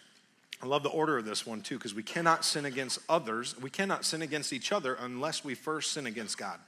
I 0.62 0.66
love 0.66 0.84
the 0.84 0.90
order 0.90 1.18
of 1.18 1.26
this 1.26 1.46
one 1.46 1.62
too, 1.62 1.78
because 1.78 1.94
we 1.94 2.04
cannot 2.04 2.44
sin 2.44 2.66
against 2.66 3.00
others. 3.08 3.56
We 3.60 3.70
cannot 3.70 4.04
sin 4.04 4.22
against 4.22 4.52
each 4.52 4.74
other 4.74 4.96
unless 5.00 5.44
we 5.44 5.56
first 5.56 5.94
sin 5.94 6.06
against 6.06 6.38
God. 6.38 6.60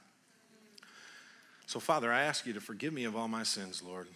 So, 1.66 1.78
Father, 1.78 2.10
I 2.10 2.22
ask 2.22 2.46
you 2.46 2.54
to 2.54 2.60
forgive 2.60 2.92
me 2.92 3.04
of 3.04 3.14
all 3.14 3.28
my 3.28 3.42
sins, 3.42 3.82
Lord. 3.86 4.06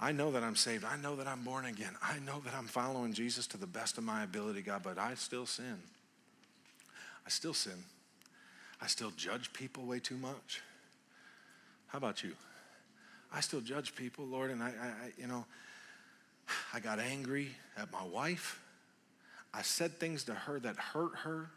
I 0.00 0.12
know 0.12 0.32
that 0.32 0.42
I'm 0.42 0.56
saved. 0.56 0.84
I 0.84 0.96
know 0.96 1.14
that 1.16 1.28
I'm 1.28 1.42
born 1.42 1.66
again. 1.66 1.94
I 2.02 2.18
know 2.20 2.40
that 2.44 2.54
I'm 2.54 2.66
following 2.66 3.12
Jesus 3.12 3.46
to 3.48 3.56
the 3.56 3.66
best 3.66 3.98
of 3.98 4.04
my 4.04 4.24
ability, 4.24 4.62
God, 4.62 4.82
but 4.82 4.98
I 4.98 5.14
still 5.14 5.46
sin. 5.46 5.78
I 7.24 7.30
still 7.30 7.54
sin. 7.54 7.84
I 8.80 8.86
still 8.86 9.10
judge 9.16 9.52
people 9.52 9.84
way 9.84 10.00
too 10.00 10.16
much. 10.16 10.62
How 11.88 11.98
about 11.98 12.22
you? 12.22 12.32
I 13.32 13.40
still 13.40 13.60
judge 13.60 13.94
people, 13.94 14.24
Lord, 14.24 14.50
and 14.50 14.62
I, 14.62 14.68
I 14.68 15.10
you 15.18 15.26
know, 15.26 15.44
I 16.72 16.80
got 16.80 16.98
angry 16.98 17.48
at 17.76 17.92
my 17.92 18.04
wife. 18.04 18.60
I 19.52 19.62
said 19.62 19.98
things 19.98 20.24
to 20.24 20.34
her 20.34 20.60
that 20.60 20.76
hurt 20.76 21.16
her. 21.24 21.50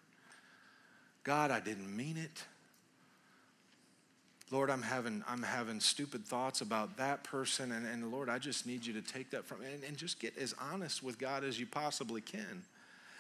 God, 1.23 1.51
I 1.51 1.59
didn't 1.59 1.95
mean 1.95 2.17
it. 2.17 2.43
Lord, 4.51 4.69
I'm 4.69 4.81
having, 4.81 5.23
I'm 5.27 5.41
having 5.41 5.79
stupid 5.79 6.25
thoughts 6.25 6.61
about 6.61 6.97
that 6.97 7.23
person, 7.23 7.71
and, 7.71 7.87
and 7.87 8.11
Lord, 8.11 8.29
I 8.29 8.37
just 8.37 8.67
need 8.67 8.85
you 8.85 8.93
to 8.93 9.01
take 9.01 9.31
that 9.31 9.45
from 9.45 9.61
me. 9.61 9.67
And, 9.73 9.83
and 9.83 9.97
just 9.97 10.19
get 10.19 10.37
as 10.37 10.53
honest 10.59 11.01
with 11.01 11.17
God 11.17 11.43
as 11.43 11.59
you 11.59 11.65
possibly 11.65 12.21
can 12.21 12.63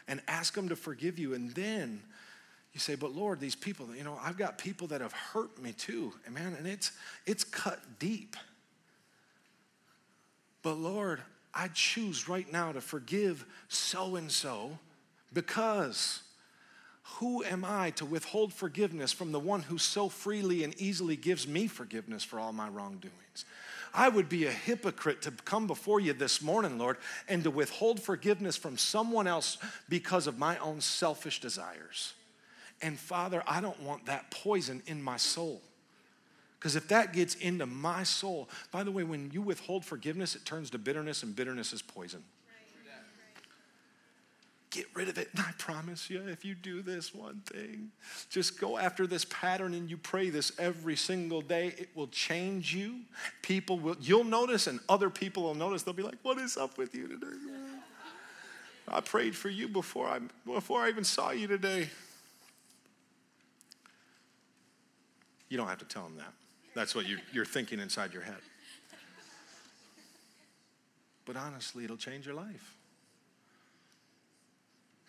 and 0.07 0.21
ask 0.27 0.55
Him 0.55 0.69
to 0.69 0.75
forgive 0.75 1.17
you. 1.17 1.33
And 1.33 1.51
then 1.51 2.01
you 2.73 2.79
say, 2.79 2.95
But 2.95 3.15
Lord, 3.15 3.39
these 3.39 3.55
people, 3.55 3.87
you 3.95 4.03
know, 4.03 4.19
I've 4.21 4.37
got 4.37 4.57
people 4.57 4.87
that 4.87 5.01
have 5.01 5.13
hurt 5.13 5.61
me 5.61 5.71
too. 5.71 6.13
And 6.25 6.35
man, 6.35 6.55
and 6.57 6.67
it's 6.67 6.91
it's 7.25 7.43
cut 7.43 7.79
deep. 7.99 8.35
But 10.61 10.75
Lord, 10.75 11.21
I 11.53 11.69
choose 11.69 12.27
right 12.27 12.51
now 12.51 12.71
to 12.71 12.81
forgive 12.81 13.45
so 13.67 14.15
and 14.15 14.31
so 14.31 14.79
because 15.33 16.21
who 17.17 17.43
am 17.43 17.63
I 17.63 17.91
to 17.91 18.05
withhold 18.05 18.53
forgiveness 18.53 19.11
from 19.11 19.31
the 19.31 19.39
one 19.39 19.61
who 19.61 19.77
so 19.77 20.09
freely 20.09 20.63
and 20.63 20.79
easily 20.79 21.15
gives 21.15 21.47
me 21.47 21.67
forgiveness 21.67 22.23
for 22.23 22.39
all 22.39 22.53
my 22.53 22.69
wrongdoings? 22.69 23.45
I 23.93 24.09
would 24.09 24.27
be 24.27 24.45
a 24.45 24.51
hypocrite 24.51 25.21
to 25.23 25.31
come 25.31 25.67
before 25.67 25.99
you 25.99 26.13
this 26.13 26.41
morning, 26.41 26.79
Lord, 26.79 26.97
and 27.27 27.43
to 27.43 27.51
withhold 27.51 28.01
forgiveness 28.01 28.57
from 28.57 28.77
someone 28.77 29.27
else 29.27 29.59
because 29.87 30.25
of 30.25 30.39
my 30.39 30.57
own 30.57 30.81
selfish 30.81 31.39
desires. 31.39 32.13
And 32.81 32.97
Father, 32.97 33.43
I 33.45 33.61
don't 33.61 33.81
want 33.83 34.07
that 34.07 34.31
poison 34.31 34.81
in 34.87 35.01
my 35.01 35.17
soul. 35.17 35.61
Because 36.63 36.77
if 36.77 36.87
that 36.87 37.11
gets 37.11 37.35
into 37.35 37.65
my 37.65 38.03
soul, 38.03 38.47
by 38.71 38.85
the 38.85 38.91
way, 38.91 39.03
when 39.03 39.29
you 39.31 39.41
withhold 39.41 39.83
forgiveness, 39.83 40.33
it 40.33 40.45
turns 40.45 40.69
to 40.69 40.77
bitterness, 40.77 41.21
and 41.21 41.35
bitterness 41.35 41.73
is 41.73 41.81
poison. 41.81 42.23
Get 44.71 44.85
rid 44.93 45.09
of 45.09 45.17
it. 45.17 45.27
And 45.35 45.41
I 45.45 45.51
promise 45.57 46.09
you, 46.09 46.25
if 46.25 46.45
you 46.45 46.55
do 46.55 46.81
this 46.81 47.13
one 47.13 47.41
thing, 47.45 47.91
just 48.29 48.61
go 48.61 48.77
after 48.77 49.05
this 49.05 49.25
pattern 49.25 49.73
and 49.73 49.89
you 49.89 49.97
pray 49.97 50.29
this 50.29 50.53
every 50.57 50.95
single 50.95 51.41
day, 51.41 51.75
it 51.77 51.89
will 51.95 52.07
change 52.07 52.73
you. 52.73 53.01
People 53.41 53.77
will, 53.77 53.97
you'll 53.99 54.23
notice, 54.23 54.65
and 54.65 54.79
other 54.87 55.09
people 55.09 55.43
will 55.43 55.55
notice. 55.55 55.83
They'll 55.83 55.93
be 55.93 56.01
like, 56.01 56.19
What 56.21 56.37
is 56.37 56.55
up 56.55 56.77
with 56.77 56.95
you 56.95 57.09
today? 57.09 57.35
I 58.87 59.01
prayed 59.01 59.35
for 59.35 59.49
you 59.49 59.67
before 59.67 60.07
I, 60.07 60.19
before 60.45 60.79
I 60.79 60.87
even 60.87 61.03
saw 61.03 61.31
you 61.31 61.47
today. 61.47 61.89
You 65.49 65.57
don't 65.57 65.67
have 65.67 65.79
to 65.79 65.85
tell 65.85 66.03
them 66.03 66.15
that. 66.15 66.33
That's 66.73 66.95
what 66.95 67.07
you're, 67.07 67.19
you're 67.31 67.45
thinking 67.45 67.79
inside 67.79 68.13
your 68.13 68.23
head. 68.23 68.37
But 71.25 71.37
honestly, 71.37 71.83
it'll 71.83 71.97
change 71.97 72.25
your 72.25 72.35
life. 72.35 72.75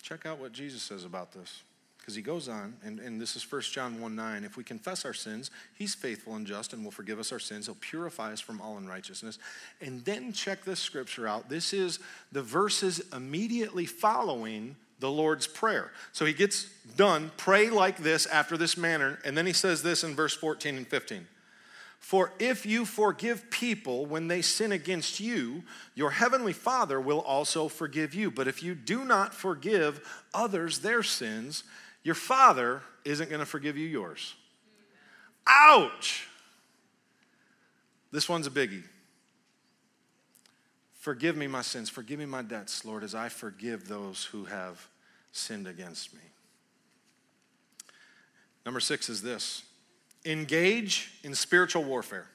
Check 0.03 0.27
out 0.27 0.39
what 0.39 0.53
Jesus 0.53 0.83
says 0.83 1.05
about 1.05 1.33
this. 1.33 1.63
Because 1.99 2.15
he 2.15 2.21
goes 2.21 2.51
on, 2.51 2.75
and, 2.85 3.01
and 3.01 3.19
this 3.19 3.35
is 3.35 3.51
1 3.51 3.63
John 3.63 3.99
1 3.99 4.15
9. 4.15 4.45
If 4.45 4.59
we 4.59 4.63
confess 4.63 5.07
our 5.07 5.15
sins, 5.15 5.51
he's 5.75 5.95
faithful 5.95 6.35
and 6.35 6.47
just 6.47 6.75
and 6.75 6.85
will 6.85 6.91
forgive 6.91 7.19
us 7.19 7.33
our 7.33 7.39
sins. 7.39 7.65
He'll 7.65 7.77
purify 7.77 8.31
us 8.31 8.41
from 8.41 8.61
all 8.61 8.77
unrighteousness. 8.77 9.39
And 9.81 10.05
then 10.05 10.35
check 10.35 10.65
this 10.65 10.81
scripture 10.81 11.27
out. 11.27 11.49
This 11.49 11.73
is 11.73 12.01
the 12.31 12.43
verses 12.43 13.01
immediately 13.15 13.87
following 13.87 14.77
the 15.01 15.11
Lord's 15.11 15.47
Prayer. 15.47 15.93
So 16.13 16.27
he 16.27 16.35
gets 16.35 16.67
done, 16.97 17.33
pray 17.39 17.71
like 17.71 17.97
this 17.97 18.27
after 18.27 18.59
this 18.59 18.77
manner, 18.77 19.19
and 19.25 19.37
then 19.37 19.47
he 19.47 19.55
says 19.55 19.83
this 19.83 20.05
in 20.05 20.15
verse 20.15 20.35
14 20.35 20.77
and 20.77 20.87
15. 20.87 21.27
For 22.05 22.35
if 22.39 22.67
you 22.67 22.85
forgive 22.85 23.51
people 23.51 24.05
when 24.05 24.29
they 24.29 24.43
sin 24.43 24.73
against 24.73 25.21
you, 25.21 25.65
your 25.95 26.11
heavenly 26.11 26.53
Father 26.53 27.01
will 27.01 27.21
also 27.21 27.67
forgive 27.67 28.15
you. 28.15 28.31
But 28.31 28.47
if 28.47 28.63
you 28.63 28.75
do 28.75 29.07
not 29.07 29.33
forgive 29.33 30.07
others 30.35 30.81
their 30.81 31.03
sins, 31.03 31.65
your 32.03 32.15
Father 32.15 32.83
isn't 33.07 33.31
going 33.31 33.41
to 33.41 33.47
forgive 33.47 33.79
you 33.79 33.87
yours. 33.87 34.35
Ouch! 35.47 36.29
This 38.13 38.29
one's 38.29 38.47
a 38.47 38.51
biggie. 38.51 38.85
Forgive 40.93 41.39
me 41.39 41.47
my 41.47 41.63
sins, 41.63 41.89
forgive 41.89 42.19
me 42.19 42.27
my 42.27 42.43
debts, 42.43 42.85
Lord, 42.85 43.03
as 43.03 43.15
I 43.15 43.31
forgive 43.31 43.89
those 43.89 44.27
who 44.27 44.45
have 44.45 44.89
sinned 45.33 45.67
against 45.67 46.13
me. 46.13 46.21
Number 48.67 48.81
six 48.81 49.09
is 49.09 49.23
this 49.23 49.63
engage 50.25 51.11
in 51.23 51.35
spiritual 51.35 51.85
warfare. 51.85 52.27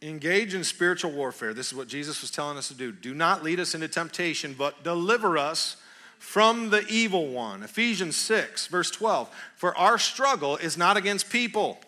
Engage 0.00 0.54
in 0.54 0.64
spiritual 0.64 1.12
warfare. 1.12 1.54
This 1.54 1.68
is 1.68 1.74
what 1.74 1.86
Jesus 1.86 2.20
was 2.20 2.30
telling 2.30 2.58
us 2.58 2.68
to 2.68 2.74
do. 2.74 2.90
Do 2.90 3.14
not 3.14 3.44
lead 3.44 3.60
us 3.60 3.74
into 3.74 3.88
temptation, 3.88 4.54
but 4.56 4.82
deliver 4.82 5.38
us 5.38 5.76
from 6.18 6.70
the 6.70 6.84
evil 6.88 7.28
one. 7.28 7.62
Ephesians 7.62 8.16
6, 8.16 8.66
verse 8.68 8.90
12. 8.90 9.28
For 9.56 9.76
our 9.76 9.98
struggle 9.98 10.56
is 10.56 10.76
not 10.76 10.96
against 10.96 11.30
people, 11.30 11.78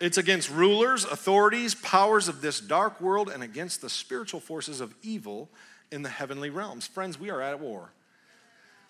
it's 0.00 0.18
against 0.18 0.50
rulers, 0.50 1.04
authorities, 1.04 1.76
powers 1.76 2.26
of 2.26 2.40
this 2.40 2.58
dark 2.58 3.00
world, 3.00 3.28
and 3.28 3.40
against 3.40 3.80
the 3.80 3.88
spiritual 3.88 4.40
forces 4.40 4.80
of 4.80 4.92
evil 5.02 5.48
in 5.92 6.02
the 6.02 6.08
heavenly 6.08 6.50
realms. 6.50 6.88
Friends, 6.88 7.20
we 7.20 7.30
are 7.30 7.40
at 7.40 7.60
war. 7.60 7.92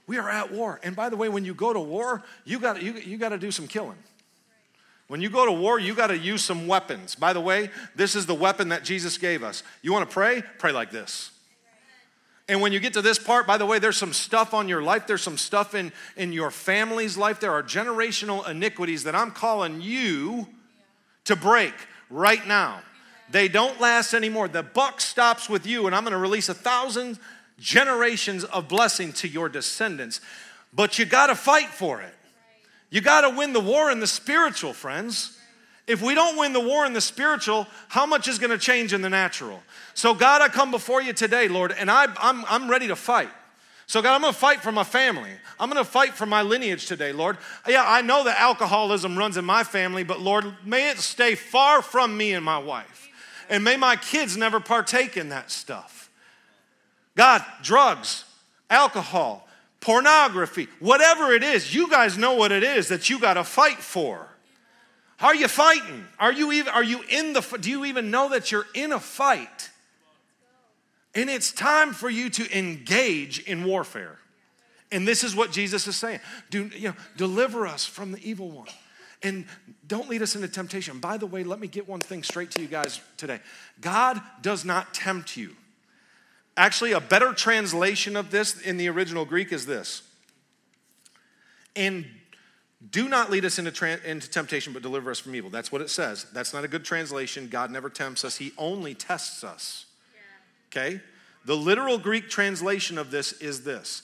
We 0.06 0.18
are 0.18 0.30
at 0.30 0.50
war. 0.50 0.80
And 0.82 0.96
by 0.96 1.10
the 1.10 1.16
way, 1.16 1.28
when 1.28 1.44
you 1.44 1.52
go 1.54 1.72
to 1.72 1.80
war, 1.80 2.22
you 2.44 2.58
got 2.58 2.82
you, 2.82 2.94
you 2.94 3.18
to 3.18 3.38
do 3.38 3.50
some 3.50 3.68
killing. 3.68 3.98
When 5.08 5.20
you 5.20 5.30
go 5.30 5.44
to 5.44 5.52
war, 5.52 5.78
you 5.78 5.94
got 5.94 6.06
to 6.06 6.16
use 6.16 6.42
some 6.42 6.66
weapons. 6.66 7.14
By 7.14 7.32
the 7.32 7.40
way, 7.40 7.70
this 7.94 8.14
is 8.14 8.26
the 8.26 8.34
weapon 8.34 8.70
that 8.70 8.84
Jesus 8.84 9.18
gave 9.18 9.42
us. 9.42 9.62
You 9.82 9.92
want 9.92 10.08
to 10.08 10.12
pray? 10.12 10.42
Pray 10.58 10.72
like 10.72 10.90
this. 10.90 11.30
And 12.48 12.60
when 12.60 12.72
you 12.72 12.80
get 12.80 12.94
to 12.94 13.02
this 13.02 13.18
part, 13.18 13.46
by 13.46 13.56
the 13.56 13.66
way, 13.66 13.78
there's 13.78 13.96
some 13.96 14.12
stuff 14.12 14.52
on 14.52 14.68
your 14.68 14.82
life, 14.82 15.06
there's 15.06 15.22
some 15.22 15.38
stuff 15.38 15.74
in, 15.74 15.92
in 16.16 16.32
your 16.32 16.50
family's 16.50 17.16
life. 17.16 17.40
There 17.40 17.52
are 17.52 17.62
generational 17.62 18.48
iniquities 18.48 19.04
that 19.04 19.14
I'm 19.14 19.30
calling 19.30 19.80
you 19.80 20.48
to 21.24 21.36
break 21.36 21.74
right 22.10 22.46
now. 22.46 22.80
They 23.30 23.48
don't 23.48 23.80
last 23.80 24.12
anymore. 24.12 24.48
The 24.48 24.62
buck 24.62 25.00
stops 25.00 25.48
with 25.48 25.66
you, 25.66 25.86
and 25.86 25.94
I'm 25.94 26.02
going 26.02 26.12
to 26.12 26.18
release 26.18 26.48
a 26.48 26.54
thousand 26.54 27.18
generations 27.58 28.44
of 28.44 28.68
blessing 28.68 29.12
to 29.14 29.28
your 29.28 29.48
descendants. 29.48 30.20
But 30.74 30.98
you 30.98 31.04
got 31.04 31.28
to 31.28 31.34
fight 31.34 31.68
for 31.68 32.02
it. 32.02 32.14
You 32.92 33.00
got 33.00 33.22
to 33.22 33.30
win 33.30 33.54
the 33.54 33.60
war 33.60 33.90
in 33.90 34.00
the 34.00 34.06
spiritual, 34.06 34.74
friends. 34.74 35.38
If 35.86 36.02
we 36.02 36.14
don't 36.14 36.36
win 36.36 36.52
the 36.52 36.60
war 36.60 36.84
in 36.84 36.92
the 36.92 37.00
spiritual, 37.00 37.66
how 37.88 38.04
much 38.04 38.28
is 38.28 38.38
going 38.38 38.50
to 38.50 38.58
change 38.58 38.92
in 38.92 39.00
the 39.00 39.08
natural? 39.08 39.62
So, 39.94 40.12
God, 40.12 40.42
I 40.42 40.48
come 40.48 40.70
before 40.70 41.00
you 41.00 41.14
today, 41.14 41.48
Lord, 41.48 41.72
and 41.72 41.90
I, 41.90 42.04
I'm, 42.18 42.44
I'm 42.44 42.70
ready 42.70 42.88
to 42.88 42.94
fight. 42.94 43.30
So, 43.86 44.02
God, 44.02 44.14
I'm 44.14 44.20
going 44.20 44.34
to 44.34 44.38
fight 44.38 44.60
for 44.60 44.72
my 44.72 44.84
family. 44.84 45.30
I'm 45.58 45.70
going 45.70 45.82
to 45.82 45.90
fight 45.90 46.12
for 46.12 46.26
my 46.26 46.42
lineage 46.42 46.86
today, 46.86 47.12
Lord. 47.12 47.38
Yeah, 47.66 47.82
I 47.86 48.02
know 48.02 48.24
that 48.24 48.38
alcoholism 48.38 49.16
runs 49.16 49.38
in 49.38 49.44
my 49.46 49.64
family, 49.64 50.04
but 50.04 50.20
Lord, 50.20 50.44
may 50.62 50.90
it 50.90 50.98
stay 50.98 51.34
far 51.34 51.80
from 51.80 52.14
me 52.14 52.34
and 52.34 52.44
my 52.44 52.58
wife. 52.58 53.08
And 53.48 53.64
may 53.64 53.78
my 53.78 53.96
kids 53.96 54.36
never 54.36 54.60
partake 54.60 55.16
in 55.16 55.30
that 55.30 55.50
stuff. 55.50 56.10
God, 57.16 57.42
drugs, 57.62 58.26
alcohol, 58.68 59.48
pornography, 59.82 60.68
whatever 60.80 61.32
it 61.32 61.42
is, 61.42 61.74
you 61.74 61.90
guys 61.90 62.16
know 62.16 62.34
what 62.34 62.52
it 62.52 62.62
is 62.62 62.88
that 62.88 63.10
you 63.10 63.18
got 63.18 63.34
to 63.34 63.44
fight 63.44 63.78
for. 63.78 64.26
Are 65.20 65.34
you 65.34 65.48
fighting? 65.48 66.06
Are 66.18 66.32
you 66.32 66.50
even 66.52 66.72
are 66.72 66.82
you 66.82 67.02
in 67.08 67.34
the 67.34 67.40
do 67.60 67.70
you 67.70 67.84
even 67.84 68.10
know 68.10 68.30
that 68.30 68.50
you're 68.50 68.66
in 68.74 68.92
a 68.92 68.98
fight? 68.98 69.70
And 71.14 71.28
it's 71.28 71.52
time 71.52 71.92
for 71.92 72.08
you 72.08 72.30
to 72.30 72.58
engage 72.58 73.40
in 73.40 73.64
warfare. 73.64 74.18
And 74.90 75.06
this 75.06 75.22
is 75.22 75.36
what 75.36 75.52
Jesus 75.52 75.86
is 75.86 75.96
saying. 75.96 76.20
Do 76.50 76.70
you 76.74 76.88
know, 76.88 76.94
deliver 77.16 77.66
us 77.66 77.84
from 77.84 78.12
the 78.12 78.28
evil 78.28 78.50
one. 78.50 78.68
And 79.22 79.46
don't 79.86 80.08
lead 80.08 80.22
us 80.22 80.34
into 80.34 80.48
temptation. 80.48 80.98
By 80.98 81.16
the 81.16 81.26
way, 81.26 81.44
let 81.44 81.60
me 81.60 81.68
get 81.68 81.88
one 81.88 82.00
thing 82.00 82.24
straight 82.24 82.50
to 82.52 82.62
you 82.62 82.66
guys 82.66 83.00
today. 83.16 83.38
God 83.80 84.20
does 84.40 84.64
not 84.64 84.92
tempt 84.94 85.36
you. 85.36 85.54
Actually, 86.62 86.92
a 86.92 87.00
better 87.00 87.32
translation 87.32 88.14
of 88.14 88.30
this 88.30 88.60
in 88.60 88.76
the 88.76 88.88
original 88.88 89.24
Greek 89.24 89.50
is 89.50 89.66
this. 89.66 90.00
And 91.74 92.06
do 92.88 93.08
not 93.08 93.32
lead 93.32 93.44
us 93.44 93.58
into, 93.58 93.72
tra- 93.72 93.98
into 94.06 94.30
temptation, 94.30 94.72
but 94.72 94.80
deliver 94.80 95.10
us 95.10 95.18
from 95.18 95.34
evil. 95.34 95.50
That's 95.50 95.72
what 95.72 95.80
it 95.80 95.90
says. 95.90 96.24
That's 96.32 96.54
not 96.54 96.62
a 96.62 96.68
good 96.68 96.84
translation. 96.84 97.48
God 97.48 97.72
never 97.72 97.90
tempts 97.90 98.24
us, 98.24 98.36
He 98.36 98.52
only 98.56 98.94
tests 98.94 99.42
us. 99.42 99.86
Okay? 100.68 101.00
The 101.46 101.56
literal 101.56 101.98
Greek 101.98 102.28
translation 102.30 102.96
of 102.96 103.10
this 103.10 103.32
is 103.32 103.64
this 103.64 104.02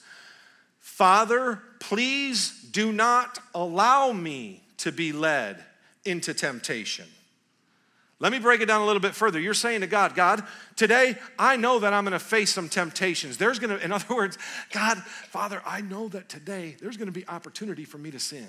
Father, 0.80 1.62
please 1.78 2.50
do 2.72 2.90
not 2.92 3.38
allow 3.54 4.10
me 4.10 4.64
to 4.78 4.90
be 4.90 5.12
led 5.12 5.64
into 6.04 6.34
temptation. 6.34 7.06
Let 8.20 8.32
me 8.32 8.40
break 8.40 8.60
it 8.60 8.66
down 8.66 8.80
a 8.80 8.86
little 8.86 9.00
bit 9.00 9.14
further. 9.14 9.38
You're 9.38 9.54
saying 9.54 9.82
to 9.82 9.86
God, 9.86 10.16
God, 10.16 10.42
today 10.74 11.16
I 11.38 11.56
know 11.56 11.78
that 11.78 11.92
I'm 11.92 12.04
going 12.04 12.12
to 12.12 12.18
face 12.18 12.52
some 12.52 12.68
temptations. 12.68 13.36
There's 13.36 13.60
going 13.60 13.78
to, 13.78 13.84
in 13.84 13.92
other 13.98 14.14
words, 14.14 14.38
God, 14.72 14.98
Father, 14.98 15.62
I 15.64 15.82
know 15.82 16.08
that 16.08 16.28
today 16.28 16.76
there's 16.80 16.96
going 16.96 17.06
to 17.06 17.12
be 17.12 17.26
opportunity 17.28 17.84
for 17.84 17.98
me 17.98 18.10
to 18.10 18.18
sin. 18.18 18.48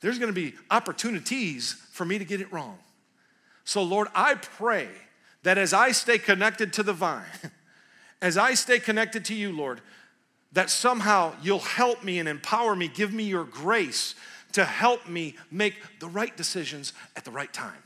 There's 0.00 0.18
going 0.18 0.34
to 0.34 0.40
be 0.40 0.54
opportunities 0.70 1.74
for 1.92 2.04
me 2.04 2.18
to 2.18 2.24
get 2.24 2.40
it 2.40 2.52
wrong. 2.52 2.78
So, 3.64 3.82
Lord, 3.82 4.08
I 4.14 4.34
pray 4.34 4.88
that 5.42 5.58
as 5.58 5.72
I 5.72 5.92
stay 5.92 6.18
connected 6.18 6.72
to 6.74 6.82
the 6.82 6.92
vine, 6.92 7.24
as 8.22 8.38
I 8.38 8.54
stay 8.54 8.78
connected 8.78 9.24
to 9.26 9.34
you, 9.34 9.52
Lord, 9.52 9.80
that 10.52 10.70
somehow 10.70 11.34
you'll 11.42 11.60
help 11.60 12.02
me 12.02 12.18
and 12.18 12.28
empower 12.28 12.74
me, 12.74 12.88
give 12.88 13.12
me 13.12 13.24
your 13.24 13.44
grace 13.44 14.14
to 14.52 14.64
help 14.64 15.08
me 15.08 15.36
make 15.50 15.74
the 16.00 16.08
right 16.08 16.36
decisions 16.36 16.92
at 17.16 17.24
the 17.24 17.30
right 17.30 17.52
time 17.52 17.82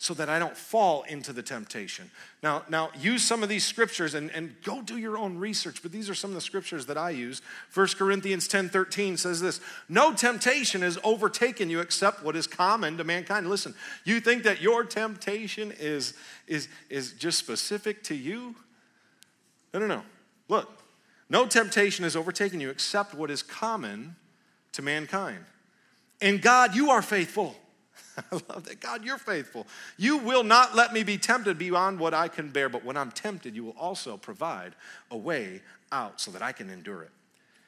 so 0.00 0.14
that 0.14 0.30
I 0.30 0.38
don't 0.38 0.56
fall 0.56 1.02
into 1.02 1.30
the 1.30 1.42
temptation. 1.42 2.10
Now, 2.42 2.62
now 2.70 2.88
use 2.98 3.22
some 3.22 3.42
of 3.42 3.50
these 3.50 3.66
scriptures 3.66 4.14
and, 4.14 4.30
and 4.30 4.54
go 4.62 4.80
do 4.80 4.96
your 4.96 5.18
own 5.18 5.36
research, 5.36 5.82
but 5.82 5.92
these 5.92 6.08
are 6.08 6.14
some 6.14 6.30
of 6.30 6.36
the 6.36 6.40
scriptures 6.40 6.86
that 6.86 6.96
I 6.96 7.10
use. 7.10 7.42
1 7.74 7.86
Corinthians 7.98 8.48
10 8.48 8.70
13 8.70 9.18
says 9.18 9.42
this 9.42 9.60
No 9.90 10.14
temptation 10.14 10.80
has 10.80 10.98
overtaken 11.04 11.68
you 11.68 11.80
except 11.80 12.24
what 12.24 12.34
is 12.34 12.46
common 12.46 12.96
to 12.96 13.04
mankind. 13.04 13.50
Listen, 13.50 13.74
you 14.04 14.20
think 14.20 14.42
that 14.44 14.62
your 14.62 14.84
temptation 14.84 15.70
is, 15.78 16.14
is, 16.46 16.68
is 16.88 17.12
just 17.12 17.38
specific 17.38 18.02
to 18.04 18.14
you? 18.14 18.54
No, 19.74 19.80
no, 19.80 19.86
no. 19.86 20.02
Look, 20.48 20.82
no 21.28 21.44
temptation 21.44 22.04
has 22.04 22.16
overtaken 22.16 22.58
you 22.58 22.70
except 22.70 23.12
what 23.12 23.30
is 23.30 23.42
common 23.42 24.16
to 24.72 24.80
mankind. 24.80 25.44
And 26.22 26.40
God, 26.40 26.74
you 26.74 26.88
are 26.88 27.02
faithful 27.02 27.54
I 28.32 28.40
love 28.48 28.64
that. 28.64 28.80
God, 28.80 29.04
you're 29.04 29.18
faithful. 29.18 29.66
You 29.96 30.18
will 30.18 30.44
not 30.44 30.74
let 30.74 30.92
me 30.92 31.02
be 31.02 31.18
tempted 31.18 31.58
beyond 31.58 31.98
what 31.98 32.14
I 32.14 32.28
can 32.28 32.48
bear, 32.48 32.68
but 32.68 32.84
when 32.84 32.96
I'm 32.96 33.10
tempted, 33.10 33.54
you 33.54 33.64
will 33.64 33.76
also 33.78 34.16
provide 34.16 34.74
a 35.10 35.16
way 35.16 35.62
out 35.92 36.20
so 36.20 36.30
that 36.30 36.42
I 36.42 36.52
can 36.52 36.70
endure 36.70 37.02
it. 37.02 37.10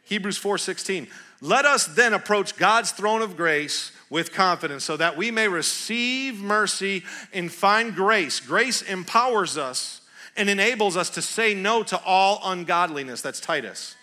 Hebrews 0.05 0.39
4:16 0.39 1.09
Let 1.41 1.65
us 1.65 1.87
then 1.87 2.15
approach 2.15 2.57
God's 2.57 2.91
throne 2.91 3.23
of 3.23 3.37
grace 3.37 3.93
with 4.11 4.33
confidence 4.33 4.85
so 4.85 4.97
that 4.97 5.17
we 5.17 5.31
may 5.31 5.49
receive 5.49 6.41
mercy 6.41 7.05
and 7.33 7.53
find 7.53 7.95
grace. 7.95 8.41
Grace 8.41 8.83
empowers 8.83 9.57
us 9.57 10.01
and 10.37 10.49
enables 10.51 10.97
us 10.97 11.11
to 11.11 11.23
say 11.23 11.55
no 11.55 11.83
to 11.85 12.01
all 12.05 12.41
ungodliness. 12.45 13.23
That's 13.23 13.41
Titus. 13.41 13.97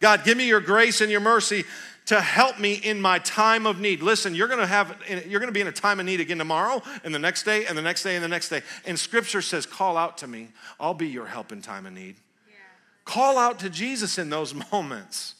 God, 0.00 0.24
give 0.24 0.36
me 0.36 0.46
your 0.46 0.60
grace 0.60 1.00
and 1.00 1.10
your 1.10 1.20
mercy 1.20 1.64
to 2.06 2.20
help 2.20 2.58
me 2.58 2.74
in 2.74 3.00
my 3.00 3.18
time 3.18 3.66
of 3.66 3.80
need. 3.80 4.02
Listen, 4.02 4.34
you're 4.34 4.48
going 4.48 4.60
to 4.60 4.66
have 4.66 4.94
you're 5.26 5.40
going 5.40 5.48
to 5.48 5.52
be 5.52 5.60
in 5.60 5.66
a 5.66 5.72
time 5.72 6.00
of 6.00 6.06
need 6.06 6.20
again 6.20 6.38
tomorrow 6.38 6.82
and 7.02 7.14
the 7.14 7.18
next 7.18 7.44
day 7.44 7.66
and 7.66 7.76
the 7.76 7.82
next 7.82 8.02
day 8.02 8.14
and 8.14 8.22
the 8.22 8.28
next 8.28 8.50
day. 8.50 8.62
And 8.86 8.98
scripture 8.98 9.42
says, 9.42 9.66
"Call 9.66 9.96
out 9.96 10.18
to 10.18 10.26
me. 10.26 10.48
I'll 10.78 10.94
be 10.94 11.08
your 11.08 11.26
help 11.26 11.52
in 11.52 11.62
time 11.62 11.86
of 11.86 11.92
need." 11.92 12.16
Yeah. 12.46 12.54
Call 13.04 13.38
out 13.38 13.58
to 13.60 13.70
Jesus 13.70 14.18
in 14.18 14.30
those 14.30 14.54
moments. 14.72 15.34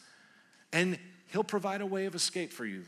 And 0.73 0.99
he'll 1.29 1.45
provide 1.45 1.81
a 1.81 1.87
way 1.87 2.07
of 2.07 2.15
escape 2.15 2.53
for 2.53 2.65
you. 2.65 2.85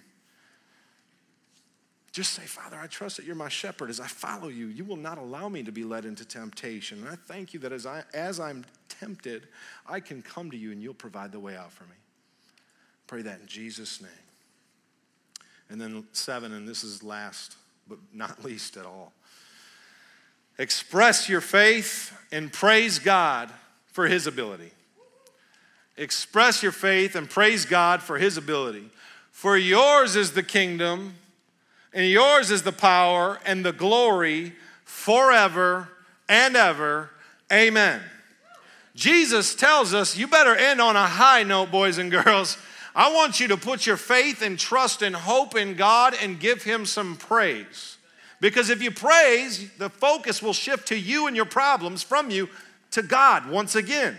Just 2.16 2.32
say, 2.32 2.42
Father, 2.44 2.78
I 2.78 2.86
trust 2.86 3.18
that 3.18 3.26
you're 3.26 3.36
my 3.36 3.50
shepherd. 3.50 3.90
As 3.90 4.00
I 4.00 4.06
follow 4.06 4.48
you, 4.48 4.68
you 4.68 4.84
will 4.84 4.96
not 4.96 5.18
allow 5.18 5.50
me 5.50 5.62
to 5.64 5.70
be 5.70 5.84
led 5.84 6.06
into 6.06 6.24
temptation. 6.24 7.00
And 7.00 7.08
I 7.10 7.14
thank 7.14 7.52
you 7.52 7.60
that 7.60 7.72
as, 7.72 7.84
I, 7.84 8.04
as 8.14 8.40
I'm 8.40 8.64
tempted, 8.88 9.48
I 9.86 10.00
can 10.00 10.22
come 10.22 10.50
to 10.50 10.56
you 10.56 10.72
and 10.72 10.82
you'll 10.82 10.94
provide 10.94 11.30
the 11.30 11.38
way 11.38 11.54
out 11.54 11.70
for 11.70 11.84
me. 11.84 11.96
Pray 13.06 13.22
that 13.22 13.40
in 13.40 13.46
Jesus' 13.46 14.00
name. 14.00 14.10
And 15.68 15.80
then 15.80 16.06
seven, 16.12 16.52
and 16.52 16.66
this 16.66 16.84
is 16.84 17.02
last, 17.02 17.56
but 17.88 17.98
not 18.12 18.44
least 18.44 18.76
at 18.76 18.86
all. 18.86 19.12
Express 20.58 21.28
your 21.28 21.40
faith 21.40 22.16
and 22.32 22.52
praise 22.52 22.98
God 22.98 23.50
for 23.92 24.06
his 24.06 24.26
ability. 24.26 24.70
Express 25.96 26.62
your 26.62 26.72
faith 26.72 27.14
and 27.14 27.28
praise 27.28 27.64
God 27.64 28.02
for 28.02 28.18
his 28.18 28.36
ability. 28.36 28.88
For 29.30 29.56
yours 29.56 30.16
is 30.16 30.32
the 30.32 30.42
kingdom, 30.42 31.14
and 31.92 32.08
yours 32.08 32.50
is 32.50 32.62
the 32.62 32.72
power 32.72 33.38
and 33.44 33.64
the 33.64 33.72
glory 33.72 34.54
forever 34.84 35.88
and 36.28 36.56
ever. 36.56 37.10
Amen. 37.52 38.00
Jesus 38.94 39.54
tells 39.54 39.92
us 39.92 40.16
you 40.16 40.26
better 40.26 40.54
end 40.54 40.80
on 40.80 40.96
a 40.96 41.06
high 41.06 41.42
note, 41.42 41.70
boys 41.70 41.98
and 41.98 42.10
girls. 42.10 42.56
I 42.96 43.12
want 43.12 43.40
you 43.40 43.48
to 43.48 43.58
put 43.58 43.86
your 43.86 43.98
faith 43.98 44.40
and 44.40 44.58
trust 44.58 45.02
and 45.02 45.14
hope 45.14 45.54
in 45.54 45.74
God 45.74 46.16
and 46.20 46.40
give 46.40 46.62
Him 46.62 46.86
some 46.86 47.16
praise. 47.16 47.98
Because 48.40 48.70
if 48.70 48.82
you 48.82 48.90
praise, 48.90 49.70
the 49.74 49.90
focus 49.90 50.42
will 50.42 50.54
shift 50.54 50.88
to 50.88 50.98
you 50.98 51.26
and 51.26 51.36
your 51.36 51.44
problems 51.44 52.02
from 52.02 52.30
you 52.30 52.48
to 52.92 53.02
God 53.02 53.50
once 53.50 53.74
again. 53.74 54.16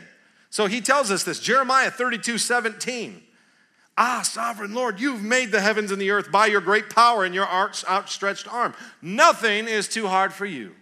So 0.51 0.67
He 0.67 0.80
tells 0.80 1.09
us 1.09 1.23
this 1.23 1.39
Jeremiah 1.39 1.89
32 1.89 2.38
17. 2.38 3.23
Ah, 3.97 4.21
sovereign 4.21 4.75
Lord, 4.75 4.99
you've 4.99 5.23
made 5.23 5.51
the 5.51 5.59
heavens 5.59 5.91
and 5.91 5.99
the 5.99 6.11
earth 6.11 6.32
by 6.32 6.45
your 6.45 6.61
great 6.61 6.91
power 6.91 7.25
and 7.25 7.34
your 7.34 7.47
outstretched 7.49 8.47
arm. 8.47 8.75
Nothing 9.01 9.67
is 9.67 9.88
too 9.88 10.07
hard 10.07 10.32
for 10.32 10.45
you. 10.45 10.75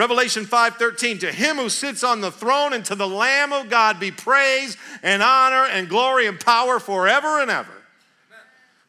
Revelation 0.00 0.46
5:13 0.46 1.18
to 1.18 1.30
him 1.30 1.58
who 1.58 1.68
sits 1.68 2.02
on 2.02 2.22
the 2.22 2.30
throne 2.30 2.72
and 2.72 2.82
to 2.86 2.94
the 2.94 3.06
lamb 3.06 3.52
of 3.52 3.68
God 3.68 4.00
be 4.00 4.10
praise 4.10 4.78
and 5.02 5.22
honor 5.22 5.66
and 5.66 5.90
glory 5.90 6.26
and 6.26 6.40
power 6.40 6.80
forever 6.80 7.38
and 7.38 7.50
ever. 7.50 7.74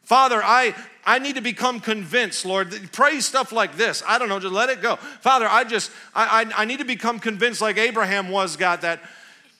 Father, 0.04 0.42
I 0.42 0.74
I 1.04 1.18
need 1.18 1.34
to 1.34 1.42
become 1.42 1.80
convinced, 1.80 2.46
Lord. 2.46 2.90
Pray 2.92 3.20
stuff 3.20 3.52
like 3.52 3.76
this. 3.76 4.02
I 4.08 4.16
don't 4.16 4.30
know, 4.30 4.40
just 4.40 4.54
let 4.54 4.70
it 4.70 4.80
go. 4.80 4.96
Father, 4.96 5.46
I 5.46 5.64
just 5.64 5.90
I, 6.14 6.44
I, 6.44 6.62
I 6.62 6.64
need 6.64 6.78
to 6.78 6.86
become 6.86 7.18
convinced 7.18 7.60
like 7.60 7.76
Abraham 7.76 8.30
was, 8.30 8.56
God, 8.56 8.80
that 8.80 8.98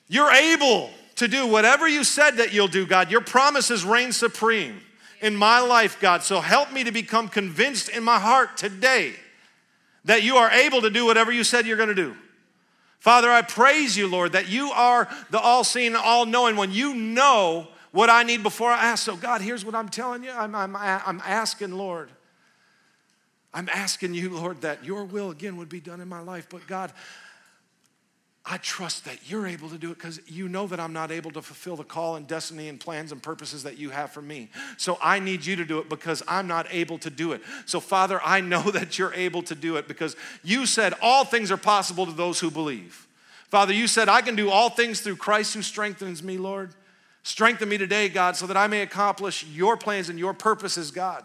you're 0.07 0.31
able 0.31 0.89
to 1.17 1.27
do 1.27 1.45
whatever 1.45 1.87
you 1.87 2.03
said 2.03 2.37
that 2.37 2.51
you'll 2.51 2.67
do, 2.67 2.87
God. 2.87 3.11
Your 3.11 3.21
promises 3.21 3.85
reign 3.85 4.11
supreme 4.11 4.81
in 5.21 5.35
my 5.35 5.59
life, 5.59 5.99
God. 5.99 6.23
So 6.23 6.41
help 6.41 6.73
me 6.73 6.83
to 6.83 6.91
become 6.91 7.27
convinced 7.27 7.89
in 7.89 8.03
my 8.03 8.17
heart 8.17 8.57
today 8.57 9.13
that 10.05 10.23
you 10.23 10.37
are 10.37 10.51
able 10.51 10.81
to 10.81 10.89
do 10.89 11.05
whatever 11.05 11.31
you 11.31 11.43
said 11.43 11.65
you're 11.65 11.77
going 11.77 11.89
to 11.89 11.95
do. 11.95 12.15
Father, 12.99 13.29
I 13.29 13.41
praise 13.41 13.97
you, 13.97 14.07
Lord, 14.07 14.31
that 14.31 14.47
you 14.47 14.71
are 14.71 15.09
the 15.29 15.39
all 15.39 15.63
seeing, 15.63 15.95
all 15.95 16.25
knowing 16.25 16.55
one. 16.55 16.71
You 16.71 16.95
know 16.95 17.67
what 17.91 18.09
I 18.09 18.23
need 18.23 18.43
before 18.43 18.71
I 18.71 18.85
ask. 18.85 19.03
So, 19.03 19.15
God, 19.15 19.41
here's 19.41 19.65
what 19.65 19.75
I'm 19.75 19.89
telling 19.89 20.23
you 20.23 20.31
I'm, 20.31 20.55
I'm, 20.55 20.75
I'm 20.75 21.21
asking, 21.25 21.73
Lord. 21.73 22.09
I'm 23.53 23.69
asking 23.69 24.13
you, 24.13 24.29
Lord, 24.29 24.61
that 24.61 24.83
your 24.83 25.03
will 25.03 25.31
again 25.31 25.57
would 25.57 25.69
be 25.69 25.79
done 25.79 26.01
in 26.01 26.07
my 26.07 26.21
life. 26.21 26.47
But, 26.49 26.65
God, 26.65 26.91
I 28.45 28.57
trust 28.57 29.05
that 29.05 29.29
you're 29.29 29.47
able 29.47 29.69
to 29.69 29.77
do 29.77 29.91
it 29.91 29.95
because 29.95 30.19
you 30.27 30.49
know 30.49 30.67
that 30.67 30.77
I'm 30.77 30.91
not 30.91 31.11
able 31.11 31.31
to 31.31 31.41
fulfill 31.41 31.77
the 31.77 31.85
call 31.85 32.17
and 32.17 32.27
destiny 32.27 32.67
and 32.67 32.77
plans 32.77 33.13
and 33.13 33.23
purposes 33.23 33.63
that 33.63 33.77
you 33.77 33.89
have 33.89 34.11
for 34.11 34.21
me. 34.21 34.49
So 34.77 34.97
I 35.01 35.19
need 35.19 35.45
you 35.45 35.55
to 35.55 35.63
do 35.63 35.79
it 35.79 35.87
because 35.87 36.21
I'm 36.27 36.45
not 36.45 36.67
able 36.69 36.97
to 36.99 37.09
do 37.09 37.31
it. 37.31 37.41
So, 37.65 37.79
Father, 37.79 38.19
I 38.21 38.41
know 38.41 38.61
that 38.71 38.99
you're 38.99 39.13
able 39.13 39.43
to 39.43 39.55
do 39.55 39.77
it 39.77 39.87
because 39.87 40.17
you 40.43 40.65
said 40.65 40.93
all 41.01 41.23
things 41.23 41.51
are 41.51 41.57
possible 41.57 42.05
to 42.05 42.11
those 42.11 42.41
who 42.41 42.51
believe. 42.51 43.07
Father, 43.47 43.73
you 43.73 43.87
said, 43.87 44.09
I 44.09 44.21
can 44.21 44.35
do 44.35 44.49
all 44.49 44.69
things 44.69 44.99
through 44.99 45.17
Christ 45.17 45.53
who 45.53 45.61
strengthens 45.61 46.21
me, 46.21 46.37
Lord. 46.37 46.73
Strengthen 47.21 47.69
me 47.69 47.77
today, 47.77 48.09
God, 48.09 48.35
so 48.35 48.45
that 48.47 48.57
I 48.57 48.67
may 48.67 48.81
accomplish 48.81 49.45
your 49.45 49.77
plans 49.77 50.09
and 50.09 50.19
your 50.19 50.33
purposes, 50.33 50.91
God. 50.91 51.23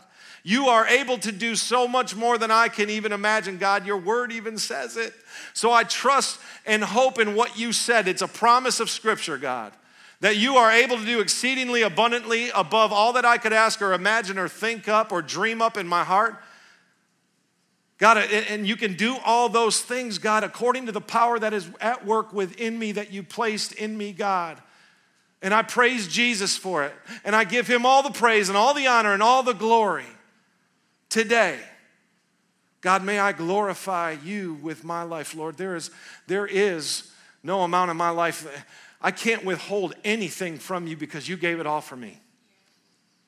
You 0.48 0.68
are 0.68 0.86
able 0.86 1.18
to 1.18 1.30
do 1.30 1.56
so 1.56 1.86
much 1.86 2.16
more 2.16 2.38
than 2.38 2.50
I 2.50 2.68
can 2.68 2.88
even 2.88 3.12
imagine, 3.12 3.58
God. 3.58 3.84
Your 3.84 3.98
word 3.98 4.32
even 4.32 4.56
says 4.56 4.96
it. 4.96 5.12
So 5.52 5.70
I 5.70 5.84
trust 5.84 6.40
and 6.64 6.82
hope 6.82 7.18
in 7.18 7.34
what 7.34 7.58
you 7.58 7.70
said. 7.70 8.08
It's 8.08 8.22
a 8.22 8.26
promise 8.26 8.80
of 8.80 8.88
Scripture, 8.88 9.36
God, 9.36 9.74
that 10.20 10.38
you 10.38 10.56
are 10.56 10.72
able 10.72 10.96
to 10.96 11.04
do 11.04 11.20
exceedingly 11.20 11.82
abundantly 11.82 12.48
above 12.54 12.94
all 12.94 13.12
that 13.12 13.26
I 13.26 13.36
could 13.36 13.52
ask 13.52 13.82
or 13.82 13.92
imagine 13.92 14.38
or 14.38 14.48
think 14.48 14.88
up 14.88 15.12
or 15.12 15.20
dream 15.20 15.60
up 15.60 15.76
in 15.76 15.86
my 15.86 16.02
heart. 16.02 16.42
God, 17.98 18.16
and 18.16 18.66
you 18.66 18.76
can 18.76 18.94
do 18.94 19.18
all 19.26 19.50
those 19.50 19.82
things, 19.82 20.16
God, 20.16 20.44
according 20.44 20.86
to 20.86 20.92
the 20.92 21.02
power 21.02 21.38
that 21.38 21.52
is 21.52 21.68
at 21.78 22.06
work 22.06 22.32
within 22.32 22.78
me 22.78 22.92
that 22.92 23.12
you 23.12 23.22
placed 23.22 23.72
in 23.72 23.98
me, 23.98 24.14
God. 24.14 24.56
And 25.42 25.52
I 25.52 25.60
praise 25.60 26.08
Jesus 26.08 26.56
for 26.56 26.84
it. 26.84 26.94
And 27.22 27.36
I 27.36 27.44
give 27.44 27.66
him 27.66 27.84
all 27.84 28.02
the 28.02 28.12
praise 28.12 28.48
and 28.48 28.56
all 28.56 28.72
the 28.72 28.86
honor 28.86 29.12
and 29.12 29.22
all 29.22 29.42
the 29.42 29.52
glory 29.52 30.06
today. 31.08 31.58
God, 32.80 33.04
may 33.04 33.18
I 33.18 33.32
glorify 33.32 34.16
you 34.24 34.54
with 34.62 34.84
my 34.84 35.02
life, 35.02 35.34
Lord. 35.34 35.56
There 35.56 35.74
is, 35.74 35.90
there 36.26 36.46
is 36.46 37.10
no 37.42 37.62
amount 37.62 37.90
of 37.90 37.96
my 37.96 38.10
life. 38.10 38.46
I 39.00 39.10
can't 39.10 39.44
withhold 39.44 39.94
anything 40.04 40.58
from 40.58 40.86
you 40.86 40.96
because 40.96 41.28
you 41.28 41.36
gave 41.36 41.60
it 41.60 41.66
all 41.66 41.80
for 41.80 41.96
me. 41.96 42.20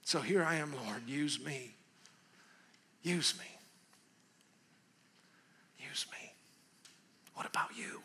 So 0.04 0.20
here 0.20 0.42
I 0.42 0.56
am, 0.56 0.72
Lord. 0.86 1.02
Use 1.06 1.44
me. 1.44 1.74
Use 3.02 3.34
me. 3.38 3.44
Use 5.78 6.06
me. 6.12 6.32
What 7.34 7.46
about 7.46 7.76
you? 7.76 8.02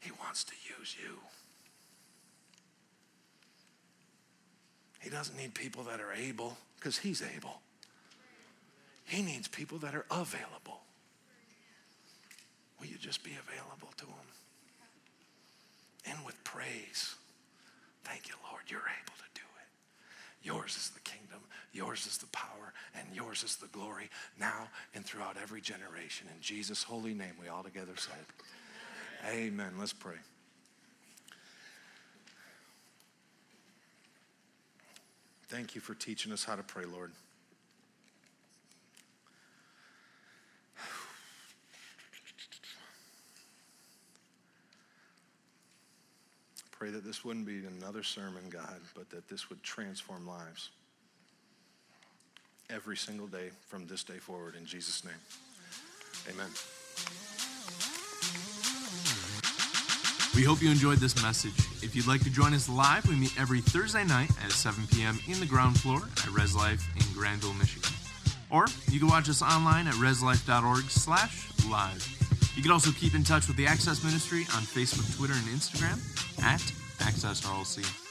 He 0.00 0.10
wants 0.22 0.44
to 0.44 0.52
use 0.78 0.96
you. 1.02 1.18
He 5.00 5.10
doesn't 5.10 5.36
need 5.36 5.54
people 5.54 5.82
that 5.84 6.00
are 6.00 6.12
able 6.12 6.56
because 6.76 6.98
He's 6.98 7.22
able. 7.36 7.60
He 9.04 9.22
needs 9.22 9.48
people 9.48 9.78
that 9.78 9.94
are 9.94 10.06
available. 10.10 10.80
Will 12.78 12.86
you 12.86 12.96
just 12.96 13.24
be 13.24 13.32
available 13.32 13.92
to 13.96 14.06
Him? 14.06 14.14
And 16.06 16.24
with 16.24 16.42
praise, 16.44 17.14
thank 18.04 18.28
you, 18.28 18.34
Lord, 18.50 18.62
you're 18.68 18.78
able 18.80 19.16
to 19.18 19.30
do 19.34 19.42
it. 19.42 20.46
Yours 20.46 20.76
is 20.76 20.90
the 20.90 21.00
kingdom, 21.00 21.40
yours 21.72 22.06
is 22.06 22.18
the 22.18 22.26
power, 22.28 22.72
and 22.94 23.06
yours 23.14 23.42
is 23.42 23.56
the 23.56 23.66
glory 23.68 24.08
now 24.38 24.68
and 24.94 25.04
throughout 25.04 25.36
every 25.42 25.60
generation. 25.60 26.26
In 26.34 26.40
Jesus' 26.40 26.82
holy 26.82 27.14
name, 27.14 27.34
we 27.40 27.48
all 27.48 27.62
together 27.62 27.92
said, 27.96 28.24
Amen. 29.28 29.72
Let's 29.78 29.92
pray. 29.92 30.16
Thank 35.50 35.74
you 35.74 35.80
for 35.80 35.94
teaching 35.94 36.30
us 36.30 36.44
how 36.44 36.54
to 36.54 36.62
pray, 36.62 36.84
Lord. 36.84 37.10
Pray 46.70 46.90
that 46.90 47.04
this 47.04 47.24
wouldn't 47.24 47.46
be 47.46 47.64
another 47.66 48.04
sermon, 48.04 48.44
God, 48.48 48.80
but 48.94 49.10
that 49.10 49.28
this 49.28 49.50
would 49.50 49.60
transform 49.64 50.24
lives 50.24 50.70
every 52.70 52.96
single 52.96 53.26
day 53.26 53.50
from 53.66 53.88
this 53.88 54.04
day 54.04 54.18
forward. 54.18 54.54
In 54.54 54.64
Jesus' 54.64 55.04
name, 55.04 55.12
amen. 56.32 56.50
We 60.40 60.46
hope 60.46 60.62
you 60.62 60.70
enjoyed 60.70 61.00
this 61.00 61.22
message. 61.22 61.52
If 61.84 61.94
you'd 61.94 62.06
like 62.06 62.24
to 62.24 62.30
join 62.30 62.54
us 62.54 62.66
live, 62.66 63.06
we 63.06 63.14
meet 63.14 63.38
every 63.38 63.60
Thursday 63.60 64.04
night 64.04 64.30
at 64.42 64.52
7 64.52 64.86
p.m. 64.86 65.18
in 65.28 65.38
the 65.38 65.44
ground 65.44 65.78
floor 65.78 66.00
at 66.16 66.30
Res 66.30 66.56
Life 66.56 66.82
in 66.96 67.04
Grandville, 67.12 67.52
Michigan. 67.52 67.90
Or 68.48 68.64
you 68.88 68.98
can 68.98 69.08
watch 69.08 69.28
us 69.28 69.42
online 69.42 69.86
at 69.86 69.92
reslife.org 69.96 70.84
slash 70.84 71.50
live. 71.70 72.02
You 72.56 72.62
can 72.62 72.70
also 72.70 72.90
keep 72.90 73.14
in 73.14 73.22
touch 73.22 73.48
with 73.48 73.58
the 73.58 73.66
Access 73.66 74.02
Ministry 74.02 74.46
on 74.56 74.62
Facebook, 74.62 75.14
Twitter, 75.14 75.34
and 75.34 75.44
Instagram 75.44 76.00
at 76.42 76.62
Access 77.06 77.42
RLC. 77.42 78.09